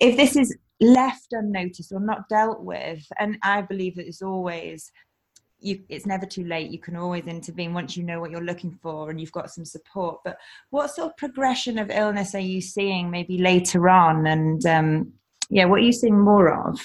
if 0.00 0.16
this 0.16 0.36
is 0.36 0.56
left 0.80 1.32
unnoticed 1.32 1.92
or 1.92 2.00
not 2.00 2.28
dealt 2.28 2.62
with. 2.62 3.04
And 3.18 3.38
i 3.42 3.62
believe 3.62 3.96
that 3.96 4.06
it's 4.06 4.22
always 4.22 4.90
you 5.60 5.82
it's 5.88 6.06
never 6.06 6.26
too 6.26 6.44
late. 6.44 6.70
You 6.70 6.78
can 6.78 6.96
always 6.96 7.26
intervene 7.26 7.74
once 7.74 7.96
you 7.96 8.04
know 8.04 8.20
what 8.20 8.30
you're 8.30 8.40
looking 8.44 8.78
for 8.80 9.10
and 9.10 9.20
you've 9.20 9.32
got 9.32 9.50
some 9.50 9.64
support. 9.64 10.20
But 10.24 10.38
what 10.70 10.90
sort 10.90 11.10
of 11.10 11.16
progression 11.16 11.78
of 11.78 11.90
illness 11.90 12.34
are 12.34 12.40
you 12.40 12.60
seeing 12.60 13.10
maybe 13.10 13.38
later 13.38 13.88
on? 13.88 14.26
And 14.26 14.64
um, 14.66 15.12
yeah 15.50 15.64
what 15.64 15.80
are 15.80 15.84
you 15.84 15.92
seeing 15.92 16.18
more 16.18 16.68
of? 16.68 16.80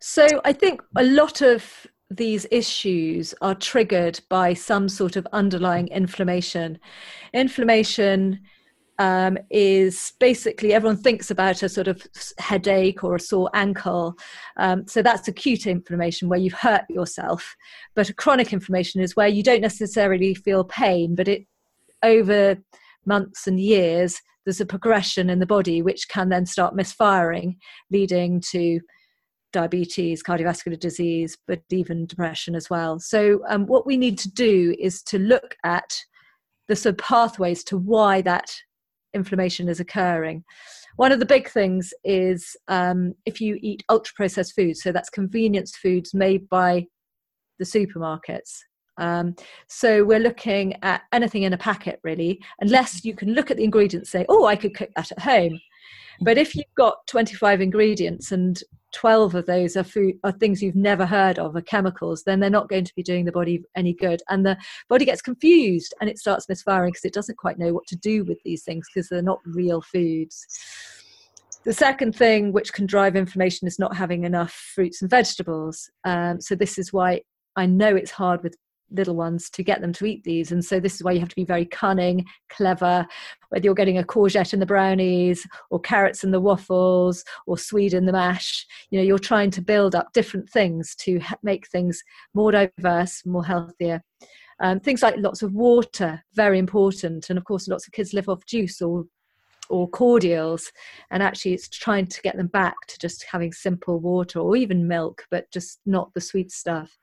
So 0.00 0.26
i 0.44 0.52
think 0.52 0.82
a 0.96 1.04
lot 1.04 1.42
of 1.42 1.86
these 2.16 2.46
issues 2.50 3.34
are 3.40 3.54
triggered 3.54 4.20
by 4.28 4.54
some 4.54 4.88
sort 4.88 5.16
of 5.16 5.26
underlying 5.32 5.88
inflammation. 5.88 6.78
Inflammation 7.32 8.40
um, 8.98 9.38
is 9.50 10.12
basically 10.20 10.72
everyone 10.72 10.96
thinks 10.96 11.30
about 11.30 11.62
a 11.62 11.68
sort 11.68 11.88
of 11.88 12.06
headache 12.38 13.02
or 13.02 13.16
a 13.16 13.20
sore 13.20 13.50
ankle. 13.54 14.14
Um, 14.56 14.86
so 14.86 15.02
that's 15.02 15.28
acute 15.28 15.66
inflammation 15.66 16.28
where 16.28 16.38
you've 16.38 16.52
hurt 16.52 16.84
yourself. 16.88 17.56
But 17.94 18.08
a 18.08 18.14
chronic 18.14 18.52
inflammation 18.52 19.00
is 19.00 19.16
where 19.16 19.28
you 19.28 19.42
don't 19.42 19.60
necessarily 19.60 20.34
feel 20.34 20.64
pain, 20.64 21.14
but 21.14 21.28
it 21.28 21.46
over 22.02 22.58
months 23.06 23.46
and 23.46 23.58
years 23.58 24.20
there's 24.44 24.60
a 24.60 24.66
progression 24.66 25.30
in 25.30 25.38
the 25.38 25.46
body 25.46 25.82
which 25.82 26.08
can 26.08 26.28
then 26.28 26.46
start 26.46 26.74
misfiring, 26.74 27.56
leading 27.90 28.40
to 28.50 28.80
diabetes, 29.52 30.22
cardiovascular 30.22 30.78
disease, 30.78 31.36
but 31.46 31.60
even 31.70 32.06
depression 32.06 32.54
as 32.54 32.68
well. 32.68 32.98
So, 32.98 33.40
um, 33.48 33.66
what 33.66 33.86
we 33.86 33.96
need 33.96 34.18
to 34.18 34.30
do 34.30 34.74
is 34.78 35.02
to 35.04 35.18
look 35.18 35.56
at 35.64 35.96
the 36.68 36.76
sort 36.76 36.94
of 36.94 36.98
pathways 36.98 37.62
to 37.64 37.76
why 37.76 38.22
that 38.22 38.50
inflammation 39.14 39.68
is 39.68 39.80
occurring. 39.80 40.44
One 40.96 41.12
of 41.12 41.20
the 41.20 41.26
big 41.26 41.48
things 41.48 41.92
is 42.04 42.56
um, 42.68 43.14
if 43.24 43.40
you 43.40 43.58
eat 43.62 43.82
ultra 43.88 44.12
processed 44.14 44.54
foods, 44.54 44.82
so 44.82 44.92
that's 44.92 45.10
convenience 45.10 45.76
foods 45.76 46.12
made 46.14 46.48
by 46.48 46.86
the 47.58 47.64
supermarkets. 47.64 48.58
Um, 48.98 49.34
so 49.68 50.04
we're 50.04 50.18
looking 50.18 50.74
at 50.82 51.02
anything 51.12 51.44
in 51.44 51.54
a 51.54 51.58
packet, 51.58 51.98
really, 52.04 52.40
unless 52.60 53.04
you 53.04 53.14
can 53.14 53.32
look 53.32 53.50
at 53.50 53.56
the 53.56 53.64
ingredients 53.64 54.10
say, 54.10 54.26
oh, 54.28 54.44
I 54.44 54.56
could 54.56 54.74
cook 54.74 54.90
that 54.96 55.12
at 55.12 55.18
home. 55.18 55.58
But 56.20 56.38
if 56.38 56.54
you've 56.54 56.74
got 56.76 57.06
25 57.06 57.60
ingredients 57.60 58.32
and 58.32 58.62
12 58.92 59.34
of 59.34 59.46
those 59.46 59.76
are 59.76 59.84
food 59.84 60.16
are 60.22 60.32
things 60.32 60.62
you've 60.62 60.76
never 60.76 61.06
heard 61.06 61.38
of 61.38 61.56
are 61.56 61.62
chemicals 61.62 62.24
then 62.24 62.40
they're 62.40 62.50
not 62.50 62.68
going 62.68 62.84
to 62.84 62.94
be 62.94 63.02
doing 63.02 63.24
the 63.24 63.32
body 63.32 63.62
any 63.74 63.94
good. 63.94 64.22
And 64.28 64.44
the 64.44 64.56
body 64.88 65.04
gets 65.04 65.22
confused 65.22 65.94
and 66.00 66.10
it 66.10 66.18
starts 66.18 66.48
misfiring 66.48 66.90
because 66.90 67.04
it 67.04 67.14
doesn't 67.14 67.38
quite 67.38 67.58
know 67.58 67.72
what 67.72 67.86
to 67.88 67.96
do 67.96 68.24
with 68.24 68.38
these 68.44 68.62
things 68.62 68.86
because 68.92 69.08
they're 69.08 69.22
not 69.22 69.40
real 69.46 69.80
foods. 69.80 70.46
The 71.64 71.72
second 71.72 72.16
thing 72.16 72.52
which 72.52 72.72
can 72.72 72.86
drive 72.86 73.14
inflammation 73.14 73.68
is 73.68 73.78
not 73.78 73.96
having 73.96 74.24
enough 74.24 74.52
fruits 74.52 75.00
and 75.00 75.10
vegetables. 75.10 75.88
Um, 76.04 76.40
so 76.40 76.54
this 76.54 76.78
is 76.78 76.92
why 76.92 77.22
i 77.56 77.66
know 77.66 77.94
it's 77.94 78.10
hard 78.10 78.42
with 78.42 78.56
little 78.94 79.16
ones 79.16 79.50
to 79.50 79.62
get 79.62 79.80
them 79.80 79.92
to 79.94 80.06
eat 80.06 80.24
these. 80.24 80.52
And 80.52 80.64
so 80.64 80.80
this 80.80 80.94
is 80.94 81.02
why 81.02 81.12
you 81.12 81.20
have 81.20 81.28
to 81.28 81.36
be 81.36 81.44
very 81.44 81.64
cunning, 81.64 82.24
clever, 82.48 83.06
whether 83.48 83.64
you're 83.64 83.74
getting 83.74 83.98
a 83.98 84.02
courgette 84.02 84.52
in 84.52 84.60
the 84.60 84.66
brownies 84.66 85.46
or 85.70 85.80
carrots 85.80 86.24
in 86.24 86.30
the 86.30 86.40
waffles 86.40 87.24
or 87.46 87.58
swede 87.58 87.94
in 87.94 88.06
the 88.06 88.12
mash. 88.12 88.66
You 88.90 88.98
know, 88.98 89.04
you're 89.04 89.18
trying 89.18 89.50
to 89.52 89.62
build 89.62 89.94
up 89.94 90.12
different 90.12 90.48
things 90.48 90.94
to 90.96 91.20
make 91.42 91.68
things 91.68 92.02
more 92.34 92.52
diverse, 92.52 93.24
more 93.24 93.44
healthier. 93.44 94.02
Um, 94.60 94.78
things 94.78 95.02
like 95.02 95.16
lots 95.18 95.42
of 95.42 95.52
water, 95.52 96.22
very 96.34 96.58
important. 96.58 97.30
And 97.30 97.38
of 97.38 97.44
course, 97.44 97.68
lots 97.68 97.86
of 97.86 97.92
kids 97.92 98.14
live 98.14 98.28
off 98.28 98.46
juice 98.46 98.80
or 98.80 99.06
or 99.68 99.88
cordials 99.88 100.70
and 101.10 101.22
actually 101.22 101.54
it's 101.54 101.68
trying 101.68 102.06
to 102.06 102.20
get 102.22 102.36
them 102.36 102.48
back 102.48 102.74
to 102.88 102.98
just 102.98 103.24
having 103.30 103.52
simple 103.52 104.00
water 104.00 104.38
or 104.38 104.54
even 104.56 104.86
milk 104.86 105.24
but 105.30 105.50
just 105.50 105.80
not 105.86 106.12
the 106.14 106.20
sweet 106.20 106.50
stuff 106.50 106.98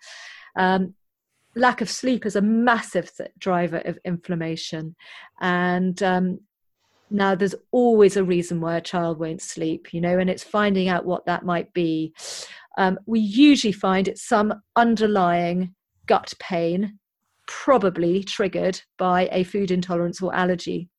um, 0.56 0.94
lack 1.60 1.82
of 1.82 1.90
sleep 1.90 2.26
is 2.26 2.36
a 2.36 2.42
massive 2.42 3.12
driver 3.38 3.82
of 3.86 4.00
inflammation. 4.06 4.96
And 5.42 6.02
um, 6.02 6.40
now 7.12 7.36
there's 7.36 7.56
always 7.72 8.18
a 8.18 8.24
reason 8.24 8.62
why 8.62 8.78
a 8.78 8.82
child 8.82 9.20
won't 9.20 9.42
sleep 9.42 9.94
you 9.94 10.02
know 10.02 10.20
and 10.20 10.30
it's 10.30 10.44
finding 10.44 10.90
out 10.90 11.06
what 11.06 11.26
that 11.26 11.46
might 11.46 11.74
be. 11.74 12.14
Um, 12.78 12.98
we 13.06 13.20
usually 13.20 13.74
find 13.74 14.08
it's 14.08 14.28
some 14.28 14.54
underlying 14.76 15.76
gut 16.06 16.34
pain 16.40 16.98
probably 17.48 18.24
triggered 18.24 18.80
by 18.98 19.28
a 19.32 19.44
food 19.44 19.72
intolerance 19.72 20.22
or 20.22 20.34
allergy 20.34 20.90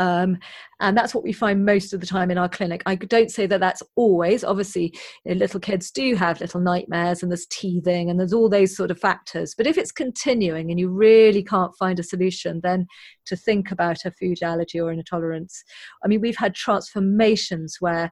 um, 0.00 0.38
and 0.80 0.96
that's 0.96 1.14
what 1.14 1.22
we 1.22 1.32
find 1.34 1.66
most 1.66 1.92
of 1.92 2.00
the 2.00 2.06
time 2.06 2.30
in 2.30 2.38
our 2.38 2.48
clinic. 2.48 2.82
I 2.86 2.94
don't 2.94 3.30
say 3.30 3.46
that 3.46 3.60
that's 3.60 3.82
always. 3.96 4.42
Obviously, 4.42 4.94
you 5.26 5.34
know, 5.34 5.38
little 5.38 5.60
kids 5.60 5.90
do 5.90 6.14
have 6.14 6.40
little 6.40 6.58
nightmares 6.58 7.22
and 7.22 7.30
there's 7.30 7.46
teething 7.50 8.08
and 8.08 8.18
there's 8.18 8.32
all 8.32 8.48
those 8.48 8.74
sort 8.74 8.90
of 8.90 8.98
factors. 8.98 9.54
But 9.54 9.66
if 9.66 9.76
it's 9.76 9.92
continuing 9.92 10.70
and 10.70 10.80
you 10.80 10.88
really 10.88 11.44
can't 11.44 11.76
find 11.76 11.98
a 11.98 12.02
solution, 12.02 12.62
then 12.62 12.86
to 13.26 13.36
think 13.36 13.70
about 13.70 14.06
a 14.06 14.10
food 14.10 14.42
allergy 14.42 14.80
or 14.80 14.90
an 14.90 14.98
intolerance. 14.98 15.62
I 16.02 16.08
mean, 16.08 16.22
we've 16.22 16.34
had 16.34 16.54
transformations 16.54 17.76
where 17.80 18.10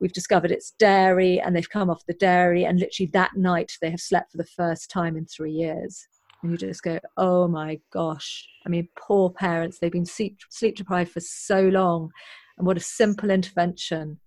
we've 0.00 0.12
discovered 0.12 0.50
it's 0.50 0.72
dairy 0.80 1.40
and 1.40 1.54
they've 1.54 1.70
come 1.70 1.90
off 1.90 2.06
the 2.08 2.14
dairy 2.14 2.64
and 2.64 2.80
literally 2.80 3.10
that 3.12 3.36
night 3.36 3.70
they 3.80 3.90
have 3.90 4.00
slept 4.00 4.32
for 4.32 4.38
the 4.38 4.44
first 4.44 4.90
time 4.90 5.16
in 5.16 5.26
three 5.26 5.52
years 5.52 6.08
and 6.42 6.52
you 6.52 6.56
just 6.56 6.82
go, 6.82 6.98
oh 7.16 7.48
my 7.48 7.80
gosh. 7.92 8.46
I 8.66 8.68
mean, 8.68 8.88
poor 8.98 9.30
parents, 9.30 9.78
they've 9.78 9.92
been 9.92 10.06
sleep, 10.06 10.38
sleep 10.48 10.76
deprived 10.76 11.12
for 11.12 11.20
so 11.20 11.62
long. 11.62 12.10
And 12.58 12.66
what 12.66 12.76
a 12.76 12.80
simple 12.80 13.30
intervention 13.30 14.18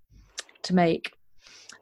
to 0.63 0.75
make. 0.75 1.13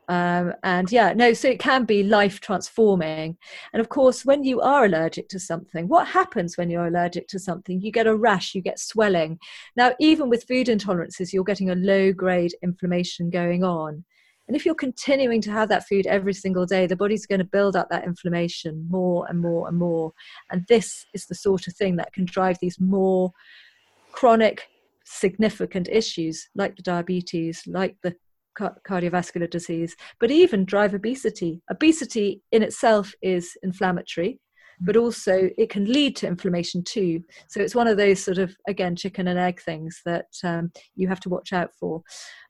Um, 0.08 0.54
and 0.64 0.92
yeah, 0.92 1.14
no, 1.14 1.32
so 1.32 1.48
it 1.48 1.60
can 1.60 1.86
be 1.86 2.04
life 2.04 2.42
transforming. 2.42 3.38
And 3.72 3.80
of 3.80 3.88
course, 3.88 4.26
when 4.26 4.44
you 4.44 4.60
are 4.60 4.84
allergic 4.84 5.30
to 5.30 5.40
something, 5.40 5.88
what 5.88 6.08
happens 6.08 6.58
when 6.58 6.70
you're 6.70 6.88
allergic 6.88 7.28
to 7.30 7.40
something? 7.40 7.80
You 7.80 7.94
get 7.94 8.08
a 8.08 8.16
rash, 8.16 8.54
you 8.54 8.62
get 8.62 8.80
swelling. 8.80 9.40
Now, 9.78 9.94
even 10.00 10.30
with 10.30 10.48
food 10.48 10.68
intolerances, 10.68 11.32
you're 11.32 11.46
getting 11.46 11.70
a 11.70 11.76
low 11.76 12.12
grade 12.12 12.54
inflammation 12.62 13.30
going 13.30 13.64
on. 13.64 14.04
And 14.48 14.56
if 14.56 14.66
you're 14.66 14.76
continuing 14.76 15.42
to 15.42 15.52
have 15.52 15.70
that 15.70 15.88
food 15.88 16.08
every 16.08 16.34
single 16.34 16.66
day, 16.66 16.88
the 16.88 16.96
body's 16.96 17.26
going 17.26 17.40
to 17.40 17.46
build 17.46 17.76
up 17.76 17.90
that 17.90 18.04
inflammation 18.04 18.86
more 18.90 19.26
and 19.30 19.40
more 19.40 19.68
and 19.68 19.78
more. 19.78 20.12
And 20.52 20.66
this 20.68 21.06
is 21.14 21.26
the 21.28 21.36
sort 21.36 21.68
of 21.68 21.76
thing 21.76 21.96
that 21.98 22.14
can 22.14 22.26
drive 22.26 22.58
these 22.60 22.80
more 22.80 23.32
chronic, 24.12 24.68
significant 25.06 25.88
issues 25.90 26.50
like 26.56 26.76
the 26.76 26.84
diabetes, 26.84 27.64
like 27.66 27.96
the 28.04 28.16
cardiovascular 28.60 29.50
disease, 29.50 29.96
but 30.20 30.32
even 30.32 30.66
drive 30.66 30.94
obesity. 30.94 31.62
Obesity 31.72 32.42
in 32.52 32.64
itself 32.64 33.14
is 33.22 33.52
inflammatory, 33.64 34.40
but 34.82 34.98
also 34.98 35.50
it 35.58 35.70
can 35.70 35.86
lead 35.86 36.16
to 36.18 36.28
inflammation 36.28 36.84
too. 36.84 37.24
So 37.48 37.62
it's 37.62 37.76
one 37.76 37.88
of 37.88 37.98
those 37.98 38.24
sort 38.24 38.38
of, 38.38 38.56
again, 38.68 38.96
chicken 38.96 39.28
and 39.28 39.40
egg 39.40 39.62
things 39.62 40.02
that 40.06 40.26
um, 40.44 40.72
you 40.96 41.08
have 41.08 41.20
to 41.22 41.30
watch 41.30 41.54
out 41.54 41.72
for. 41.80 42.02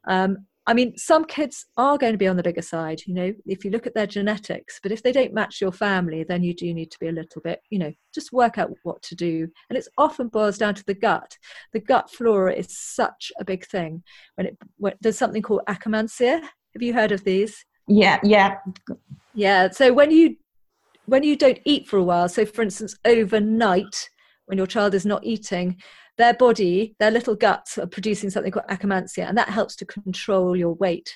Um, 0.08 0.48
I 0.72 0.74
mean, 0.74 0.96
some 0.96 1.26
kids 1.26 1.66
are 1.76 1.98
going 1.98 2.14
to 2.14 2.18
be 2.18 2.30
on 2.30 2.38
the 2.38 2.44
bigger 2.44 2.62
side, 2.62 3.02
you 3.06 3.14
know, 3.14 3.34
if 3.46 3.66
you 3.66 3.72
look 3.72 3.86
at 3.86 3.94
their 3.94 4.08
genetics, 4.08 4.80
but 4.82 4.94
if 4.94 5.04
they 5.04 5.12
don't 5.12 5.34
match 5.34 5.60
your 5.60 5.74
family, 5.74 6.24
then 6.24 6.44
you 6.44 6.54
do 6.54 6.74
need 6.74 6.92
to 6.92 6.98
be 6.98 7.10
a 7.10 7.12
little 7.12 7.42
bit, 7.42 7.60
you 7.70 7.78
know, 7.78 7.92
just 8.16 8.32
work 8.32 8.58
out 8.58 8.72
what 8.84 9.02
to 9.02 9.14
do. 9.14 9.50
And 9.70 9.78
it's 9.78 9.90
often 9.98 10.30
boils 10.30 10.58
down 10.58 10.74
to 10.76 10.84
the 10.86 10.94
gut. 10.94 11.38
The 11.74 11.82
gut 11.82 12.10
flora 12.10 12.54
is 12.54 12.68
such 12.70 13.34
a 13.38 13.44
big 13.44 13.68
thing. 13.68 14.02
When 14.36 14.48
it 14.48 14.58
when, 14.78 14.94
there's 15.02 15.18
something 15.18 15.42
called 15.42 15.64
akkermansia. 15.68 16.40
Have 16.40 16.82
you 16.82 16.94
heard 16.94 17.12
of 17.12 17.26
these? 17.26 17.66
Yeah, 17.90 18.22
yeah. 18.24 18.56
Yeah. 19.34 19.72
So 19.72 19.92
when 19.92 20.10
you 20.10 20.38
when 21.06 21.24
you 21.24 21.36
don't 21.36 21.60
eat 21.66 21.90
for 21.90 21.98
a 21.98 22.04
while, 22.04 22.30
so 22.30 22.46
for 22.46 22.62
instance, 22.62 22.96
overnight, 23.04 24.08
when 24.46 24.58
your 24.58 24.68
child 24.68 24.94
is 24.94 25.06
not 25.06 25.26
eating, 25.26 25.82
their 26.22 26.34
body, 26.36 26.96
their 27.00 27.12
little 27.12 27.36
guts 27.36 27.78
are 27.78 27.88
producing 27.88 28.30
something 28.30 28.52
called 28.52 28.68
akkermansia, 28.70 29.28
and 29.28 29.38
that 29.38 29.50
helps 29.50 29.76
to 29.78 29.86
control 29.86 30.56
your 30.56 30.76
weight. 30.76 31.12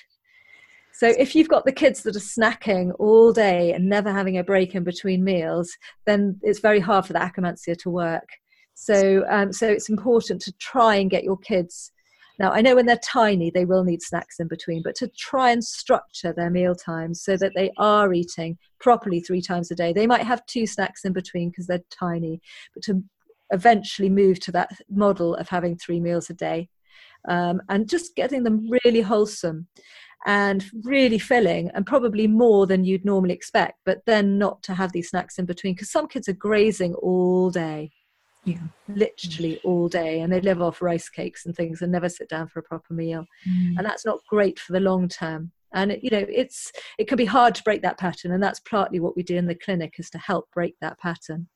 So 0.92 1.06
if 1.06 1.34
you've 1.34 1.48
got 1.48 1.64
the 1.66 1.72
kids 1.72 2.02
that 2.02 2.16
are 2.16 2.18
snacking 2.18 2.92
all 2.98 3.32
day 3.32 3.72
and 3.72 3.88
never 3.88 4.10
having 4.10 4.38
a 4.38 4.44
break 4.44 4.74
in 4.74 4.82
between 4.82 5.22
meals, 5.22 5.70
then 6.06 6.40
it's 6.42 6.58
very 6.60 6.80
hard 6.80 7.06
for 7.06 7.12
the 7.12 7.18
akkermansia 7.18 7.76
to 7.78 7.90
work. 7.90 8.28
So, 8.74 9.24
um, 9.28 9.52
so 9.52 9.68
it's 9.68 9.88
important 9.88 10.40
to 10.42 10.52
try 10.58 10.96
and 10.96 11.10
get 11.10 11.22
your 11.22 11.36
kids. 11.36 11.92
Now, 12.38 12.50
I 12.52 12.60
know 12.60 12.74
when 12.74 12.86
they're 12.86 12.98
tiny, 12.98 13.50
they 13.50 13.64
will 13.64 13.84
need 13.84 14.02
snacks 14.02 14.40
in 14.40 14.48
between, 14.48 14.82
but 14.82 14.94
to 14.96 15.08
try 15.16 15.50
and 15.50 15.62
structure 15.62 16.32
their 16.32 16.50
meal 16.50 16.74
times 16.74 17.22
so 17.22 17.36
that 17.36 17.52
they 17.54 17.70
are 17.78 18.12
eating 18.12 18.58
properly 18.80 19.20
three 19.20 19.42
times 19.42 19.70
a 19.70 19.74
day. 19.74 19.92
They 19.92 20.06
might 20.06 20.26
have 20.26 20.44
two 20.46 20.66
snacks 20.66 21.04
in 21.04 21.12
between 21.12 21.50
because 21.50 21.66
they're 21.66 21.84
tiny, 21.90 22.40
but 22.74 22.82
to 22.84 23.02
eventually 23.52 24.10
move 24.10 24.40
to 24.40 24.52
that 24.52 24.70
model 24.90 25.34
of 25.34 25.48
having 25.48 25.76
three 25.76 26.00
meals 26.00 26.30
a 26.30 26.34
day. 26.34 26.68
Um, 27.28 27.60
and 27.68 27.88
just 27.88 28.14
getting 28.14 28.44
them 28.44 28.68
really 28.70 29.00
wholesome 29.00 29.66
and 30.26 30.64
really 30.82 31.18
filling 31.18 31.70
and 31.74 31.86
probably 31.86 32.26
more 32.26 32.66
than 32.66 32.84
you'd 32.84 33.04
normally 33.04 33.32
expect 33.32 33.78
but 33.84 34.00
then 34.06 34.38
not 34.38 34.62
to 34.64 34.74
have 34.74 34.92
these 34.92 35.10
snacks 35.10 35.38
in 35.38 35.44
between 35.44 35.74
because 35.74 35.90
some 35.90 36.08
kids 36.08 36.28
are 36.28 36.34
grazing 36.34 36.94
all 36.94 37.50
day. 37.50 37.90
Yeah. 38.44 38.58
Literally 38.88 39.60
all 39.64 39.88
day 39.88 40.20
and 40.20 40.32
they 40.32 40.40
live 40.40 40.62
off 40.62 40.82
rice 40.82 41.08
cakes 41.08 41.46
and 41.46 41.54
things 41.54 41.82
and 41.82 41.90
never 41.90 42.08
sit 42.08 42.28
down 42.28 42.48
for 42.48 42.60
a 42.60 42.64
proper 42.64 42.92
meal. 42.92 43.24
Mm. 43.48 43.76
and 43.78 43.86
that's 43.86 44.06
not 44.06 44.20
great 44.28 44.58
for 44.58 44.72
the 44.72 44.80
long 44.80 45.08
term. 45.08 45.52
And 45.72 45.92
it, 45.92 46.02
you 46.02 46.10
know 46.10 46.24
it's 46.28 46.72
it 46.98 47.08
can 47.08 47.16
be 47.16 47.24
hard 47.24 47.54
to 47.56 47.62
break 47.62 47.82
that 47.82 47.98
pattern 47.98 48.32
and 48.32 48.42
that's 48.42 48.60
partly 48.60 49.00
what 49.00 49.16
we 49.16 49.22
do 49.22 49.36
in 49.36 49.46
the 49.46 49.54
clinic 49.54 49.94
is 49.98 50.10
to 50.10 50.18
help 50.18 50.48
break 50.52 50.74
that 50.80 50.98
pattern 50.98 51.48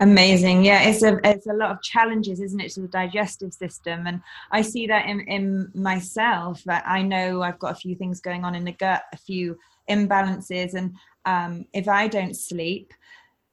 Amazing. 0.00 0.64
Yeah, 0.64 0.82
it's 0.82 1.02
a 1.02 1.18
it's 1.24 1.46
a 1.46 1.54
lot 1.54 1.70
of 1.70 1.80
challenges, 1.82 2.40
isn't 2.40 2.60
it, 2.60 2.70
to 2.72 2.82
the 2.82 2.88
digestive 2.88 3.54
system? 3.54 4.06
And 4.06 4.20
I 4.50 4.60
see 4.60 4.86
that 4.88 5.06
in, 5.06 5.20
in 5.20 5.70
myself. 5.74 6.62
That 6.64 6.84
I 6.86 7.00
know 7.00 7.42
I've 7.42 7.58
got 7.58 7.72
a 7.72 7.80
few 7.80 7.94
things 7.94 8.20
going 8.20 8.44
on 8.44 8.54
in 8.54 8.64
the 8.64 8.72
gut, 8.72 9.04
a 9.14 9.16
few 9.16 9.58
imbalances, 9.88 10.74
and 10.74 10.94
um, 11.24 11.64
if 11.72 11.88
I 11.88 12.08
don't 12.08 12.36
sleep, 12.36 12.92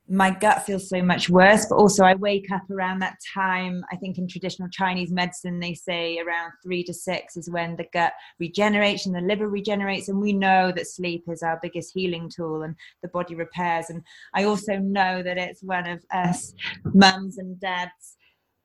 my 0.10 0.30
gut 0.30 0.66
feels 0.66 0.90
so 0.90 1.02
much 1.02 1.30
worse 1.30 1.66
but 1.66 1.78
also 1.78 2.04
i 2.04 2.14
wake 2.16 2.52
up 2.52 2.70
around 2.70 3.00
that 3.00 3.18
time 3.34 3.84
i 3.92 3.96
think 3.96 4.18
in 4.18 4.28
traditional 4.28 4.68
chinese 4.70 5.12
medicine 5.12 5.60
they 5.60 5.74
say 5.74 6.20
around 6.20 6.52
three 6.62 6.84
to 6.84 6.94
six 6.94 7.38
is 7.38 7.50
when 7.50 7.76
the 7.78 7.86
gut 7.94 8.12
regenerates 8.38 9.06
and 9.06 9.16
the 9.16 9.22
liver 9.22 9.48
regenerates 9.48 10.10
and 10.10 10.20
we 10.20 10.34
know 10.34 10.74
that 10.76 10.88
sleep 10.88 11.24
is 11.30 11.42
our 11.42 11.58
biggest 11.62 11.92
healing 11.94 12.30
tool 12.34 12.64
and 12.64 12.76
the 13.02 13.08
body 13.10 13.36
repairs. 13.36 13.90
And 13.90 14.02
i 14.34 14.44
also 14.44 14.78
know 14.78 15.24
that 15.24 15.38
it's 15.38 15.64
one 15.64 15.88
of 15.88 16.04
us 16.12 16.54
mums 16.94 17.38
and 17.38 17.60
dads 17.60 18.18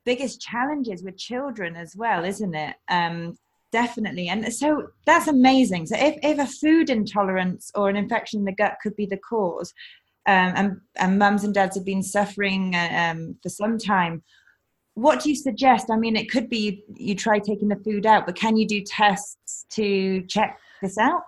biggest 0.05 0.40
challenges 0.40 1.05
with 1.05 1.16
children 1.16 1.77
as 1.77 1.94
well 1.96 2.24
isn't 2.24 2.55
it? 2.55 2.74
Um, 2.88 3.38
definitely. 3.70 4.29
And 4.29 4.51
so 4.53 4.88
that's 5.05 5.29
amazing. 5.29 5.87
So 5.87 5.96
if, 5.98 6.16
if 6.22 6.38
a 6.38 6.46
food 6.46 6.88
intolerance 6.88 7.70
or 7.74 7.90
an 7.90 7.96
infection 7.96 8.40
in 8.40 8.46
the 8.46 8.53
gut 8.53 8.79
could 8.83 8.96
be 8.96 9.05
the 9.05 9.18
cause 9.18 9.74
um, 10.28 10.52
and, 10.56 10.80
and 10.96 11.18
mums 11.18 11.42
and 11.42 11.54
dads 11.54 11.74
have 11.74 11.86
been 11.86 12.02
suffering 12.02 12.74
uh, 12.74 13.12
um, 13.12 13.36
for 13.42 13.48
some 13.48 13.78
time. 13.78 14.22
What 14.92 15.22
do 15.22 15.30
you 15.30 15.34
suggest? 15.34 15.90
I 15.90 15.96
mean, 15.96 16.16
it 16.16 16.30
could 16.30 16.50
be 16.50 16.84
you 16.94 17.14
try 17.14 17.38
taking 17.38 17.68
the 17.68 17.80
food 17.82 18.04
out, 18.04 18.26
but 18.26 18.36
can 18.36 18.56
you 18.56 18.66
do 18.66 18.82
tests 18.82 19.64
to 19.70 20.22
check 20.28 20.58
this 20.82 20.98
out? 20.98 21.22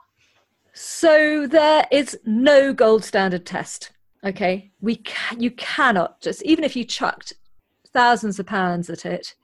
So 0.74 1.46
there 1.46 1.86
is 1.90 2.18
no 2.26 2.74
gold 2.74 3.02
standard 3.02 3.46
test. 3.46 3.90
Okay, 4.22 4.70
we 4.82 5.02
you 5.38 5.50
cannot 5.52 6.20
just 6.20 6.42
even 6.42 6.62
if 6.62 6.76
you 6.76 6.84
chucked 6.84 7.32
thousands 7.94 8.38
of 8.38 8.44
pounds 8.44 8.90
at 8.90 9.07
it, 9.07 9.34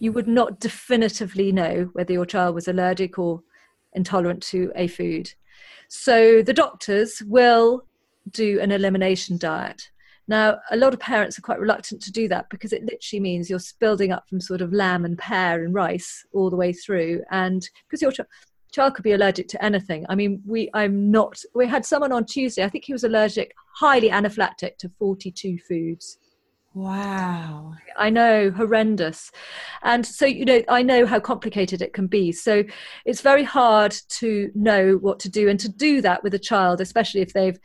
you 0.00 0.10
would 0.10 0.26
not 0.26 0.58
definitively 0.58 1.52
know 1.52 1.88
whether 1.92 2.12
your 2.12 2.26
child 2.26 2.56
was 2.56 2.66
allergic 2.66 3.16
or 3.16 3.42
intolerant 3.92 4.42
to 4.42 4.72
a 4.74 4.88
food. 4.88 5.32
So 5.88 6.42
the 6.42 6.52
doctors 6.52 7.22
will 7.24 7.84
do 8.32 8.60
an 8.60 8.70
elimination 8.70 9.38
diet. 9.38 9.82
Now, 10.28 10.58
a 10.70 10.76
lot 10.76 10.92
of 10.92 11.00
parents 11.00 11.38
are 11.38 11.42
quite 11.42 11.58
reluctant 11.58 12.02
to 12.02 12.12
do 12.12 12.28
that 12.28 12.50
because 12.50 12.74
it 12.74 12.84
literally 12.84 13.20
means 13.20 13.48
you're 13.48 13.60
building 13.80 14.12
up 14.12 14.28
from 14.28 14.40
sort 14.40 14.60
of 14.60 14.74
lamb 14.74 15.06
and 15.06 15.16
pear 15.16 15.64
and 15.64 15.74
rice 15.74 16.26
all 16.34 16.50
the 16.50 16.56
way 16.56 16.72
through. 16.72 17.22
And 17.30 17.66
because 17.88 18.02
you're, 18.02 18.12
child 18.72 18.94
could 18.94 19.04
be 19.04 19.12
allergic 19.12 19.48
to 19.48 19.64
anything. 19.64 20.04
I 20.08 20.14
mean, 20.14 20.42
we 20.46 20.70
I'm 20.74 21.10
not. 21.10 21.42
We 21.54 21.66
had 21.66 21.86
someone 21.86 22.12
on 22.12 22.26
Tuesday. 22.26 22.62
I 22.62 22.68
think 22.68 22.84
he 22.84 22.92
was 22.92 23.04
allergic, 23.04 23.54
highly 23.76 24.10
anaphylactic 24.10 24.76
to 24.78 24.90
42 24.98 25.58
foods. 25.66 26.18
Wow. 26.74 27.74
I 27.96 28.10
know, 28.10 28.50
horrendous. 28.50 29.32
And 29.82 30.06
so, 30.06 30.26
you 30.26 30.44
know, 30.44 30.62
I 30.68 30.82
know 30.82 31.06
how 31.06 31.18
complicated 31.18 31.82
it 31.82 31.92
can 31.92 32.06
be. 32.06 32.30
So 32.30 32.62
it's 33.04 33.20
very 33.20 33.42
hard 33.42 33.96
to 34.20 34.50
know 34.54 34.96
what 35.00 35.18
to 35.20 35.28
do 35.28 35.48
and 35.48 35.58
to 35.58 35.68
do 35.68 36.00
that 36.02 36.22
with 36.22 36.34
a 36.34 36.38
child, 36.38 36.80
especially 36.80 37.22
if 37.22 37.32
they've 37.32 37.58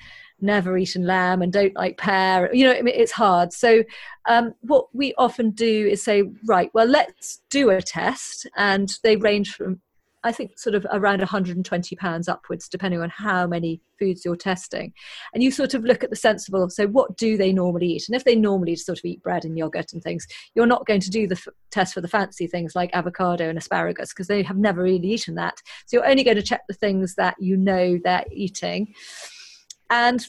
never 0.44 0.78
eaten 0.78 1.06
lamb 1.06 1.42
and 1.42 1.52
don't 1.52 1.76
like 1.76 1.98
pear. 1.98 2.54
You 2.54 2.66
know, 2.66 2.74
it's 2.86 3.12
hard. 3.12 3.54
So 3.54 3.84
um, 4.28 4.54
what 4.62 4.94
we 4.94 5.14
often 5.18 5.52
do 5.52 5.88
is 5.88 6.04
say, 6.04 6.24
right, 6.46 6.70
well, 6.74 6.86
let's 6.86 7.42
do 7.50 7.70
a 7.70 7.82
test. 7.82 8.48
And 8.56 8.94
they 9.04 9.16
range 9.16 9.56
from 9.56 9.82
I 10.24 10.32
think 10.32 10.58
sort 10.58 10.76
of 10.76 10.86
around 10.92 11.20
120 11.20 11.96
pounds 11.98 12.30
upwards, 12.30 12.70
depending 12.70 13.02
on 13.02 13.10
how 13.10 13.46
many 13.46 13.82
foods 14.00 14.24
you're 14.24 14.38
testing. 14.38 14.94
And 15.34 15.44
you 15.44 15.52
sort 15.52 15.74
of 15.74 15.84
look 15.84 16.04
at 16.04 16.10
the 16.10 16.16
sensible. 16.16 16.70
So, 16.70 16.88
what 16.88 17.18
do 17.18 17.36
they 17.36 17.52
normally 17.52 17.88
eat? 17.88 18.08
And 18.08 18.16
if 18.16 18.24
they 18.24 18.36
normally 18.36 18.76
sort 18.76 19.00
of 19.00 19.06
eat 19.06 19.22
bread 19.22 19.44
and 19.44 19.58
yogurt 19.58 19.92
and 19.92 20.02
things, 20.02 20.26
you're 20.56 20.66
not 20.66 20.86
going 20.86 21.02
to 21.02 21.10
do 21.10 21.28
the 21.28 21.36
f- 21.36 21.54
test 21.72 21.94
for 21.94 22.02
the 22.02 22.08
fancy 22.08 22.48
things 22.48 22.76
like 22.76 22.90
avocado 22.94 23.50
and 23.50 23.58
asparagus 23.58 24.14
because 24.14 24.28
they 24.28 24.44
have 24.44 24.58
never 24.58 24.82
really 24.82 25.10
eaten 25.10 25.36
that. 25.36 25.62
So, 25.88 25.98
you're 25.98 26.10
only 26.10 26.24
going 26.24 26.38
to 26.38 26.44
check 26.44 26.62
the 26.68 26.74
things 26.74 27.16
that 27.16 27.36
you 27.40 27.58
know 27.58 28.00
they're 28.04 28.26
eating. 28.32 28.94
And 29.90 30.26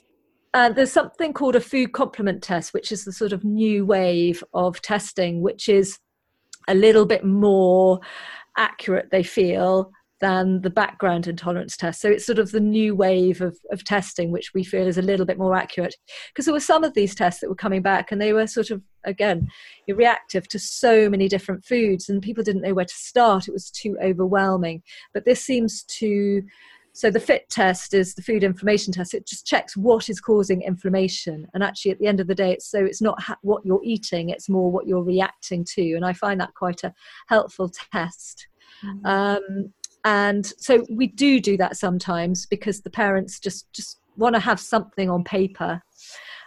uh, 0.53 0.71
there's 0.71 0.93
something 0.93 1.33
called 1.33 1.57
a 1.57 1.61
food 1.61 1.93
complement 1.93 2.43
test, 2.43 2.73
which 2.73 2.93
is 2.93 3.05
the 3.05 3.13
sort 3.13 3.33
of 3.33 3.45
new 3.45 3.85
wave 3.85 4.43
of 4.55 4.81
testing, 4.83 5.43
which 5.43 5.69
is 5.69 5.99
a 6.69 6.75
little 6.75 7.07
bit 7.07 7.25
more 7.25 8.01
accurate 8.57 9.11
they 9.11 9.23
feel 9.23 9.91
than 10.21 10.63
the 10.63 10.71
background 10.71 11.27
intolerance 11.27 11.77
test. 11.77 12.01
So 12.01 12.09
it's 12.09 12.25
sort 12.25 12.39
of 12.39 12.53
the 12.53 12.61
new 12.61 12.95
wave 12.95 13.41
of, 13.41 13.59
of 13.71 13.85
testing, 13.85 14.31
which 14.31 14.55
we 14.55 14.65
feel 14.65 14.87
is 14.87 14.97
a 14.97 15.03
little 15.03 15.27
bit 15.27 15.39
more 15.39 15.55
accurate. 15.55 15.97
Because 16.29 16.45
there 16.45 16.55
were 16.55 16.61
some 16.61 16.85
of 16.85 16.95
these 16.95 17.15
tests 17.15 17.41
that 17.41 17.49
were 17.49 17.55
coming 17.55 17.83
back 17.83 18.11
and 18.11 18.23
they 18.23 18.33
were 18.33 18.47
sort 18.47 18.71
of, 18.71 18.81
again, 19.05 19.49
reactive 19.89 20.49
to 20.49 20.59
so 20.59 21.11
many 21.11 21.29
different 21.29 21.65
foods 21.65 22.09
and 22.09 22.23
people 22.23 22.45
didn't 22.45 22.63
know 22.63 22.75
where 22.75 22.85
to 22.85 22.95
start. 22.95 23.49
It 23.49 23.53
was 23.53 23.71
too 23.71 23.99
overwhelming. 24.03 24.83
But 25.13 25.25
this 25.25 25.45
seems 25.45 25.83
to 25.99 26.43
so 26.95 27.11
the 27.11 27.19
fit 27.19 27.51
test 27.51 27.93
is 27.93 28.15
the 28.15 28.23
food 28.23 28.45
inflammation 28.45 28.93
test. 28.93 29.15
It 29.15 29.27
just 29.27 29.45
checks 29.45 29.77
what 29.77 30.09
is 30.09 30.21
causing 30.21 30.63
inflammation. 30.63 31.45
And 31.53 31.63
actually 31.63 31.91
at 31.91 31.99
the 31.99 32.07
end 32.07 32.21
of 32.21 32.29
the 32.29 32.37
day 32.37 32.53
it's 32.53 32.71
so 32.71 32.85
it's 32.85 33.03
not 33.03 33.21
ha- 33.21 33.37
what 33.43 33.67
you're 33.67 33.83
eating 33.83 34.31
it's 34.31 34.49
more 34.49 34.71
what 34.71 34.87
you're 34.87 35.03
reacting 35.03 35.65
to. 35.75 35.95
And 35.95 36.07
i 36.07 36.13
find 36.13 36.41
that 36.41 36.55
quite 36.55 36.85
a 36.85 36.95
helpful 37.27 37.71
test. 37.93 38.47
Mm-hmm. 38.85 39.07
um, 39.07 39.73
and 40.05 40.47
so 40.59 40.85
we 40.91 41.09
do 41.09 41.41
do 41.41 41.57
that 41.57 41.77
sometimes 41.77 42.47
because 42.47 42.81
the 42.81 42.91
parents 42.91 43.41
just 43.41 43.73
just 43.73 44.01
want 44.17 44.35
to 44.37 44.41
have 44.41 44.61
something 44.61 45.11
on 45.11 45.25
paper. 45.25 45.83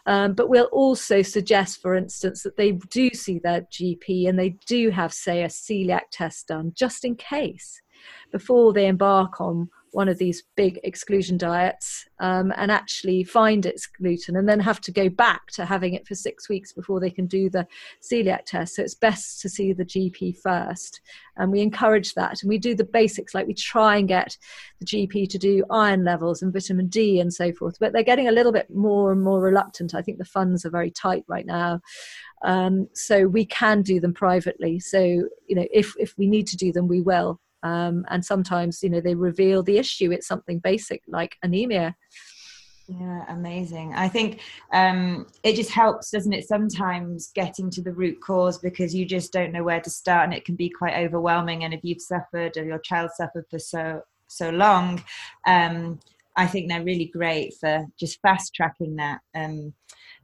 Um, 0.06 0.34
but 0.34 0.48
we'll 0.48 0.66
also 0.66 1.22
suggest, 1.22 1.82
for 1.82 1.94
instance, 1.94 2.44
that 2.44 2.56
they 2.56 2.74
do 2.90 3.10
see 3.10 3.40
their 3.40 3.62
GP 3.64 4.30
and 4.30 4.40
they 4.40 4.56
do 4.66 4.90
have, 4.90 5.14
say, 5.14 5.44
a 5.44 5.48
celiac 5.48 6.04
test 6.14 6.48
done 6.48 6.72
just 6.74 7.04
in 7.04 7.16
case 7.16 7.82
before 8.32 8.72
they 8.72 8.88
embark 8.88 9.42
on 9.42 9.70
one 9.92 10.10
of 10.10 10.18
these 10.18 10.44
big 10.56 10.80
exclusion 10.84 11.38
diets 11.38 12.06
um, 12.20 12.54
and 12.58 12.72
actually 12.72 13.24
find 13.24 13.66
it's 13.66 13.88
gluten 13.88 14.36
and 14.36 14.48
then 14.48 14.60
have 14.60 14.82
to 14.82 14.92
go 14.92 15.10
back 15.10 15.48
to 15.48 15.66
having 15.66 15.94
it 15.94 16.08
for 16.08 16.16
six 16.16 16.50
weeks 16.50 16.74
before 16.74 17.00
they 17.00 17.10
can 17.10 17.26
do 17.26 17.50
the 17.50 17.66
celiac 18.02 18.46
test. 18.46 18.76
So 18.76 18.84
it's 18.84 18.96
best 18.96 19.42
to 19.42 19.50
see 19.50 19.74
the 19.74 19.86
GP 19.86 20.38
first. 20.38 21.02
And 21.38 21.52
we 21.52 21.62
encourage 21.62 22.14
that. 22.16 22.42
And 22.42 22.50
we 22.50 22.58
do 22.58 22.76
the 22.76 22.84
basics, 22.84 23.34
like 23.34 23.48
we 23.48 23.54
try 23.54 23.98
and 23.98 24.08
get 24.08 24.38
the 24.80 24.86
GP 24.86 25.30
to 25.30 25.38
do 25.38 25.64
iron 25.70 26.04
levels 26.04 26.42
and 26.42 26.52
vitamin 26.52 26.88
D 26.88 27.20
and 27.20 27.34
so 27.34 27.52
forth. 27.54 27.78
But 27.80 27.94
they're 27.94 28.04
getting 28.04 28.28
a 28.28 28.32
little 28.34 28.52
bit 28.52 28.70
more 28.70 29.12
and 29.12 29.22
more 29.22 29.40
reluctant. 29.40 29.94
I 29.94 30.02
think 30.02 30.18
the 30.18 30.26
funds 30.26 30.66
are 30.66 30.72
very 30.72 30.92
tight 30.92 31.24
right 31.28 31.46
now. 31.46 31.82
Um, 32.44 32.88
so 32.94 33.28
we 33.28 33.46
can 33.46 33.82
do 33.82 34.00
them 34.00 34.14
privately. 34.14 34.80
So, 34.80 35.00
you 35.00 35.56
know, 35.56 35.66
if, 35.72 35.94
if 35.98 36.18
we 36.18 36.28
need 36.28 36.48
to 36.48 36.58
do 36.58 36.72
them, 36.72 36.88
we 36.88 37.02
will 37.02 37.40
um, 37.68 38.06
and 38.10 38.24
sometimes 38.24 38.82
you 38.84 38.90
know 38.90 39.02
they 39.02 39.16
reveal 39.16 39.64
the 39.64 39.78
issue 39.78 40.12
it's 40.12 40.28
something 40.28 40.60
basic 40.60 41.02
like 41.08 41.36
anemia. 41.44 41.96
Yeah 42.88 43.26
amazing. 43.28 43.94
I 43.96 44.08
think 44.08 44.40
um, 44.72 45.28
it 45.44 45.56
just 45.56 45.72
helps 45.72 46.12
doesn't 46.12 46.32
it 46.32 46.48
sometimes 46.48 47.32
getting 47.36 47.70
to 47.72 47.82
the 47.82 47.92
root 47.92 48.22
cause 48.22 48.58
because 48.60 48.96
you 48.96 49.06
just 49.06 49.34
don't 49.34 49.52
know 49.52 49.64
where 49.64 49.82
to 49.82 49.90
start 49.90 50.24
and 50.24 50.34
it 50.34 50.46
can 50.46 50.56
be 50.56 50.70
quite 50.70 50.96
overwhelming. 51.06 51.64
And 51.64 51.74
if 51.74 51.82
you've 51.84 52.02
suffered 52.02 52.56
or 52.56 52.64
your 52.64 52.80
child 52.80 53.12
suffered 53.14 53.46
for 53.50 53.60
so 53.60 54.02
so 54.28 54.50
long 54.50 55.04
um, 55.46 56.00
i 56.36 56.46
think 56.46 56.68
they're 56.68 56.84
really 56.84 57.10
great 57.14 57.54
for 57.60 57.86
just 58.00 58.22
fast 58.22 58.54
tracking 58.54 58.96
that. 58.98 59.20
Um, 59.36 59.74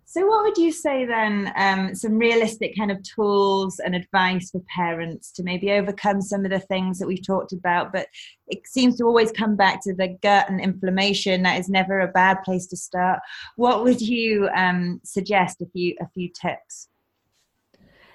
so, 0.05 0.25
what 0.27 0.43
would 0.43 0.57
you 0.57 0.71
say 0.71 1.05
then? 1.05 1.51
Um, 1.55 1.95
some 1.95 2.17
realistic 2.17 2.75
kind 2.77 2.91
of 2.91 3.01
tools 3.03 3.79
and 3.79 3.95
advice 3.95 4.51
for 4.51 4.61
parents 4.75 5.31
to 5.33 5.43
maybe 5.43 5.71
overcome 5.71 6.21
some 6.21 6.45
of 6.45 6.51
the 6.51 6.59
things 6.59 6.99
that 6.99 7.07
we've 7.07 7.25
talked 7.25 7.53
about, 7.53 7.93
but 7.93 8.07
it 8.47 8.59
seems 8.67 8.97
to 8.97 9.05
always 9.05 9.31
come 9.31 9.55
back 9.55 9.81
to 9.83 9.93
the 9.93 10.17
gut 10.21 10.49
and 10.49 10.59
inflammation. 10.59 11.43
That 11.43 11.59
is 11.59 11.69
never 11.69 11.99
a 11.99 12.07
bad 12.07 12.43
place 12.43 12.67
to 12.67 12.77
start. 12.77 13.19
What 13.55 13.83
would 13.83 14.01
you 14.01 14.49
um, 14.55 15.01
suggest? 15.03 15.61
A 15.61 15.65
few 15.67 15.95
a 16.01 16.07
few 16.13 16.29
tips 16.29 16.89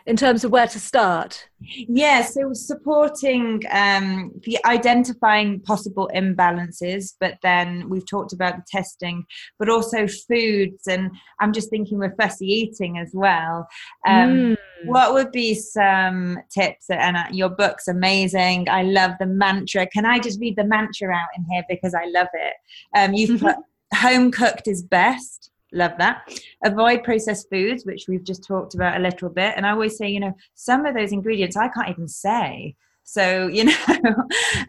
in 0.09 0.17
terms 0.17 0.43
of 0.43 0.51
where 0.51 0.67
to 0.67 0.81
start? 0.81 1.49
Yeah, 1.61 2.23
so 2.23 2.55
supporting 2.55 3.61
um, 3.71 4.33
the 4.43 4.59
identifying 4.65 5.61
possible 5.61 6.11
imbalances, 6.15 7.15
but 7.21 7.35
then 7.43 7.91
we've 7.91 8.07
talked 8.07 8.33
about 8.33 8.57
the 8.57 8.65
testing, 8.67 9.27
but 9.59 9.69
also 9.69 10.07
foods, 10.07 10.87
and 10.87 11.11
I'm 11.41 11.53
just 11.53 11.69
thinking 11.69 11.99
with 11.99 12.17
fussy 12.17 12.47
eating 12.47 12.97
as 12.97 13.11
well. 13.13 13.69
Um, 14.07 14.31
mm. 14.31 14.57
What 14.85 15.13
would 15.13 15.31
be 15.31 15.55
some 15.55 16.39
tips? 16.51 16.89
And 16.89 17.17
uh, 17.17 17.25
your 17.31 17.51
book's 17.51 17.87
amazing. 17.87 18.69
I 18.71 18.85
love 18.85 19.13
the 19.21 19.27
mantra. 19.27 19.87
Can 19.89 20.07
I 20.07 20.21
just 20.21 20.41
read 20.41 20.57
the 20.57 20.65
mantra 20.65 21.13
out 21.13 21.29
in 21.37 21.45
here 21.51 21.65
because 21.69 21.95
I 21.95 22.07
love 22.07 22.29
it? 22.33 22.55
Um, 22.97 23.13
you've 23.13 23.41
put 23.41 23.57
home 23.93 24.31
cooked 24.31 24.69
is 24.69 24.83
best 24.83 25.51
Love 25.73 25.93
that. 25.99 26.29
Avoid 26.65 27.05
processed 27.05 27.49
foods, 27.51 27.85
which 27.85 28.07
we've 28.09 28.25
just 28.25 28.45
talked 28.45 28.75
about 28.75 28.97
a 28.97 29.03
little 29.03 29.29
bit. 29.29 29.55
And 29.57 29.67
I 29.67 29.71
always 29.71 29.97
say, 29.97 30.09
you 30.09 30.21
know, 30.21 30.35
some 30.55 30.87
of 30.87 30.95
those 30.95 31.13
ingredients 31.13 31.57
I 31.57 31.69
can't 31.69 31.91
even 31.91 32.09
say. 32.09 32.75
So, 33.05 33.47
you 33.53 33.65
know, 33.65 34.15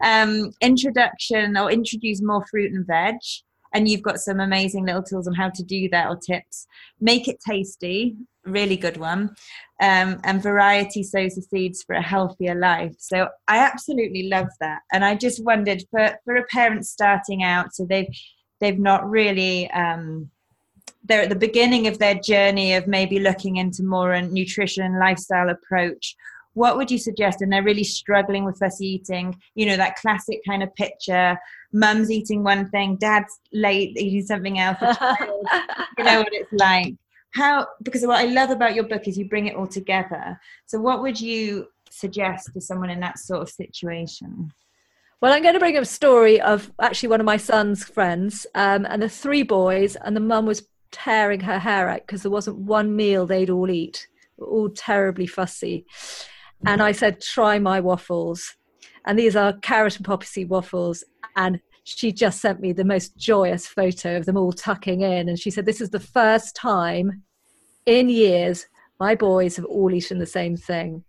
um, 0.04 0.52
introduction 0.60 1.56
or 1.56 1.70
introduce 1.70 2.22
more 2.22 2.44
fruit 2.50 2.72
and 2.72 2.86
veg. 2.86 3.16
And 3.72 3.88
you've 3.88 4.02
got 4.02 4.18
some 4.18 4.40
amazing 4.40 4.84
little 4.84 5.02
tools 5.02 5.28
on 5.28 5.34
how 5.34 5.50
to 5.50 5.62
do 5.62 5.88
that 5.90 6.08
or 6.08 6.16
tips. 6.16 6.66
Make 7.00 7.28
it 7.28 7.38
tasty, 7.46 8.16
really 8.44 8.76
good 8.76 8.96
one. 8.96 9.36
Um, 9.80 10.20
and 10.24 10.42
variety 10.42 11.04
sows 11.04 11.36
the 11.36 11.42
seeds 11.42 11.84
for 11.84 11.94
a 11.94 12.02
healthier 12.02 12.56
life. 12.56 12.94
So 12.98 13.28
I 13.46 13.58
absolutely 13.58 14.24
love 14.24 14.48
that. 14.60 14.80
And 14.92 15.04
I 15.04 15.14
just 15.14 15.44
wondered 15.44 15.84
for, 15.90 16.18
for 16.24 16.34
a 16.34 16.44
parent 16.46 16.84
starting 16.84 17.44
out, 17.44 17.72
so 17.72 17.86
they've 17.88 18.12
they've 18.60 18.78
not 18.78 19.08
really 19.08 19.70
um, 19.70 20.30
they're 21.04 21.22
at 21.22 21.28
the 21.28 21.36
beginning 21.36 21.86
of 21.86 21.98
their 21.98 22.14
journey 22.14 22.74
of 22.74 22.86
maybe 22.86 23.18
looking 23.18 23.56
into 23.56 23.82
more 23.82 24.12
a 24.12 24.22
nutrition 24.22 24.98
lifestyle 24.98 25.48
approach 25.48 26.16
what 26.54 26.76
would 26.76 26.90
you 26.90 26.98
suggest? 26.98 27.42
And 27.42 27.52
they're 27.52 27.62
really 27.62 27.84
struggling 27.84 28.44
with 28.44 28.58
fussy 28.58 28.86
eating 28.86 29.40
you 29.54 29.66
know 29.66 29.76
that 29.76 29.96
classic 29.96 30.40
kind 30.46 30.62
of 30.62 30.74
picture 30.74 31.38
mum's 31.72 32.10
eating 32.10 32.42
one 32.42 32.68
thing 32.70 32.96
dad's 32.96 33.38
late 33.52 33.96
eating 33.96 34.26
something 34.26 34.58
else 34.58 34.78
you 34.82 36.04
know 36.04 36.18
what 36.18 36.32
it's 36.32 36.52
like. 36.52 36.94
How 37.32 37.68
because 37.82 38.04
what 38.04 38.18
i 38.18 38.24
love 38.24 38.50
about 38.50 38.74
your 38.74 38.84
book 38.84 39.06
is 39.06 39.16
you 39.16 39.28
bring 39.28 39.46
it 39.46 39.56
all 39.56 39.68
together. 39.68 40.40
So 40.66 40.80
what 40.80 41.00
would 41.02 41.20
you 41.20 41.68
suggest 41.88 42.50
to 42.54 42.60
someone 42.60 42.90
in 42.90 43.00
that 43.00 43.18
sort 43.18 43.42
of 43.42 43.48
situation? 43.48 44.52
Well, 45.20 45.34
I'm 45.34 45.42
going 45.42 45.54
to 45.54 45.60
bring 45.60 45.76
up 45.76 45.82
a 45.82 45.86
story 45.86 46.40
of 46.40 46.72
actually 46.80 47.10
one 47.10 47.20
of 47.20 47.26
my 47.26 47.36
son's 47.36 47.84
friends, 47.84 48.46
um, 48.54 48.86
and 48.86 49.02
the 49.02 49.08
three 49.08 49.42
boys, 49.42 49.94
and 49.96 50.16
the 50.16 50.20
mum 50.20 50.46
was 50.46 50.62
tearing 50.92 51.40
her 51.40 51.58
hair 51.58 51.88
out 51.88 52.06
because 52.06 52.22
there 52.22 52.30
wasn't 52.30 52.58
one 52.58 52.94
meal 52.94 53.26
they'd 53.26 53.50
all 53.50 53.70
eat. 53.70 54.06
all 54.38 54.70
terribly 54.70 55.26
fussy. 55.26 55.84
And 56.66 56.82
I 56.82 56.92
said, 56.92 57.20
try 57.20 57.58
my 57.58 57.80
waffles. 57.80 58.56
And 59.06 59.18
these 59.18 59.36
are 59.36 59.54
carrot 59.58 59.96
and 59.96 60.04
poppy 60.04 60.26
seed 60.26 60.48
waffles. 60.50 61.04
And 61.36 61.60
she 61.84 62.12
just 62.12 62.40
sent 62.40 62.60
me 62.60 62.72
the 62.72 62.84
most 62.84 63.16
joyous 63.16 63.66
photo 63.66 64.16
of 64.16 64.26
them 64.26 64.36
all 64.36 64.52
tucking 64.52 65.00
in. 65.00 65.28
And 65.28 65.38
she 65.38 65.50
said, 65.50 65.66
This 65.66 65.80
is 65.80 65.90
the 65.90 66.00
first 66.00 66.54
time 66.54 67.22
in 67.86 68.08
years 68.08 68.66
my 68.98 69.14
boys 69.14 69.56
have 69.56 69.64
all 69.64 69.92
eaten 69.92 70.18
the 70.18 70.26
same 70.26 70.56
thing. 70.56 71.02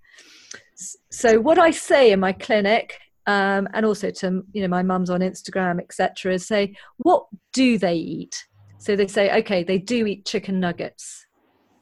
So, 1.12 1.40
what 1.40 1.60
I 1.60 1.72
say 1.72 2.12
in 2.12 2.20
my 2.20 2.32
clinic, 2.32 2.98
um, 3.28 3.68
and 3.74 3.86
also 3.86 4.10
to 4.10 4.44
you 4.54 4.62
know 4.62 4.68
my 4.68 4.82
mum's 4.82 5.10
on 5.10 5.20
Instagram, 5.20 5.80
etc., 5.80 6.34
is 6.34 6.48
say, 6.48 6.76
What 6.98 7.26
do 7.54 7.78
they 7.78 7.96
eat? 7.96 8.46
So 8.82 8.96
they 8.96 9.06
say, 9.06 9.32
okay, 9.42 9.64
they 9.64 9.78
do 9.78 10.08
eat 10.08 10.26
chicken 10.26 10.60
nuggets. 10.60 11.28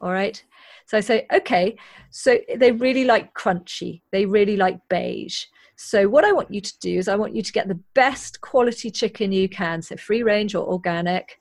All 0.02 0.12
right. 0.12 0.42
So 0.84 0.98
I 0.98 1.00
say, 1.00 1.26
okay, 1.32 1.78
so 2.10 2.36
they 2.54 2.72
really 2.72 3.06
like 3.06 3.32
crunchy, 3.32 4.02
they 4.12 4.26
really 4.26 4.58
like 4.58 4.78
beige. 4.90 5.44
So, 5.76 6.10
what 6.10 6.26
I 6.26 6.32
want 6.32 6.52
you 6.52 6.60
to 6.60 6.78
do 6.80 6.98
is, 6.98 7.08
I 7.08 7.16
want 7.16 7.34
you 7.34 7.40
to 7.40 7.52
get 7.52 7.68
the 7.68 7.80
best 7.94 8.42
quality 8.42 8.90
chicken 8.90 9.32
you 9.32 9.48
can, 9.48 9.80
so 9.80 9.96
free 9.96 10.22
range 10.22 10.54
or 10.54 10.66
organic, 10.66 11.38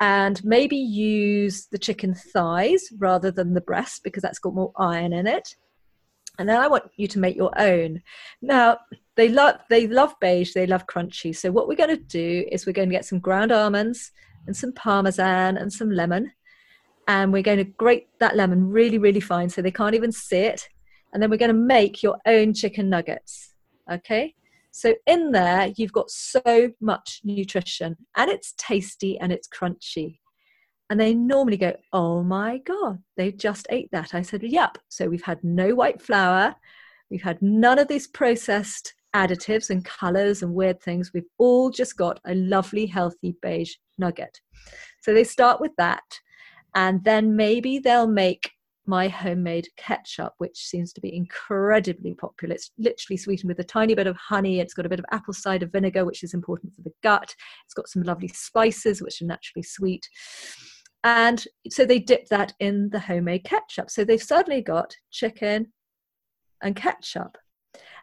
and 0.00 0.44
maybe 0.44 0.76
use 0.76 1.66
the 1.66 1.78
chicken 1.78 2.12
thighs 2.12 2.88
rather 2.98 3.30
than 3.30 3.54
the 3.54 3.60
breast 3.60 4.02
because 4.02 4.22
that's 4.24 4.40
got 4.40 4.54
more 4.54 4.72
iron 4.76 5.12
in 5.12 5.28
it. 5.28 5.54
And 6.40 6.48
then 6.48 6.60
I 6.60 6.66
want 6.66 6.90
you 6.96 7.06
to 7.06 7.20
make 7.20 7.36
your 7.36 7.56
own. 7.56 8.02
Now, 8.42 8.78
they 9.14 9.28
love 9.28 9.60
they 9.70 9.86
love 9.86 10.16
beige, 10.20 10.52
they 10.52 10.66
love 10.66 10.88
crunchy. 10.88 11.36
So 11.36 11.52
what 11.52 11.68
we're 11.68 11.76
going 11.76 11.96
to 11.96 12.04
do 12.04 12.44
is 12.50 12.66
we're 12.66 12.72
going 12.72 12.88
to 12.88 12.96
get 12.96 13.04
some 13.04 13.20
ground 13.20 13.52
almonds 13.52 14.10
and 14.50 14.56
some 14.56 14.72
parmesan 14.72 15.56
and 15.56 15.72
some 15.72 15.92
lemon 15.92 16.32
and 17.06 17.32
we're 17.32 17.40
going 17.40 17.58
to 17.58 17.62
grate 17.64 18.08
that 18.18 18.34
lemon 18.34 18.68
really, 18.68 18.98
really 18.98 19.20
fine 19.20 19.48
so 19.48 19.62
they 19.62 19.70
can't 19.70 19.94
even 19.94 20.10
see 20.10 20.38
it. 20.38 20.68
And 21.12 21.22
then 21.22 21.30
we're 21.30 21.36
going 21.36 21.54
to 21.54 21.54
make 21.54 22.02
your 22.02 22.18
own 22.26 22.52
chicken 22.52 22.90
nuggets. 22.90 23.54
Okay? 23.88 24.34
So 24.72 24.96
in 25.06 25.30
there, 25.30 25.72
you've 25.76 25.92
got 25.92 26.10
so 26.10 26.72
much 26.80 27.20
nutrition 27.22 27.96
and 28.16 28.28
it's 28.28 28.54
tasty 28.58 29.16
and 29.20 29.30
it's 29.30 29.46
crunchy. 29.46 30.18
And 30.88 30.98
they 30.98 31.14
normally 31.14 31.56
go, 31.56 31.76
Oh 31.92 32.24
my 32.24 32.58
God, 32.58 32.98
they 33.16 33.30
just 33.30 33.68
ate 33.70 33.88
that. 33.92 34.16
I 34.16 34.22
said, 34.22 34.42
Yep. 34.42 34.78
So 34.88 35.08
we've 35.08 35.22
had 35.22 35.44
no 35.44 35.76
white 35.76 36.02
flour, 36.02 36.56
we've 37.08 37.22
had 37.22 37.40
none 37.40 37.78
of 37.78 37.86
these 37.86 38.08
processed 38.08 38.94
additives 39.14 39.70
and 39.70 39.84
colors 39.84 40.42
and 40.42 40.54
weird 40.54 40.80
things. 40.80 41.10
We've 41.12 41.24
all 41.38 41.70
just 41.70 41.96
got 41.96 42.20
a 42.26 42.34
lovely, 42.34 42.86
healthy 42.86 43.36
beige 43.42 43.74
nugget. 43.98 44.40
So 45.02 45.12
they 45.12 45.24
start 45.24 45.60
with 45.60 45.72
that 45.78 46.04
and 46.74 47.02
then 47.04 47.36
maybe 47.36 47.78
they'll 47.78 48.06
make 48.06 48.50
my 48.86 49.08
homemade 49.08 49.68
ketchup, 49.76 50.34
which 50.38 50.58
seems 50.58 50.92
to 50.92 51.00
be 51.00 51.14
incredibly 51.14 52.14
popular. 52.14 52.54
It's 52.54 52.72
literally 52.78 53.16
sweetened 53.16 53.48
with 53.48 53.60
a 53.60 53.64
tiny 53.64 53.94
bit 53.94 54.06
of 54.06 54.16
honey. 54.16 54.58
It's 54.58 54.74
got 54.74 54.86
a 54.86 54.88
bit 54.88 54.98
of 54.98 55.04
apple 55.12 55.34
cider 55.34 55.66
vinegar, 55.66 56.04
which 56.04 56.24
is 56.24 56.34
important 56.34 56.74
for 56.74 56.82
the 56.82 56.92
gut. 57.02 57.34
It's 57.64 57.74
got 57.74 57.88
some 57.88 58.02
lovely 58.02 58.28
spices, 58.28 59.00
which 59.00 59.22
are 59.22 59.26
naturally 59.26 59.62
sweet. 59.62 60.08
And 61.04 61.44
so 61.70 61.84
they 61.84 61.98
dip 61.98 62.26
that 62.28 62.52
in 62.58 62.90
the 62.90 62.98
homemade 62.98 63.44
ketchup. 63.44 63.90
So 63.90 64.04
they've 64.04 64.22
suddenly 64.22 64.60
got 64.60 64.94
chicken 65.10 65.72
and 66.62 66.76
ketchup. 66.76 67.38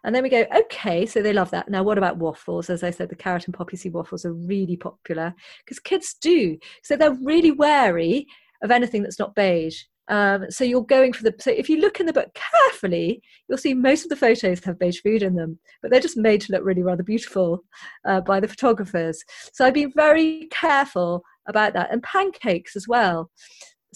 And 0.08 0.16
then 0.16 0.24
we 0.24 0.30
go, 0.30 0.46
okay, 0.56 1.06
so 1.06 1.22
they 1.22 1.34
love 1.34 1.52
that. 1.52 1.68
Now, 1.70 1.84
what 1.84 1.98
about 1.98 2.16
waffles? 2.16 2.70
As 2.70 2.82
I 2.82 2.92
said, 2.92 3.10
the 3.10 3.16
carrot 3.16 3.46
and 3.46 3.54
poppy 3.54 3.76
seed 3.76 3.92
waffles 3.92 4.24
are 4.24 4.32
really 4.32 4.78
popular 4.78 5.36
because 5.66 5.80
kids 5.80 6.16
do. 6.22 6.58
So 6.82 6.96
they're 6.96 7.18
really 7.22 7.52
wary 7.52 8.26
of 8.64 8.72
anything 8.72 9.04
that's 9.04 9.20
not 9.20 9.36
beige. 9.36 9.84
Um, 10.08 10.50
so 10.50 10.64
you're 10.64 10.86
going 10.86 11.12
for 11.12 11.24
the. 11.24 11.36
So 11.40 11.52
if 11.52 11.68
you 11.68 11.82
look 11.82 12.00
in 12.00 12.06
the 12.06 12.14
book 12.14 12.30
carefully, 12.34 13.22
you'll 13.50 13.58
see 13.58 13.74
most 13.74 14.04
of 14.04 14.10
the 14.10 14.16
photos 14.16 14.64
have 14.64 14.80
beige 14.80 15.02
food 15.02 15.24
in 15.24 15.36
them, 15.36 15.60
but 15.82 15.92
they're 15.92 16.00
just 16.00 16.16
made 16.16 16.40
to 16.42 16.54
look 16.54 16.64
really 16.64 16.84
rather 16.84 17.04
beautiful 17.04 17.66
uh, 18.06 18.22
by 18.22 18.40
the 18.40 18.48
photographers. 18.48 19.22
So 19.52 19.66
I've 19.66 19.74
been 19.74 19.92
very 19.94 20.48
careful 20.52 21.22
about 21.50 21.74
that, 21.74 21.92
and 21.92 22.02
pancakes 22.02 22.78
as 22.78 22.88
well. 22.88 23.30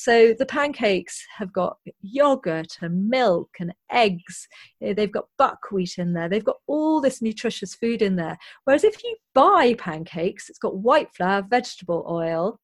So 0.01 0.33
the 0.33 0.47
pancakes 0.47 1.23
have 1.37 1.53
got 1.53 1.77
yogurt 2.01 2.75
and 2.81 3.07
milk 3.07 3.51
and 3.59 3.71
eggs. 3.91 4.47
Eh, 4.81 4.93
they've 4.93 5.11
got 5.11 5.27
buckwheat 5.37 5.99
in 5.99 6.13
there. 6.13 6.27
They've 6.27 6.43
got 6.43 6.57
all 6.65 7.01
this 7.01 7.21
nutritious 7.21 7.75
food 7.75 8.01
in 8.01 8.15
there. 8.15 8.35
Whereas 8.63 8.83
if 8.83 9.03
you 9.03 9.15
buy 9.35 9.75
pancakes, 9.77 10.49
it's 10.49 10.57
got 10.57 10.77
white 10.77 11.13
flour, 11.13 11.45
vegetable 11.47 12.03
oil, 12.09 12.59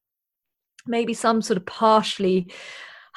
maybe 0.88 1.14
some 1.14 1.40
sort 1.40 1.58
of 1.58 1.66
partially 1.66 2.50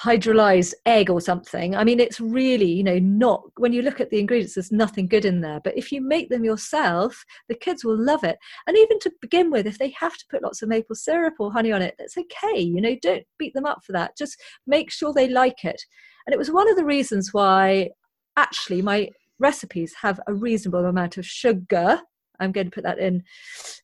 hydrolyzed 0.02 0.74
egg 0.86 1.10
or 1.10 1.22
something. 1.22 1.76
I 1.76 1.84
mean, 1.84 2.00
it's 2.00 2.20
really, 2.20 2.72
you 2.72 2.84
know, 2.84 2.98
not 3.00 3.44
when 3.58 3.72
you 3.72 3.84
look 3.84 4.00
at 4.00 4.10
the 4.10 4.20
ingredients, 4.20 4.56
there's 4.56 4.72
nothing 4.72 5.08
good 5.08 5.26
in 5.26 5.42
there. 5.42 5.60
But 5.64 5.78
if 5.78 5.92
you 5.92 6.02
make 6.02 6.30
them 6.30 6.44
yourself, 6.44 7.24
the 7.48 7.56
kids 7.56 7.86
will 7.86 8.04
love 8.04 8.24
it. 8.24 8.38
And 8.66 8.78
even 8.78 8.98
to 9.00 9.12
begin 9.22 9.52
with, 9.52 9.68
if 9.68 9.78
they 9.78 9.90
have 10.00 10.18
to 10.18 10.26
put 10.30 10.42
lots 10.42 10.62
of 10.62 10.70
maple 10.70 10.96
syrup 10.96 11.36
or 11.40 11.52
honey 11.52 11.72
on 11.72 11.84
it, 11.84 11.96
that's 12.00 12.18
okay. 12.18 12.60
You 12.60 12.82
know, 12.82 12.96
don't 13.02 13.24
beat 13.38 13.54
them 13.54 13.66
up 13.66 13.84
for 13.86 13.92
that. 13.92 14.18
Just 14.18 14.42
make 14.66 14.92
sure 14.92 15.14
they 15.14 15.28
like 15.28 15.64
it. 15.64 15.82
And 16.26 16.34
it 16.34 16.40
was 16.40 16.52
one 16.52 16.70
of 16.70 16.78
the 16.78 16.86
reasons 16.86 17.32
why 17.32 17.90
actually 18.38 18.82
my 18.82 19.10
recipes 19.40 19.94
have 20.02 20.20
a 20.28 20.34
reasonable 20.34 20.86
amount 20.86 21.18
of 21.18 21.26
sugar 21.26 22.02
I'm 22.42 22.52
going 22.52 22.68
to 22.68 22.72
put 22.72 22.84
that 22.84 23.00
in 23.00 23.24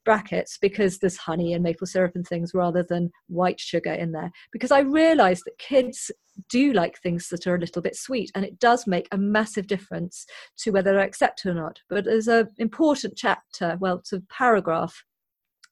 brackets 0.04 0.58
because 0.58 0.98
there's 0.98 1.18
honey 1.18 1.54
and 1.54 1.64
maple 1.64 1.88
syrup 1.88 2.16
and 2.16 2.28
things 2.28 2.54
rather 2.54 2.84
than 2.84 3.12
white 3.28 3.60
sugar 3.60 3.94
in 3.94 4.12
there. 4.12 4.32
Because 4.52 4.72
I 4.72 4.80
realize 4.80 5.42
that 5.42 5.58
kids 5.58 6.12
do 6.50 6.74
like 6.74 7.00
things 7.00 7.30
that 7.30 7.48
are 7.48 7.56
a 7.56 7.60
little 7.60 7.82
bit 7.82 7.96
sweet 7.96 8.32
and 8.36 8.46
it 8.46 8.60
does 8.60 8.86
make 8.86 9.08
a 9.12 9.18
massive 9.18 9.68
difference 9.68 10.26
to 10.58 10.72
whether 10.72 10.94
they 10.94 11.04
accept 11.04 11.46
it 11.46 11.50
or 11.50 11.54
not. 11.54 11.80
But 11.90 12.06
there's 12.06 12.28
an 12.28 12.50
important 12.58 13.16
chapter, 13.16 13.78
well, 13.80 13.98
it's 14.00 14.14
a 14.14 14.22
paragraph 14.30 15.04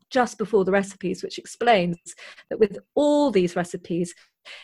just 0.10 0.38
before 0.38 0.66
the 0.66 0.72
recipes, 0.72 1.24
which 1.24 1.38
explains 1.38 1.98
that 2.50 2.60
with 2.60 2.78
all 2.96 3.32
these 3.32 3.56
recipes, 3.56 4.14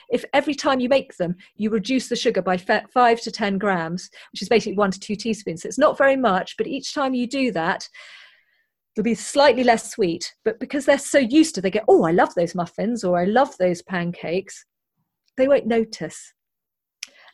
if 0.10 0.26
every 0.34 0.56
time 0.56 0.80
you 0.80 0.90
make 0.90 1.16
them, 1.18 1.36
you 1.56 1.70
reduce 1.70 2.08
the 2.08 2.16
sugar 2.16 2.42
by 2.42 2.58
five 2.58 3.22
to 3.22 3.32
10 3.32 3.58
grams, 3.58 4.10
which 4.32 4.42
is 4.42 4.50
basically 4.50 4.78
one 4.78 4.92
to 4.92 5.00
two 5.00 5.16
teaspoons, 5.16 5.64
so 5.64 5.68
it's 5.68 5.78
not 5.78 5.98
very 5.98 6.16
much, 6.16 6.58
but 6.58 6.68
each 6.68 6.94
time 6.94 7.14
you 7.14 7.28
do 7.28 7.52
that, 7.52 7.88
they'll 8.96 9.04
be 9.04 9.16
slightly 9.16 9.64
less 9.64 9.92
sweet. 9.92 10.34
But 10.44 10.60
because 10.60 10.86
they're 10.86 10.98
so 10.98 11.20
used 11.20 11.56
to, 11.56 11.62
they 11.62 11.72
go, 11.72 11.82
oh, 11.88 12.04
I 12.04 12.12
love 12.12 12.34
those 12.36 12.56
muffins 12.56 13.04
or 13.04 13.20
I 13.20 13.26
love 13.26 13.56
those 13.58 13.82
pancakes, 13.82 14.66
they 15.38 15.48
won't 15.48 15.68
notice. 15.68 16.34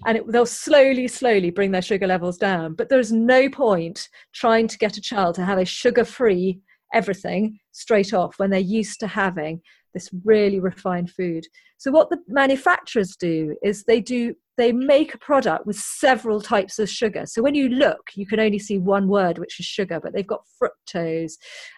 And 0.06 0.18
it, 0.18 0.32
they'll 0.32 0.46
slowly, 0.46 1.08
slowly 1.08 1.50
bring 1.50 1.72
their 1.72 1.82
sugar 1.82 2.06
levels 2.06 2.38
down. 2.38 2.76
But 2.76 2.90
there's 2.90 3.12
no 3.12 3.50
point 3.50 4.08
trying 4.34 4.68
to 4.68 4.78
get 4.78 4.98
a 4.98 5.02
child 5.02 5.36
to 5.36 5.46
have 5.46 5.58
a 5.58 5.66
sugar 5.66 6.06
free 6.06 6.62
everything 6.94 7.60
straight 7.72 8.14
off 8.14 8.38
when 8.38 8.50
they're 8.50 8.60
used 8.60 9.00
to 9.00 9.08
having 9.08 9.62
this 9.94 10.10
really 10.24 10.60
refined 10.60 11.12
food. 11.12 11.46
So 11.78 11.92
what 11.92 12.10
the 12.10 12.20
manufacturers 12.28 13.16
do 13.16 13.56
is 13.64 13.84
they 13.84 14.02
do 14.02 14.36
they 14.58 14.72
make 14.72 15.14
a 15.14 15.20
product 15.20 15.68
with 15.68 15.76
several 15.76 16.42
types 16.42 16.80
of 16.80 16.90
sugar. 16.90 17.26
So 17.28 17.44
when 17.44 17.54
you 17.54 17.70
look, 17.70 18.10
you 18.16 18.26
can 18.26 18.40
only 18.40 18.58
see 18.58 18.80
one 18.80 19.08
word, 19.08 19.38
which 19.38 19.60
is 19.60 19.68
sugar, 19.68 20.00
but 20.02 20.14
they've 20.14 20.26
got 20.26 20.46
fructose 20.60 21.34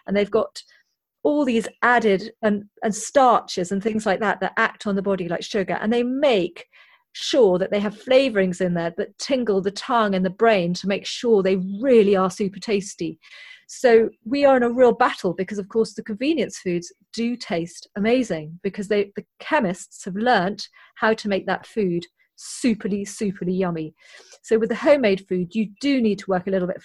and 0.06 0.16
they've 0.16 0.30
got 0.30 0.62
all 1.22 1.44
these 1.44 1.68
added 1.82 2.32
and, 2.42 2.64
and 2.82 2.94
starches 2.94 3.70
and 3.70 3.82
things 3.82 4.06
like 4.06 4.20
that 4.20 4.40
that 4.40 4.54
act 4.56 4.86
on 4.86 4.96
the 4.96 5.02
body 5.02 5.28
like 5.28 5.42
sugar. 5.42 5.74
And 5.74 5.92
they 5.92 6.02
make 6.02 6.66
sure 7.12 7.58
that 7.58 7.70
they 7.70 7.80
have 7.80 8.02
flavorings 8.02 8.60
in 8.60 8.74
there 8.74 8.94
that 8.96 9.18
tingle 9.18 9.60
the 9.60 9.70
tongue 9.70 10.14
and 10.14 10.24
the 10.24 10.30
brain 10.30 10.72
to 10.74 10.88
make 10.88 11.04
sure 11.04 11.42
they 11.42 11.56
really 11.82 12.16
are 12.16 12.30
super 12.30 12.60
tasty. 12.60 13.18
So 13.72 14.10
we 14.24 14.44
are 14.44 14.56
in 14.56 14.64
a 14.64 14.68
real 14.68 14.90
battle 14.90 15.32
because, 15.32 15.60
of 15.60 15.68
course, 15.68 15.94
the 15.94 16.02
convenience 16.02 16.58
foods 16.58 16.92
do 17.12 17.36
taste 17.36 17.86
amazing 17.96 18.58
because 18.64 18.88
they, 18.88 19.12
the 19.14 19.24
chemists 19.38 20.04
have 20.04 20.16
learnt 20.16 20.68
how 20.96 21.14
to 21.14 21.28
make 21.28 21.46
that 21.46 21.68
food 21.68 22.04
superly, 22.36 23.02
superly 23.02 23.56
yummy. 23.56 23.94
So 24.42 24.58
with 24.58 24.70
the 24.70 24.74
homemade 24.74 25.24
food, 25.28 25.54
you 25.54 25.68
do 25.80 26.02
need 26.02 26.18
to 26.18 26.28
work 26.28 26.48
a 26.48 26.50
little 26.50 26.66
bit 26.66 26.82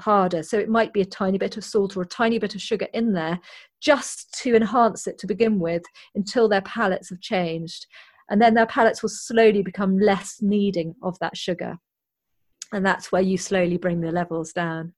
harder. 0.00 0.42
So 0.42 0.58
it 0.58 0.68
might 0.68 0.92
be 0.92 1.00
a 1.00 1.06
tiny 1.06 1.38
bit 1.38 1.56
of 1.56 1.64
salt 1.64 1.96
or 1.96 2.02
a 2.02 2.06
tiny 2.06 2.38
bit 2.38 2.54
of 2.54 2.60
sugar 2.60 2.88
in 2.92 3.14
there 3.14 3.40
just 3.80 4.30
to 4.42 4.54
enhance 4.54 5.06
it 5.06 5.16
to 5.20 5.26
begin 5.26 5.58
with 5.58 5.82
until 6.14 6.46
their 6.46 6.60
palates 6.60 7.08
have 7.08 7.22
changed. 7.22 7.86
And 8.28 8.42
then 8.42 8.52
their 8.52 8.66
palates 8.66 9.00
will 9.02 9.08
slowly 9.08 9.62
become 9.62 9.98
less 9.98 10.42
needing 10.42 10.94
of 11.02 11.18
that 11.20 11.38
sugar. 11.38 11.78
And 12.70 12.84
that's 12.84 13.10
where 13.10 13.22
you 13.22 13.38
slowly 13.38 13.78
bring 13.78 14.02
the 14.02 14.12
levels 14.12 14.52
down. 14.52 14.92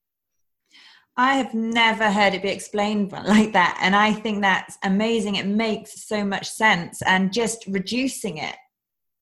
I 1.16 1.36
have 1.36 1.54
never 1.54 2.11
heard 2.11 2.34
it 2.34 2.42
be 2.42 2.48
explained 2.48 3.12
like 3.26 3.52
that. 3.52 3.78
And 3.82 3.94
I 3.94 4.12
think 4.12 4.40
that's 4.40 4.78
amazing. 4.84 5.36
It 5.36 5.46
makes 5.46 6.06
so 6.06 6.24
much 6.24 6.48
sense. 6.48 7.02
And 7.02 7.32
just 7.32 7.64
reducing 7.66 8.38
it 8.38 8.56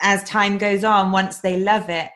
as 0.00 0.22
time 0.24 0.58
goes 0.58 0.84
on, 0.84 1.10
once 1.12 1.40
they 1.40 1.58
love 1.58 1.90
it, 1.90 2.10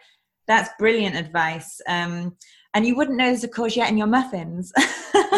that's 0.46 0.70
brilliant 0.78 1.16
advice. 1.16 1.80
Um, 1.88 2.36
and 2.74 2.86
you 2.86 2.96
wouldn't 2.96 3.18
know 3.18 3.26
there's 3.26 3.44
a 3.44 3.48
courgette 3.48 3.88
in 3.88 3.98
your 3.98 4.06
muffins. 4.06 4.72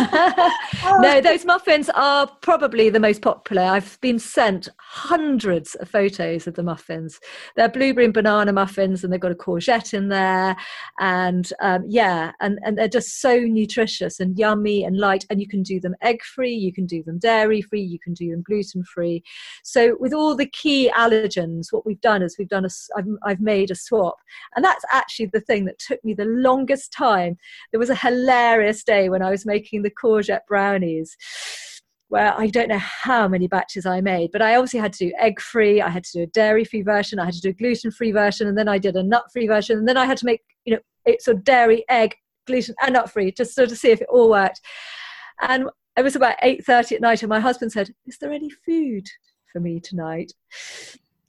no, 1.01 1.21
those 1.21 1.45
muffins 1.45 1.91
are 1.91 2.29
probably 2.43 2.91
the 2.91 3.01
most 3.01 3.23
popular. 3.23 3.63
I've 3.63 4.01
been 4.01 4.21
sent 4.21 4.69
hundreds 4.79 5.75
of 5.77 5.89
photos 5.89 6.47
of 6.47 6.55
the 6.55 6.63
muffins. 6.63 7.19
They're 7.57 7.69
blueberry 7.69 8.05
and 8.05 8.15
banana 8.15 8.53
muffins, 8.53 9.03
and 9.03 9.13
they've 9.13 9.21
got 9.21 9.33
a 9.33 9.37
courgette 9.37 9.95
in 9.95 10.09
there. 10.09 10.57
And 11.01 11.51
um, 11.61 11.85
yeah, 11.89 12.33
and, 12.41 12.59
and 12.65 12.79
they're 12.79 12.89
just 12.89 13.21
so 13.21 13.39
nutritious 13.41 14.21
and 14.21 14.39
yummy 14.39 14.85
and 14.85 14.99
light. 14.99 15.27
And 15.29 15.41
you 15.41 15.49
can 15.49 15.63
do 15.63 15.81
them 15.81 15.97
egg 16.03 16.23
free, 16.23 16.55
you 16.55 16.73
can 16.73 16.87
do 16.87 17.03
them 17.03 17.19
dairy 17.19 17.63
free, 17.63 17.83
you 17.83 17.99
can 17.99 18.15
do 18.15 18.31
them 18.31 18.43
gluten 18.43 18.85
free. 18.85 19.25
So, 19.65 19.97
with 19.99 20.13
all 20.13 20.37
the 20.37 20.47
key 20.47 20.91
allergens, 20.97 21.73
what 21.73 21.85
we've 21.85 22.01
done 22.01 22.23
is 22.23 22.37
we've 22.39 22.49
done 22.49 22.65
a, 22.65 22.71
I've, 22.97 23.07
I've 23.25 23.41
made 23.41 23.73
a 23.73 23.77
swap. 23.77 24.17
And 24.55 24.65
that's 24.65 24.85
actually 24.93 25.27
the 25.27 25.41
thing 25.41 25.65
that 25.65 25.81
took 25.81 26.05
me 26.05 26.15
the 26.15 26.25
longest 26.25 26.93
time 26.93 27.24
time. 27.25 27.39
There 27.73 27.81
was 27.81 27.91
a 27.91 27.95
hilarious 27.95 28.85
day 28.85 29.09
when 29.09 29.23
I 29.23 29.31
was 29.31 29.47
making 29.47 29.83
the 29.83 29.91
courgette 29.91 30.47
brownies 30.49 31.17
where 32.09 32.39
I 32.39 32.47
don't 32.49 32.69
know 32.69 32.79
how 32.79 33.27
many 33.27 33.49
batches 33.49 33.87
I 33.87 34.01
made, 34.01 34.31
but 34.31 34.43
I 34.43 34.55
obviously 34.57 34.79
had 34.79 34.93
to 34.95 35.07
do 35.07 35.15
egg 35.19 35.41
free, 35.41 35.81
I 35.81 35.89
had 35.89 36.05
to 36.05 36.13
do 36.13 36.23
a 36.23 36.27
dairy 36.27 36.65
free 36.65 36.83
version, 36.83 37.19
I 37.19 37.25
had 37.25 37.35
to 37.35 37.41
do 37.41 37.49
a 37.49 37.55
gluten 37.55 37.91
free 37.91 38.13
version, 38.13 38.47
and 38.47 38.57
then 38.57 38.69
I 38.69 38.79
did 38.79 38.95
a 38.95 39.03
nut 39.03 39.25
free 39.33 39.47
version, 39.47 39.79
and 39.79 39.89
then 39.89 39.97
I 39.97 40.05
had 40.05 40.19
to 40.19 40.27
make, 40.27 40.43
you 40.65 40.75
know, 40.75 40.81
it's 41.07 41.27
a 41.29 41.35
dairy, 41.35 41.85
egg, 41.89 42.15
gluten 42.47 42.75
and 42.83 42.93
nut 42.93 43.11
free, 43.11 43.33
just 43.33 43.55
sort 43.55 43.73
of 43.73 43.79
see 43.79 43.91
if 43.91 44.01
it 44.01 44.09
all 44.11 44.31
worked. 44.31 44.61
And 45.41 45.69
it 45.97 46.03
was 46.03 46.17
about 46.17 46.41
8.30 46.43 46.93
at 46.93 47.01
night 47.01 47.23
and 47.23 47.29
my 47.29 47.41
husband 47.41 47.73
said, 47.73 47.91
is 48.07 48.19
there 48.19 48.33
any 48.33 48.51
food 48.51 49.07
for 49.53 49.61
me 49.61 49.81
tonight? 49.81 50.33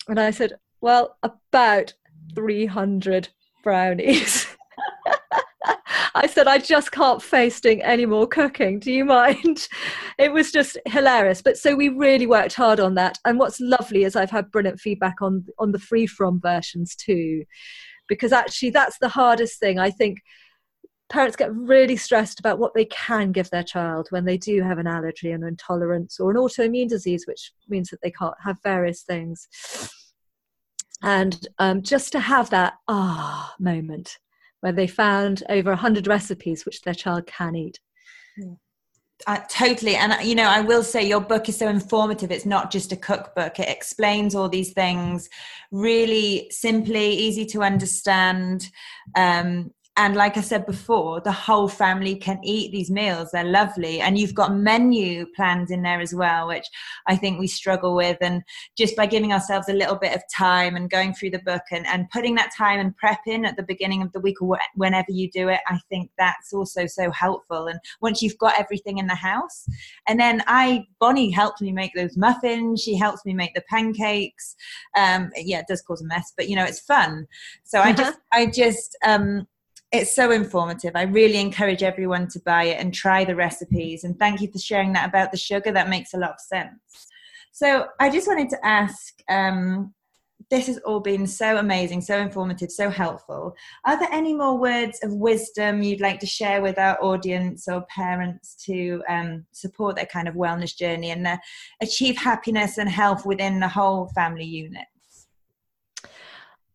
And 0.07 0.19
I 0.19 0.31
said, 0.31 0.53
well, 0.81 1.17
about 1.23 1.93
300 2.35 3.29
brownies. 3.63 4.44
I 6.23 6.27
said, 6.27 6.47
I 6.47 6.59
just 6.59 6.93
can't 6.93 7.21
face 7.21 7.59
doing 7.59 7.83
any 7.83 8.05
more 8.05 8.25
cooking. 8.25 8.79
Do 8.79 8.91
you 8.91 9.05
mind? 9.05 9.67
It 10.17 10.31
was 10.31 10.49
just 10.49 10.77
hilarious. 10.85 11.41
But 11.41 11.57
so 11.57 11.75
we 11.75 11.89
really 11.89 12.25
worked 12.25 12.53
hard 12.53 12.79
on 12.79 12.95
that. 12.95 13.19
And 13.25 13.37
what's 13.37 13.59
lovely 13.59 14.05
is 14.05 14.15
I've 14.15 14.31
had 14.31 14.49
brilliant 14.49 14.79
feedback 14.79 15.21
on 15.21 15.45
on 15.59 15.73
the 15.73 15.79
free 15.79 16.07
from 16.07 16.39
versions 16.39 16.95
too, 16.95 17.43
because 18.07 18.31
actually 18.31 18.69
that's 18.69 18.97
the 18.99 19.09
hardest 19.09 19.59
thing. 19.59 19.77
I 19.77 19.91
think 19.91 20.19
parents 21.09 21.35
get 21.35 21.53
really 21.53 21.97
stressed 21.97 22.39
about 22.39 22.59
what 22.59 22.73
they 22.75 22.85
can 22.85 23.33
give 23.33 23.49
their 23.49 23.63
child 23.63 24.07
when 24.09 24.23
they 24.23 24.37
do 24.37 24.63
have 24.63 24.77
an 24.77 24.87
allergy, 24.87 25.31
an 25.31 25.43
intolerance, 25.43 26.17
or 26.17 26.31
an 26.31 26.37
autoimmune 26.37 26.87
disease, 26.87 27.25
which 27.27 27.51
means 27.67 27.89
that 27.89 28.01
they 28.01 28.11
can't 28.11 28.39
have 28.41 28.55
various 28.63 29.01
things. 29.03 29.49
And 31.01 31.45
um, 31.59 31.81
just 31.81 32.13
to 32.13 32.21
have 32.21 32.51
that 32.51 32.75
ah 32.87 33.53
moment 33.59 34.17
where 34.61 34.71
they 34.71 34.87
found 34.87 35.43
over 35.49 35.71
100 35.71 36.07
recipes 36.07 36.65
which 36.65 36.81
their 36.81 36.93
child 36.93 37.25
can 37.27 37.55
eat. 37.55 37.79
Uh, 39.27 39.39
totally. 39.49 39.95
And, 39.95 40.13
you 40.27 40.35
know, 40.35 40.43
I 40.43 40.61
will 40.61 40.83
say 40.83 41.07
your 41.07 41.21
book 41.21 41.47
is 41.47 41.57
so 41.57 41.69
informative. 41.69 42.31
It's 42.31 42.45
not 42.45 42.69
just 42.69 42.91
a 42.91 42.97
cookbook, 42.97 43.59
it 43.59 43.69
explains 43.69 44.35
all 44.35 44.49
these 44.49 44.73
things 44.73 45.29
really 45.71 46.47
simply, 46.51 47.11
easy 47.11 47.45
to 47.47 47.63
understand. 47.63 48.69
Um, 49.15 49.71
and 49.97 50.15
like 50.15 50.35
i 50.35 50.41
said 50.41 50.65
before 50.65 51.21
the 51.21 51.31
whole 51.31 51.67
family 51.67 52.15
can 52.15 52.39
eat 52.43 52.71
these 52.71 52.91
meals. 52.91 53.29
They're 53.31 53.43
lovely. 53.43 54.01
And 54.01 54.17
you've 54.17 54.35
got 54.35 54.53
menu 54.55 55.25
plans 55.35 55.71
in 55.71 55.81
there 55.83 56.01
as 56.01 56.13
well 56.13 56.47
which 56.47 56.65
i 57.07 57.15
think 57.15 57.39
we 57.39 57.47
struggle 57.47 57.95
with. 57.95 58.17
And 58.21 58.43
just 58.77 58.95
by 58.95 59.05
giving 59.05 59.31
ourselves 59.31 59.69
a 59.69 59.73
little 59.73 59.95
bit 59.95 60.15
of 60.15 60.21
time 60.33 60.75
and 60.75 60.89
going 60.89 61.13
through 61.13 61.31
the 61.31 61.39
book 61.39 61.63
and, 61.71 61.85
and 61.87 62.09
putting 62.09 62.35
that 62.35 62.53
time 62.55 62.79
and 62.79 62.95
prep 62.97 63.19
in 63.25 63.45
at 63.45 63.55
the 63.55 63.63
beginning 63.63 64.01
of 64.01 64.11
the 64.11 64.19
week 64.19 64.41
or 64.41 64.59
whenever 64.75 65.11
you 65.11 65.29
do 65.31 65.47
it 65.49 65.59
i 65.67 65.79
think 65.89 66.11
that's 66.17 66.53
also 66.53 66.85
so 66.85 67.11
helpful. 67.11 67.67
And 67.67 67.79
once 68.01 68.21
you've 68.21 68.37
got 68.37 68.59
everything 68.59 68.97
in 68.97 69.07
the 69.07 69.15
house 69.15 69.65
and 70.07 70.19
then 70.19 70.43
i 70.47 70.85
bonnie 70.99 71.31
helps 71.31 71.61
me 71.61 71.71
make 71.71 71.93
those 71.95 72.17
muffins. 72.17 72.81
She 72.81 72.95
helps 72.95 73.25
me 73.25 73.33
make 73.33 73.53
the 73.53 73.63
pancakes. 73.69 74.55
Um 74.97 75.31
yeah 75.37 75.59
it 75.59 75.67
does 75.67 75.81
cause 75.81 76.01
a 76.01 76.05
mess 76.05 76.33
but 76.35 76.49
you 76.49 76.55
know 76.55 76.65
it's 76.65 76.79
fun. 76.79 77.27
So 77.63 77.79
i 77.79 77.93
just 77.93 78.19
i 78.33 78.45
just 78.45 78.97
um 79.05 79.47
it's 79.95 80.15
so 80.15 80.31
informative. 80.31 80.91
I 80.95 81.03
really 81.03 81.39
encourage 81.39 81.83
everyone 81.83 82.27
to 82.29 82.39
buy 82.39 82.65
it 82.65 82.79
and 82.79 82.93
try 82.93 83.25
the 83.25 83.35
recipes. 83.35 84.03
And 84.03 84.17
thank 84.17 84.41
you 84.41 84.51
for 84.51 84.59
sharing 84.59 84.93
that 84.93 85.09
about 85.09 85.31
the 85.31 85.37
sugar. 85.37 85.71
That 85.71 85.89
makes 85.89 86.13
a 86.13 86.17
lot 86.17 86.31
of 86.31 86.39
sense. 86.39 86.79
So 87.51 87.87
I 87.99 88.09
just 88.09 88.27
wanted 88.27 88.49
to 88.49 88.65
ask 88.65 89.13
um, 89.29 89.93
this 90.49 90.67
has 90.67 90.77
all 90.79 90.99
been 90.99 91.25
so 91.25 91.57
amazing, 91.57 92.01
so 92.01 92.19
informative, 92.19 92.71
so 92.71 92.89
helpful. 92.89 93.55
Are 93.85 93.97
there 93.97 94.11
any 94.11 94.33
more 94.33 94.57
words 94.57 94.99
of 95.03 95.13
wisdom 95.13 95.81
you'd 95.81 96.01
like 96.01 96.19
to 96.19 96.25
share 96.25 96.61
with 96.61 96.77
our 96.77 97.01
audience 97.03 97.67
or 97.67 97.85
parents 97.87 98.55
to 98.65 99.01
um, 99.09 99.45
support 99.51 99.95
their 99.95 100.05
kind 100.05 100.27
of 100.27 100.35
wellness 100.35 100.75
journey 100.75 101.11
and 101.11 101.25
uh, 101.25 101.37
achieve 101.81 102.17
happiness 102.17 102.77
and 102.77 102.89
health 102.89 103.25
within 103.25 103.59
the 103.59 103.67
whole 103.67 104.07
family 104.09 104.45
unit? 104.45 104.85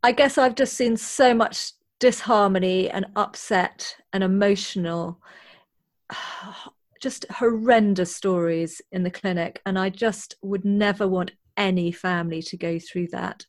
I 0.03 0.13
guess 0.13 0.39
I've 0.39 0.55
just 0.55 0.75
seen 0.75 0.97
so 0.97 1.35
much 1.35 1.73
disharmony 2.01 2.91
and 2.91 3.07
upset 3.15 3.97
and 4.13 4.25
emotional 4.25 5.21
just 7.01 7.25
horrendous 7.31 8.15
stories 8.15 8.83
in 8.93 9.05
the 9.05 9.11
clinic. 9.11 9.63
And 9.65 9.79
i 9.79 9.89
just 9.89 10.35
would 10.43 10.65
never 10.65 11.07
want 11.07 11.31
any 11.57 11.93
family 11.93 12.43
to 12.43 12.57
go 12.57 12.79
through 12.79 13.09
that. 13.09 13.47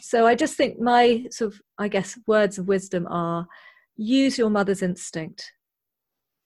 So 0.00 0.26
i 0.26 0.34
just 0.34 0.56
think 0.56 0.80
my 0.80 1.26
sort 1.30 1.54
of 1.54 1.60
i 1.78 1.88
guess 1.88 2.18
words 2.26 2.58
of 2.58 2.66
wisdom 2.66 3.06
are 3.08 3.46
use 3.96 4.38
your 4.38 4.50
mother's 4.50 4.82
instinct. 4.82 5.52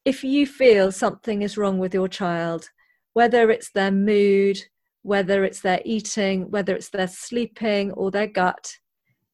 If 0.05 0.23
you 0.23 0.47
feel 0.47 0.93
something 0.93 1.43
is 1.43 1.57
wrong 1.57 1.79
with 1.79 1.95
your 1.95 2.09
child 2.09 2.71
whether 3.13 3.51
it's 3.51 3.71
their 3.71 3.93
mood 3.93 4.59
whether 5.03 5.45
it's 5.45 5.61
their 5.61 5.81
eating 5.85 6.51
whether 6.51 6.75
it's 6.75 6.91
their 6.91 7.09
sleeping 7.09 7.93
or 7.93 8.11
their 8.11 8.27
gut 8.27 8.77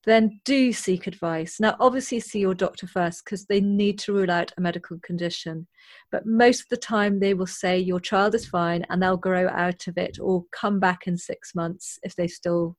then 0.04 0.40
do 0.44 0.72
seek 0.72 1.06
advice. 1.06 1.60
Now, 1.60 1.76
obviously, 1.78 2.20
see 2.20 2.40
your 2.40 2.54
doctor 2.54 2.86
first 2.86 3.24
because 3.24 3.46
they 3.46 3.60
need 3.60 3.98
to 4.00 4.12
rule 4.12 4.30
out 4.30 4.52
a 4.56 4.60
medical 4.60 4.98
condition. 5.02 5.66
But 6.10 6.26
most 6.26 6.62
of 6.62 6.68
the 6.68 6.76
time, 6.76 7.20
they 7.20 7.34
will 7.34 7.46
say 7.46 7.78
your 7.78 8.00
child 8.00 8.34
is 8.34 8.46
fine 8.46 8.84
and 8.90 9.02
they'll 9.02 9.16
grow 9.16 9.48
out 9.48 9.86
of 9.86 9.96
it 9.98 10.18
or 10.20 10.44
come 10.52 10.80
back 10.80 11.06
in 11.06 11.16
six 11.16 11.54
months 11.54 11.98
if 12.02 12.16
they're 12.16 12.28
still 12.28 12.76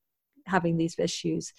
having 0.48 0.78
these 0.78 0.96
issues. 1.00 1.54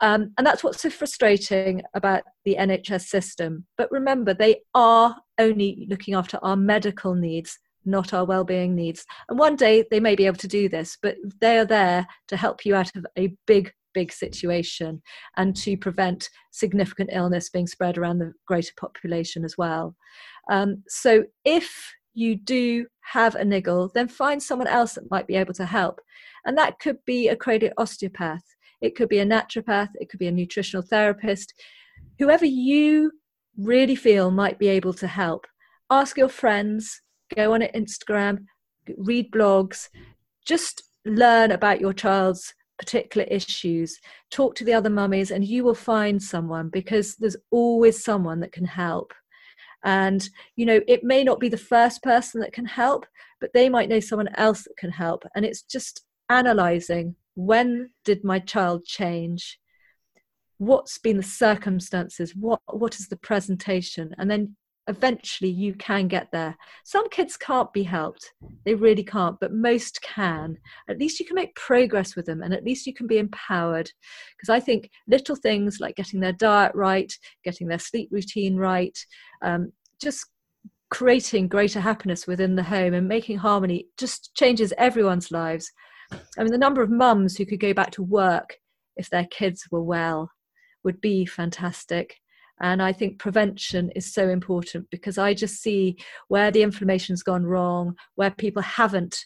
Um, 0.00 0.32
and 0.36 0.46
that's 0.46 0.64
what's 0.64 0.82
so 0.82 0.90
frustrating 0.90 1.82
about 1.94 2.24
the 2.44 2.56
NHS 2.58 3.02
system. 3.02 3.64
But 3.78 3.90
remember, 3.90 4.34
they 4.34 4.62
are 4.74 5.16
only 5.38 5.86
looking 5.88 6.14
after 6.14 6.38
our 6.42 6.56
medical 6.56 7.14
needs, 7.14 7.58
not 7.84 8.12
our 8.12 8.24
well-being 8.24 8.74
needs. 8.74 9.06
And 9.28 9.38
one 9.38 9.54
day 9.54 9.84
they 9.90 10.00
may 10.00 10.16
be 10.16 10.26
able 10.26 10.38
to 10.38 10.48
do 10.48 10.68
this, 10.68 10.98
but 11.00 11.16
they 11.40 11.56
are 11.58 11.64
there 11.64 12.06
to 12.28 12.36
help 12.36 12.66
you 12.66 12.74
out 12.74 12.94
of 12.96 13.06
a 13.16 13.32
big 13.46 13.72
big 13.94 14.12
situation 14.12 15.02
and 15.36 15.56
to 15.56 15.76
prevent 15.76 16.28
significant 16.50 17.10
illness 17.12 17.50
being 17.50 17.66
spread 17.66 17.98
around 17.98 18.18
the 18.18 18.32
greater 18.46 18.72
population 18.76 19.44
as 19.44 19.56
well. 19.58 19.94
Um, 20.50 20.82
so 20.88 21.24
if 21.44 21.94
you 22.14 22.36
do 22.36 22.86
have 23.00 23.34
a 23.34 23.44
niggle, 23.44 23.90
then 23.94 24.08
find 24.08 24.42
someone 24.42 24.68
else 24.68 24.94
that 24.94 25.10
might 25.10 25.26
be 25.26 25.36
able 25.36 25.54
to 25.54 25.64
help. 25.64 26.00
And 26.44 26.56
that 26.58 26.78
could 26.78 26.98
be 27.06 27.28
a 27.28 27.36
cranial 27.36 27.72
osteopath, 27.78 28.44
it 28.80 28.96
could 28.96 29.08
be 29.08 29.20
a 29.20 29.26
naturopath, 29.26 29.90
it 29.94 30.08
could 30.08 30.18
be 30.18 30.26
a 30.26 30.32
nutritional 30.32 30.82
therapist, 30.82 31.54
whoever 32.18 32.44
you 32.44 33.12
really 33.56 33.96
feel 33.96 34.30
might 34.30 34.58
be 34.58 34.68
able 34.68 34.92
to 34.94 35.06
help. 35.06 35.46
Ask 35.90 36.16
your 36.16 36.28
friends, 36.28 37.02
go 37.34 37.54
on 37.54 37.60
Instagram, 37.60 38.46
read 38.98 39.30
blogs, 39.30 39.88
just 40.46 40.82
learn 41.04 41.50
about 41.50 41.80
your 41.80 41.92
child's 41.92 42.54
particular 42.82 43.26
issues 43.30 43.98
talk 44.30 44.54
to 44.56 44.64
the 44.64 44.74
other 44.74 44.90
mummies 44.90 45.30
and 45.30 45.44
you 45.44 45.64
will 45.64 45.74
find 45.74 46.22
someone 46.22 46.68
because 46.68 47.16
there's 47.16 47.36
always 47.50 48.04
someone 48.04 48.40
that 48.40 48.52
can 48.52 48.64
help. 48.64 49.14
And 49.84 50.28
you 50.56 50.66
know 50.66 50.80
it 50.86 51.02
may 51.02 51.24
not 51.24 51.40
be 51.40 51.48
the 51.48 51.56
first 51.56 52.02
person 52.02 52.40
that 52.40 52.52
can 52.52 52.66
help 52.66 53.06
but 53.40 53.52
they 53.52 53.68
might 53.68 53.88
know 53.88 54.00
someone 54.00 54.28
else 54.36 54.62
that 54.64 54.76
can 54.76 54.90
help. 54.90 55.24
And 55.34 55.44
it's 55.44 55.62
just 55.62 56.02
analyzing 56.28 57.16
when 57.34 57.90
did 58.04 58.24
my 58.24 58.38
child 58.38 58.84
change? 58.84 59.58
What's 60.58 60.98
been 60.98 61.16
the 61.16 61.22
circumstances? 61.22 62.36
What 62.36 62.60
what 62.70 62.98
is 63.00 63.08
the 63.08 63.16
presentation? 63.16 64.14
And 64.18 64.30
then 64.30 64.56
eventually 64.88 65.50
you 65.50 65.74
can 65.74 66.08
get 66.08 66.28
there. 66.32 66.56
Some 66.84 67.08
kids 67.10 67.36
can't 67.36 67.72
be 67.72 67.82
helped, 67.82 68.32
they 68.64 68.74
really 68.74 69.04
can't, 69.04 69.38
but 69.40 69.52
most 69.52 70.02
can. 70.02 70.58
At 70.88 70.98
least 70.98 71.20
you 71.20 71.26
can 71.26 71.36
make 71.36 71.54
progress 71.54 72.16
with 72.16 72.26
them 72.26 72.42
and 72.42 72.52
at 72.52 72.64
least 72.64 72.86
you 72.86 72.94
can 72.94 73.06
be 73.06 73.18
empowered. 73.18 73.90
Because 74.36 74.48
I 74.48 74.60
think 74.60 74.90
little 75.06 75.36
things 75.36 75.78
like 75.80 75.96
getting 75.96 76.20
their 76.20 76.32
diet 76.32 76.72
right, 76.74 77.12
getting 77.44 77.68
their 77.68 77.78
sleep 77.78 78.08
routine 78.10 78.56
right, 78.56 78.98
um, 79.42 79.72
just 80.00 80.26
creating 80.90 81.48
greater 81.48 81.80
happiness 81.80 82.26
within 82.26 82.54
the 82.56 82.62
home 82.62 82.92
and 82.92 83.08
making 83.08 83.38
harmony 83.38 83.86
just 83.96 84.34
changes 84.34 84.74
everyone's 84.76 85.30
lives. 85.30 85.70
I 86.38 86.42
mean, 86.42 86.52
the 86.52 86.58
number 86.58 86.82
of 86.82 86.90
mums 86.90 87.36
who 87.36 87.46
could 87.46 87.60
go 87.60 87.72
back 87.72 87.92
to 87.92 88.02
work 88.02 88.58
if 88.96 89.08
their 89.08 89.26
kids 89.30 89.66
were 89.70 89.82
well 89.82 90.30
would 90.84 91.00
be 91.00 91.24
fantastic. 91.24 92.16
And 92.60 92.82
I 92.82 92.92
think 92.92 93.18
prevention 93.18 93.90
is 93.96 94.12
so 94.12 94.28
important 94.28 94.88
because 94.90 95.18
I 95.18 95.34
just 95.34 95.60
see 95.60 95.96
where 96.28 96.50
the 96.50 96.62
inflammation's 96.62 97.22
gone 97.22 97.44
wrong, 97.44 97.96
where 98.14 98.30
people 98.30 98.62
haven't 98.62 99.24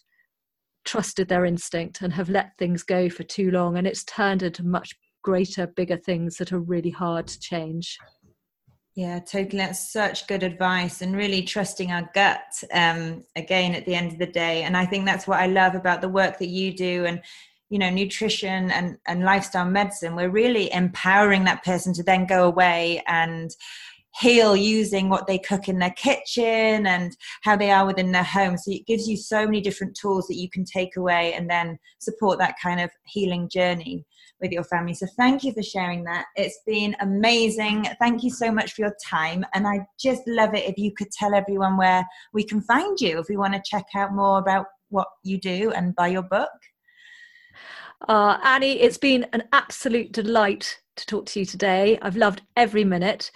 trusted 0.85 1.29
their 1.29 1.45
instinct 1.45 2.01
and 2.01 2.13
have 2.13 2.31
let 2.31 2.57
things 2.57 2.83
go 2.83 3.11
for 3.11 3.25
too 3.25 3.51
long, 3.51 3.77
and 3.77 3.87
it's 3.87 4.05
turned 4.05 4.43
into 4.43 4.65
much 4.65 4.95
greater, 5.23 5.67
bigger 5.67 5.97
things 5.97 6.37
that 6.37 6.53
are 6.53 6.61
really 6.61 6.91
hard 6.91 7.27
to 7.27 7.41
change. 7.41 7.99
Yeah, 8.95 9.19
totally. 9.19 9.59
That's 9.59 9.93
such 9.93 10.27
good 10.27 10.43
advice 10.43 11.03
and 11.03 11.15
really 11.15 11.43
trusting 11.43 11.93
our 11.93 12.09
gut 12.15 12.63
um, 12.73 13.25
again 13.37 13.75
at 13.75 13.85
the 13.85 13.95
end 13.95 14.13
of 14.13 14.19
the 14.19 14.27
day. 14.27 14.63
And 14.63 14.75
I 14.75 14.87
think 14.87 15.05
that's 15.05 15.27
what 15.27 15.39
I 15.39 15.49
love 15.49 15.75
about 15.75 16.01
the 16.01 16.09
work 16.09 16.39
that 16.39 16.49
you 16.49 16.73
do. 16.73 17.05
And 17.05 17.21
you 17.69 17.79
know 17.79 17.91
nutrition 17.91 18.71
and 18.71 18.97
and 19.07 19.25
lifestyle 19.25 19.65
medicine 19.65 20.15
we're 20.15 20.29
really 20.29 20.73
empowering 20.73 21.45
that 21.45 21.65
person 21.65 21.93
to 21.93 22.03
then 22.03 22.27
go 22.27 22.45
away 22.45 23.03
and 23.07 23.57
heal 24.21 24.57
using 24.57 25.09
what 25.09 25.27
they 25.27 25.39
cook 25.39 25.69
in 25.69 25.79
their 25.79 25.91
kitchen 25.91 26.87
and 26.87 27.17
how 27.43 27.57
they 27.57 27.71
are 27.71 27.87
within 27.87 28.13
their 28.13 28.23
home. 28.23 28.57
So 28.57 28.71
it 28.71 28.87
gives 28.87 29.07
you 29.07 29.17
so 29.17 29.45
many 29.45 29.61
different 29.61 29.95
tools 29.95 30.27
that 30.29 30.37
you 30.37 30.49
can 30.49 30.65
take 30.65 30.97
away 30.97 31.35
and 31.35 31.51
then 31.51 31.79
support 31.99 32.39
that 32.39 32.55
kind 32.63 32.81
of 32.81 32.91
healing 33.05 33.49
journey 33.49 34.07
with 34.41 34.53
your 34.53 34.65
family. 34.65 34.95
So 34.95 35.07
thank 35.19 35.45
you 35.45 35.53
for 35.53 35.63
sharing 35.63 36.05
that. 36.05 36.27
It's 36.35 36.61
been 36.67 36.97
amazing. 37.01 37.89
Thank 37.99 38.23
you 38.23 38.31
so 38.31 38.51
much 38.51 38.73
for 38.73 38.83
your 38.83 38.97
time. 39.05 39.45
And 39.55 39.67
I 39.67 39.87
just 39.99 40.23
love 40.27 40.55
it 40.55 40.69
if 40.69 40.79
you 40.79 40.93
could 40.95 41.11
tell 41.11 41.35
everyone 41.35 41.77
where 41.77 42.07
we 42.33 42.45
can 42.45 42.61
find 42.63 42.99
you 43.01 43.19
if 43.19 43.29
we 43.29 43.37
want 43.37 43.55
to 43.55 43.63
check 43.65 43.87
out 43.95 44.15
more 44.15 44.39
about 44.39 44.67
what 44.89 45.09
you 45.25 45.39
do 45.39 45.73
and 45.73 45.95
buy 45.95 46.09
your 46.09 46.23
book. 46.23 46.51
Uh, 48.09 48.39
Annie, 48.45 48.81
it's 48.81 48.99
been 48.99 49.27
an 49.33 49.45
absolute 49.53 50.13
delight 50.13 50.81
to 50.97 51.07
talk 51.07 51.27
to 51.27 51.41
you 51.41 51.47
today. 51.47 51.99
I've 52.03 52.17
loved 52.17 52.43
every 52.57 52.85
minute. 52.85 53.31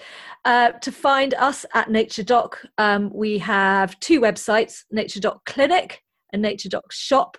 Uh, 0.44 0.72
to 0.72 0.92
find 0.92 1.34
us 1.34 1.66
at 1.74 1.90
Nature 1.90 2.22
Doc, 2.22 2.58
um, 2.78 3.10
we 3.14 3.38
have 3.38 3.98
two 4.00 4.20
websites 4.20 4.84
Nature 4.90 5.20
Doc 5.20 5.44
Clinic 5.44 6.02
and 6.32 6.42
Nature 6.42 6.68
Doc 6.68 6.92
Shop. 6.92 7.36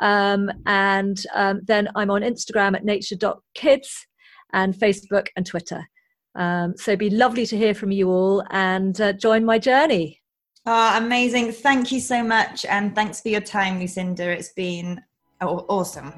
Um, 0.00 0.50
and 0.66 1.22
um, 1.34 1.60
then 1.64 1.88
I'm 1.94 2.10
on 2.10 2.22
Instagram 2.22 2.74
at 2.76 2.84
Nature 2.84 3.16
Doc 3.16 3.40
Kids 3.54 4.06
and 4.52 4.74
Facebook 4.74 5.28
and 5.36 5.44
Twitter. 5.44 5.86
Um, 6.34 6.74
so 6.76 6.96
be 6.96 7.10
lovely 7.10 7.46
to 7.46 7.56
hear 7.56 7.74
from 7.74 7.90
you 7.90 8.08
all 8.10 8.44
and 8.50 8.98
uh, 9.00 9.12
join 9.12 9.44
my 9.44 9.58
journey. 9.58 10.22
Oh, 10.66 10.96
amazing. 10.96 11.52
Thank 11.52 11.90
you 11.90 12.00
so 12.00 12.22
much. 12.22 12.64
And 12.66 12.94
thanks 12.94 13.20
for 13.20 13.28
your 13.28 13.40
time, 13.40 13.80
Lucinda. 13.80 14.30
It's 14.30 14.52
been 14.52 15.00
awesome. 15.40 16.12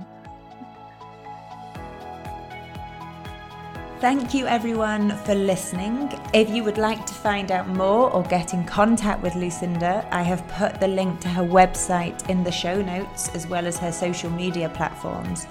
Thank 4.00 4.32
you 4.32 4.46
everyone 4.46 5.14
for 5.26 5.34
listening. 5.34 6.10
If 6.32 6.48
you 6.48 6.64
would 6.64 6.78
like 6.78 7.04
to 7.04 7.12
find 7.12 7.52
out 7.52 7.68
more 7.68 8.10
or 8.10 8.22
get 8.22 8.54
in 8.54 8.64
contact 8.64 9.22
with 9.22 9.34
Lucinda, 9.34 10.08
I 10.10 10.22
have 10.22 10.48
put 10.48 10.80
the 10.80 10.88
link 10.88 11.20
to 11.20 11.28
her 11.28 11.42
website 11.42 12.26
in 12.30 12.42
the 12.42 12.50
show 12.50 12.80
notes 12.80 13.28
as 13.34 13.46
well 13.46 13.66
as 13.66 13.76
her 13.76 13.92
social 13.92 14.30
media 14.30 14.70
platforms. 14.70 15.46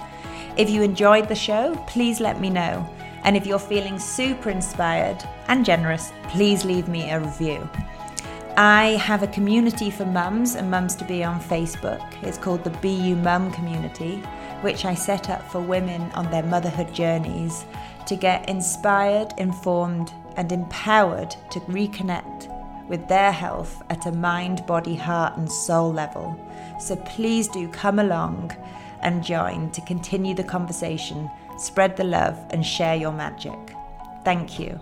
If 0.57 0.67
you 0.67 0.81
enjoyed 0.81 1.27
the 1.27 1.35
show, 1.35 1.75
please 1.85 2.19
let 2.19 2.41
me 2.41 2.49
know. 2.49 2.89
And 3.23 3.37
if 3.37 3.45
you're 3.45 3.59
feeling 3.59 3.99
super 3.99 4.49
inspired 4.49 5.23
and 5.47 5.63
generous, 5.63 6.11
please 6.29 6.65
leave 6.65 6.87
me 6.87 7.11
a 7.11 7.19
review. 7.19 7.69
I 8.57 8.97
have 9.03 9.21
a 9.21 9.27
community 9.27 9.91
for 9.91 10.05
mums 10.05 10.55
and 10.55 10.71
mums 10.71 10.95
to 10.95 11.05
be 11.05 11.23
on 11.23 11.39
Facebook. 11.39 12.01
It's 12.23 12.39
called 12.39 12.63
the 12.63 12.71
BU 12.71 13.15
Mum 13.17 13.51
Community, 13.51 14.15
which 14.61 14.85
I 14.85 14.95
set 14.95 15.29
up 15.29 15.47
for 15.51 15.61
women 15.61 16.11
on 16.13 16.31
their 16.31 16.43
motherhood 16.43 16.91
journeys 16.95 17.65
to 18.09 18.15
get 18.15 18.49
inspired, 18.49 19.33
informed, 19.37 20.11
and 20.35 20.51
empowered 20.51 21.29
to 21.51 21.59
reconnect 21.61 22.47
with 22.87 23.07
their 23.07 23.31
health 23.31 23.83
at 23.91 24.07
a 24.07 24.11
mind, 24.11 24.65
body, 24.65 24.95
heart, 24.95 25.37
and 25.37 25.49
soul 25.49 25.93
level. 25.93 26.35
So 26.79 26.95
please 26.95 27.47
do 27.47 27.69
come 27.69 27.99
along 27.99 28.51
and 29.01 29.23
join 29.23 29.69
to 29.71 29.81
continue 29.81 30.33
the 30.33 30.43
conversation, 30.43 31.29
spread 31.59 31.95
the 31.95 32.03
love, 32.03 32.37
and 32.49 32.65
share 32.65 32.95
your 32.95 33.11
magic. 33.11 33.59
Thank 34.25 34.59
you. 34.59 34.79